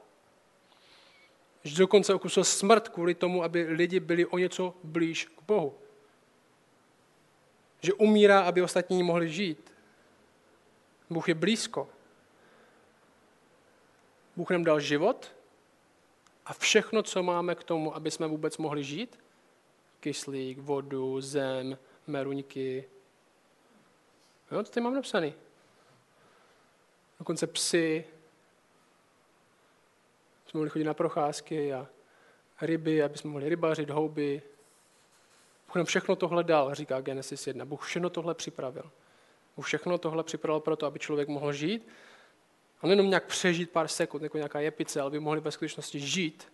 Že 1.65 1.79
dokonce 1.79 2.15
okusil 2.15 2.45
smrt 2.45 2.89
kvůli 2.89 3.15
tomu, 3.15 3.45
aby 3.45 3.63
lidi 3.63 4.01
byli 4.01 4.27
o 4.27 4.39
něco 4.39 4.75
blíž 4.85 5.25
k 5.25 5.43
Bohu. 5.47 5.75
Že 7.81 7.93
umírá, 7.93 8.41
aby 8.41 8.63
ostatní 8.63 9.03
mohli 9.03 9.29
žít. 9.29 9.73
Bůh 11.11 11.29
je 11.29 11.35
blízko. 11.35 11.89
Bůh 14.37 14.51
nám 14.51 14.65
dal 14.65 14.81
život, 14.81 15.35
a 16.47 16.53
všechno, 16.53 17.03
co 17.03 17.23
máme 17.23 17.55
k 17.55 17.65
tomu, 17.65 17.97
aby 17.97 18.11
jsme 18.11 18.27
vůbec 18.27 18.59
mohli 18.59 18.85
žít, 18.85 19.19
kyslík, 20.01 20.59
vodu, 20.59 21.21
zem, 21.21 21.79
meruňky, 22.07 22.85
jo, 24.51 24.63
to 24.63 24.71
tady 24.71 24.85
mám 24.85 24.95
napsaný. 24.95 25.35
Dokonce 27.19 27.47
psy, 27.47 28.05
jsme 30.55 30.59
mohli 30.59 30.71
chodit 30.71 30.85
na 30.85 30.95
procházky 30.95 31.73
a 31.73 31.87
ryby, 32.61 33.03
aby 33.03 33.19
jsme 33.19 33.31
mohli 33.31 33.49
rybařit, 33.49 33.91
houby. 33.91 34.43
Bůh 35.67 35.77
nám 35.77 35.85
všechno 35.85 36.17
tohle 36.17 36.45
dal, 36.45 36.75
říká 36.75 37.01
Genesis 37.01 37.47
1. 37.47 37.65
Bůh 37.65 37.87
všechno 37.87 38.11
tohle 38.11 38.35
připravil. 38.35 38.91
Bůh 39.57 39.67
všechno 39.67 39.99
tohle 39.99 40.25
připravil 40.25 40.61
proto, 40.61 40.87
aby 40.87 40.99
člověk 40.99 41.29
mohl 41.29 41.53
žít 41.53 41.89
a 42.81 42.87
nejenom 42.87 43.09
nějak 43.09 43.25
přežít 43.27 43.71
pár 43.71 43.89
sekund, 43.89 44.23
jako 44.23 44.37
nějaká 44.37 44.61
jepice, 44.61 45.01
ale 45.01 45.11
by 45.11 45.21
mohli 45.21 45.41
ve 45.41 45.51
skutečnosti 45.51 46.01
žít 46.01 46.53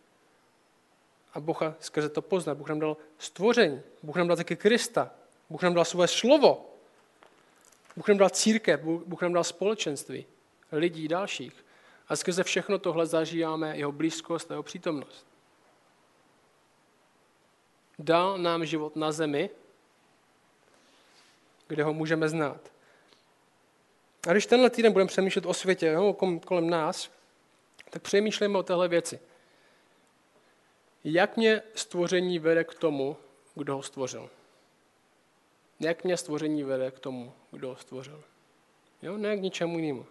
a 1.35 1.41
Boha 1.41 1.75
skrze 1.81 2.09
to 2.09 2.23
poznat. 2.23 2.59
Bůh 2.59 2.69
nám 2.69 2.81
dal 2.81 2.97
stvoření, 3.19 3.83
Bůh 4.03 4.17
nám 4.17 4.29
dal 4.29 4.37
taky 4.37 4.57
Krista, 4.57 5.11
Bůh 5.51 5.63
nám 5.63 5.75
dal 5.75 5.85
své 5.85 6.09
slovo, 6.09 6.75
Bůh 7.97 8.09
nám 8.09 8.19
dal 8.19 8.31
církev, 8.31 8.81
Bůh 8.83 9.23
nám 9.23 9.33
dal 9.33 9.45
společenství, 9.45 10.27
lidí 10.73 11.09
dalších. 11.09 11.65
A 12.11 12.17
skrze 12.17 12.45
všechno 12.45 12.79
tohle 12.79 13.07
zažíváme 13.07 13.77
jeho 13.77 13.93
blízkost 13.93 14.51
a 14.51 14.55
jeho 14.55 14.63
přítomnost. 14.63 15.27
Dal 17.99 18.39
nám 18.39 18.65
život 18.65 18.97
na 18.97 19.13
zemi, 19.13 19.51
kde 21.69 21.85
ho 21.85 21.95
můžeme 21.95 22.29
znát. 22.29 22.73
A 24.29 24.33
když 24.33 24.47
tenhle 24.47 24.71
týden 24.71 24.93
budeme 24.93 25.09
přemýšlet 25.09 25.47
o 25.47 25.55
světě, 25.55 25.87
jo, 25.87 26.13
kolem 26.45 26.71
nás, 26.71 27.11
tak 27.91 28.03
přemýšlíme 28.03 28.59
o 28.59 28.63
téhle 28.63 28.89
věci. 28.89 29.21
Jak 31.05 31.37
mě 31.37 31.63
stvoření 31.75 32.39
vede 32.39 32.65
k 32.65 32.75
tomu, 32.75 33.17
kdo 33.55 33.77
ho 33.77 33.83
stvořil? 33.83 34.31
Jak 35.81 36.05
mě 36.05 36.17
stvoření 36.17 36.63
vede 36.63 36.91
k 36.91 36.99
tomu, 36.99 37.33
kdo 37.51 37.69
ho 37.69 37.77
stvořil? 37.77 38.23
Jo, 39.03 39.17
ne 39.17 39.37
k 39.37 39.41
ničemu 39.41 39.79
jinému. 39.79 40.07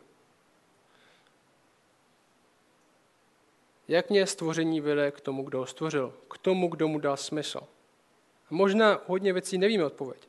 Jak 3.90 4.10
mě 4.10 4.28
stvoření 4.28 4.82
vede 4.82 5.12
k 5.12 5.22
tomu, 5.22 5.44
kdo 5.44 5.58
ho 5.58 5.66
stvořil? 5.66 6.14
K 6.30 6.38
tomu, 6.38 6.68
kdo 6.68 6.88
mu 6.88 7.00
dal 7.00 7.18
smysl? 7.18 7.60
A 8.52 8.54
možná 8.54 9.02
hodně 9.08 9.34
věcí 9.34 9.58
nevíme 9.58 9.86
odpověď. 9.86 10.28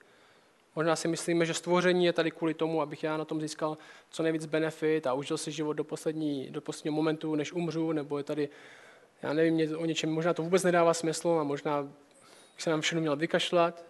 Možná 0.77 0.97
si 0.97 1.09
myslíme, 1.09 1.47
že 1.47 1.55
stvoření 1.55 2.05
je 2.05 2.13
tady 2.13 2.31
kvůli 2.31 2.55
tomu, 2.55 2.83
abych 2.83 3.05
já 3.05 3.17
na 3.17 3.25
tom 3.25 3.41
získal 3.41 3.79
co 4.11 4.23
nejvíc 4.23 4.47
benefit 4.47 5.07
a 5.07 5.13
užil 5.13 5.39
si 5.39 5.53
život 5.53 5.73
do, 5.73 5.85
poslední, 5.85 6.51
do 6.51 6.61
posledního 6.61 6.97
momentu, 6.97 7.35
než 7.35 7.53
umřu, 7.53 7.93
nebo 7.93 8.19
je 8.19 8.25
tady, 8.25 8.49
já 9.23 9.33
nevím, 9.33 9.77
o 9.77 9.85
něčem, 9.85 10.11
možná 10.11 10.35
to 10.35 10.43
vůbec 10.43 10.63
nedává 10.63 10.95
smysl 10.95 11.29
a 11.29 11.45
možná 11.45 11.83
bych 11.83 12.63
se 12.63 12.71
nám 12.71 12.81
všechno 12.81 13.01
měl 13.01 13.17
vykašlat. 13.17 13.85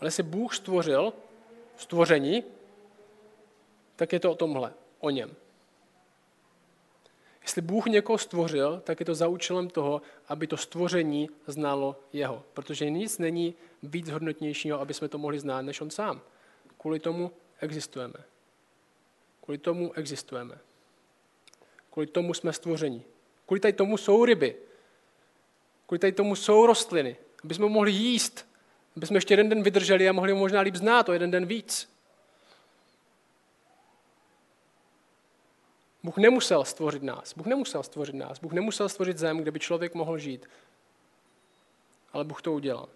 Ale 0.00 0.06
jestli 0.06 0.22
Bůh 0.22 0.54
stvořil 0.54 1.12
stvoření, 1.76 2.44
tak 3.96 4.12
je 4.12 4.20
to 4.20 4.30
o 4.30 4.34
tomhle, 4.34 4.72
o 5.00 5.10
něm. 5.10 5.36
Jestli 7.42 7.62
Bůh 7.62 7.86
někoho 7.86 8.18
stvořil, 8.18 8.80
tak 8.84 9.00
je 9.00 9.06
to 9.06 9.14
za 9.14 9.28
účelem 9.28 9.68
toho, 9.70 10.02
aby 10.28 10.46
to 10.46 10.56
stvoření 10.56 11.30
znalo 11.46 12.00
jeho. 12.12 12.44
Protože 12.54 12.90
nic 12.90 13.18
není 13.18 13.54
víc 13.82 14.10
hodnotnějšího, 14.10 14.80
aby 14.80 14.94
jsme 14.94 15.08
to 15.08 15.18
mohli 15.18 15.38
znát, 15.38 15.62
než 15.62 15.80
on 15.80 15.90
sám. 15.90 16.20
Kvůli 16.78 16.98
tomu 16.98 17.32
existujeme. 17.60 18.14
Kvůli 19.40 19.58
tomu 19.58 19.92
existujeme. 19.92 20.58
Kvůli 21.90 22.06
tomu 22.06 22.34
jsme 22.34 22.52
stvoření. 22.52 23.04
Kvůli 23.46 23.60
tady 23.60 23.72
tomu 23.72 23.96
jsou 23.96 24.24
ryby. 24.24 24.56
Kvůli 25.86 25.98
tady 25.98 26.12
tomu 26.12 26.36
jsou 26.36 26.66
rostliny. 26.66 27.16
Aby 27.44 27.54
jsme 27.54 27.68
mohli 27.68 27.92
jíst. 27.92 28.48
Aby 28.96 29.06
jsme 29.06 29.16
ještě 29.16 29.32
jeden 29.32 29.48
den 29.48 29.62
vydrželi 29.62 30.08
a 30.08 30.12
mohli 30.12 30.34
možná 30.34 30.60
líp 30.60 30.74
znát 30.74 31.08
o 31.08 31.12
jeden 31.12 31.30
den 31.30 31.46
víc. 31.46 31.91
Bůh 36.04 36.16
nemusel 36.16 36.64
stvořit 36.64 37.02
nás. 37.02 37.34
Bůh 37.34 37.46
nemusel 37.46 37.82
stvořit 37.82 38.14
nás. 38.14 38.38
Bůh 38.38 38.52
nemusel 38.52 38.88
stvořit 38.88 39.18
zem, 39.18 39.38
kde 39.38 39.50
by 39.50 39.60
člověk 39.60 39.94
mohl 39.94 40.18
žít. 40.18 40.48
Ale 42.12 42.24
Bůh 42.24 42.42
to 42.42 42.52
udělal. 42.52 42.88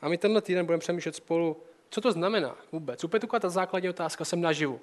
A 0.00 0.08
my 0.08 0.18
tenhle 0.18 0.42
týden 0.42 0.66
budeme 0.66 0.80
přemýšlet 0.80 1.14
spolu, 1.14 1.62
co 1.90 2.00
to 2.00 2.12
znamená 2.12 2.56
vůbec. 2.72 3.04
Úplně 3.04 3.20
taková 3.20 3.40
ta 3.40 3.48
základní 3.48 3.88
otázka, 3.88 4.24
jsem 4.24 4.40
naživu. 4.40 4.80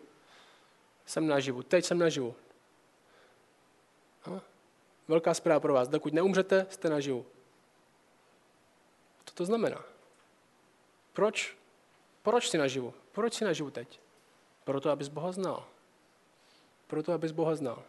Jsem 1.06 1.28
naživu, 1.28 1.64
teď 1.64 1.86
jsem 1.86 2.00
naživu. 2.00 2.36
A? 4.26 4.42
Velká 5.08 5.34
zpráva 5.34 5.60
pro 5.60 5.74
vás, 5.74 5.88
dokud 5.88 6.14
neumřete, 6.14 6.68
jste 6.70 6.90
naživu. 6.90 7.26
Co 9.26 9.36
to 9.36 9.46
znamená? 9.46 9.84
Proč? 11.14 11.58
Proč 12.24 12.50
jsi 12.50 12.58
naživu? 12.58 12.94
Proč 13.12 13.34
jsi 13.34 13.46
naživu 13.46 13.72
teď? 13.72 14.00
Proto, 14.64 14.90
abys 14.90 15.08
Boha 15.08 15.32
znal 15.32 15.68
proto 16.88 17.14
abys 17.14 17.32
Boha 17.32 17.56
znal. 17.56 17.84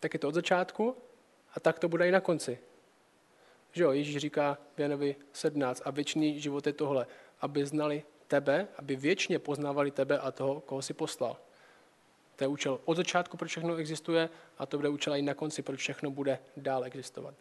Tak 0.00 0.14
je 0.14 0.18
to 0.18 0.28
od 0.28 0.34
začátku 0.34 0.96
a 1.54 1.60
tak 1.60 1.78
to 1.78 1.88
bude 1.88 2.08
i 2.08 2.10
na 2.10 2.20
konci. 2.20 2.58
Že 3.72 3.82
jo, 3.82 3.92
Ježíš 3.92 4.16
říká 4.16 4.58
v 4.76 4.80
Janovi 4.80 5.16
17 5.32 5.82
a 5.84 5.90
věčný 5.90 6.40
život 6.40 6.66
je 6.66 6.72
tohle, 6.72 7.06
aby 7.40 7.66
znali 7.66 8.02
tebe, 8.26 8.68
aby 8.76 8.96
věčně 8.96 9.38
poznávali 9.38 9.90
tebe 9.90 10.18
a 10.18 10.30
toho, 10.30 10.60
koho 10.60 10.82
si 10.82 10.94
poslal. 10.94 11.36
To 12.36 12.44
je 12.44 12.48
účel 12.48 12.80
od 12.84 12.96
začátku, 12.96 13.36
proč 13.36 13.50
všechno 13.50 13.76
existuje 13.76 14.28
a 14.58 14.66
to 14.66 14.76
bude 14.76 14.88
účel 14.88 15.14
i 15.16 15.22
na 15.22 15.34
konci, 15.34 15.62
proč 15.62 15.80
všechno 15.80 16.10
bude 16.10 16.38
dál 16.56 16.84
existovat. 16.84 17.34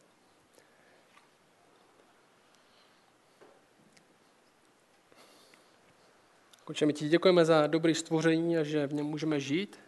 Konče, 6.69 6.85
my 6.85 6.93
ti 6.93 7.09
děkujeme 7.09 7.45
za 7.45 7.67
dobrý 7.67 7.95
stvoření 7.95 8.57
a 8.57 8.63
že 8.63 8.87
v 8.87 8.93
něm 8.93 9.05
můžeme 9.05 9.39
žít. 9.39 9.79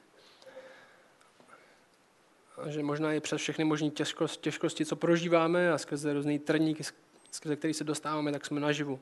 A 2.58 2.70
že 2.70 2.84
možná 2.84 3.14
i 3.14 3.20
přes 3.20 3.42
všechny 3.42 3.64
možné 3.64 3.90
těžkosti, 3.90 4.42
těžkosti, 4.42 4.86
co 4.86 4.96
prožíváme 4.96 5.72
a 5.72 5.78
skrze 5.78 6.14
různý 6.14 6.40
trník, 6.40 6.94
skrze 7.32 7.56
který 7.56 7.74
se 7.74 7.84
dostáváme, 7.84 8.32
tak 8.32 8.46
jsme 8.46 8.60
naživu. 8.60 9.00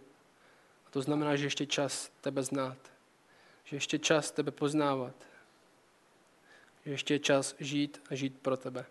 A 0.87 0.89
to 0.89 1.01
znamená, 1.01 1.35
že 1.35 1.45
ještě 1.45 1.65
čas 1.65 2.11
tebe 2.21 2.43
znát. 2.43 2.77
Že 3.63 3.75
ještě 3.75 3.99
čas 3.99 4.31
tebe 4.31 4.51
poznávat. 4.51 5.15
Že 6.85 6.91
ještě 6.91 7.13
je 7.13 7.19
čas 7.19 7.55
žít 7.59 8.01
a 8.09 8.15
žít 8.15 8.39
pro 8.41 8.57
tebe. 8.57 8.85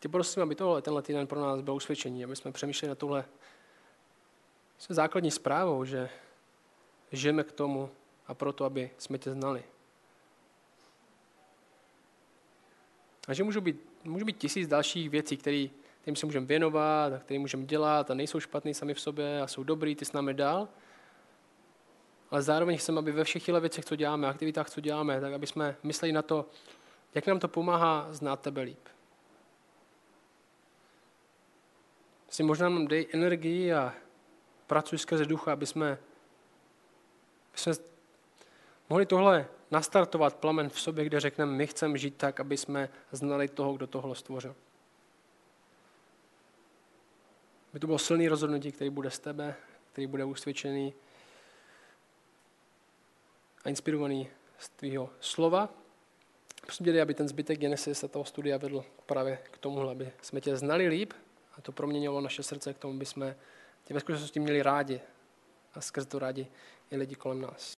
Tě 0.00 0.08
prosím, 0.08 0.42
aby 0.42 0.54
tohle, 0.54 0.82
tenhle 0.82 1.02
týden 1.02 1.26
pro 1.26 1.40
nás 1.40 1.60
byl 1.60 1.74
usvědčení, 1.74 2.24
aby 2.24 2.36
jsme 2.36 2.52
přemýšleli 2.52 2.88
na 2.88 2.94
tohle 2.94 3.24
základní 4.88 5.30
zprávou, 5.30 5.84
že 5.84 6.10
žijeme 7.12 7.44
k 7.44 7.52
tomu, 7.52 7.90
a 8.26 8.34
proto, 8.34 8.64
aby 8.64 8.90
jsme 8.98 9.18
tě 9.18 9.30
znali. 9.30 9.64
A 13.28 13.34
že 13.34 13.44
můžou 13.44 13.60
být, 13.60 13.76
můžou 14.04 14.24
být 14.24 14.38
tisíc 14.38 14.68
dalších 14.68 15.10
věcí, 15.10 15.36
který, 15.36 15.70
kterým 16.00 16.16
se 16.16 16.26
můžeme 16.26 16.46
věnovat 16.46 17.12
a 17.12 17.18
kterým 17.18 17.42
můžeme 17.42 17.64
dělat 17.64 18.10
a 18.10 18.14
nejsou 18.14 18.40
špatný 18.40 18.74
sami 18.74 18.94
v 18.94 19.00
sobě 19.00 19.40
a 19.42 19.46
jsou 19.46 19.62
dobrý, 19.62 19.96
ty 19.96 20.04
s 20.04 20.12
námi 20.12 20.34
dál. 20.34 20.68
Ale 22.30 22.42
zároveň 22.42 22.78
chceme, 22.78 22.98
aby 22.98 23.12
ve 23.12 23.24
všech 23.24 23.44
těchto 23.44 23.60
věcech, 23.60 23.84
co 23.84 23.96
děláme, 23.96 24.28
aktivitách, 24.28 24.70
co 24.70 24.80
děláme, 24.80 25.20
tak 25.20 25.32
aby 25.32 25.46
jsme 25.46 25.76
mysleli 25.82 26.12
na 26.12 26.22
to, 26.22 26.48
jak 27.14 27.26
nám 27.26 27.38
to 27.38 27.48
pomáhá 27.48 28.12
znát 28.12 28.40
tebe 28.40 28.60
líp. 28.60 28.88
Si 32.28 32.42
možná 32.42 32.68
nám 32.68 32.86
dej 32.86 33.06
energii 33.12 33.72
a 33.72 33.94
pracuj 34.66 34.98
skrze 34.98 35.24
ducha, 35.24 35.52
aby 35.52 35.66
jsme, 35.66 35.90
aby 37.50 37.58
jsme 37.58 37.74
mohli 38.88 39.06
tohle 39.06 39.46
nastartovat 39.70 40.36
plamen 40.36 40.68
v 40.68 40.80
sobě, 40.80 41.04
kde 41.04 41.20
řekneme, 41.20 41.52
my 41.52 41.66
chceme 41.66 41.98
žít 41.98 42.16
tak, 42.16 42.40
aby 42.40 42.56
jsme 42.56 42.88
znali 43.12 43.48
toho, 43.48 43.72
kdo 43.72 43.86
tohle 43.86 44.14
stvořil. 44.14 44.54
Aby 47.70 47.80
to 47.80 47.86
bylo 47.86 47.98
silný 47.98 48.28
rozhodnutí, 48.28 48.72
který 48.72 48.90
bude 48.90 49.10
z 49.10 49.18
tebe, 49.18 49.54
který 49.92 50.06
bude 50.06 50.24
usvědčený 50.24 50.94
a 53.64 53.68
inspirovaný 53.68 54.28
z 54.58 54.68
tvého 54.68 55.10
slova. 55.20 55.68
Prosím 56.62 56.86
tě, 56.86 57.02
aby 57.02 57.14
ten 57.14 57.28
zbytek 57.28 57.58
Genesis 57.58 58.04
a 58.04 58.08
toho 58.08 58.24
studia 58.24 58.58
vedl 58.58 58.84
právě 59.06 59.36
k 59.36 59.58
tomu, 59.58 59.88
aby 59.88 60.12
jsme 60.22 60.40
tě 60.40 60.56
znali 60.56 60.88
líp 60.88 61.12
a 61.58 61.60
to 61.60 61.72
proměnilo 61.72 62.20
naše 62.20 62.42
srdce 62.42 62.74
k 62.74 62.78
tomu, 62.78 62.94
aby 62.94 63.06
jsme 63.06 63.36
tě 63.84 63.94
ve 63.94 64.00
skutečnosti 64.00 64.40
měli 64.40 64.62
rádi 64.62 65.00
a 65.74 65.80
skrze 65.80 66.06
to 66.06 66.18
rádi 66.18 66.46
i 66.90 66.96
lidi 66.96 67.14
kolem 67.14 67.40
nás. 67.40 67.74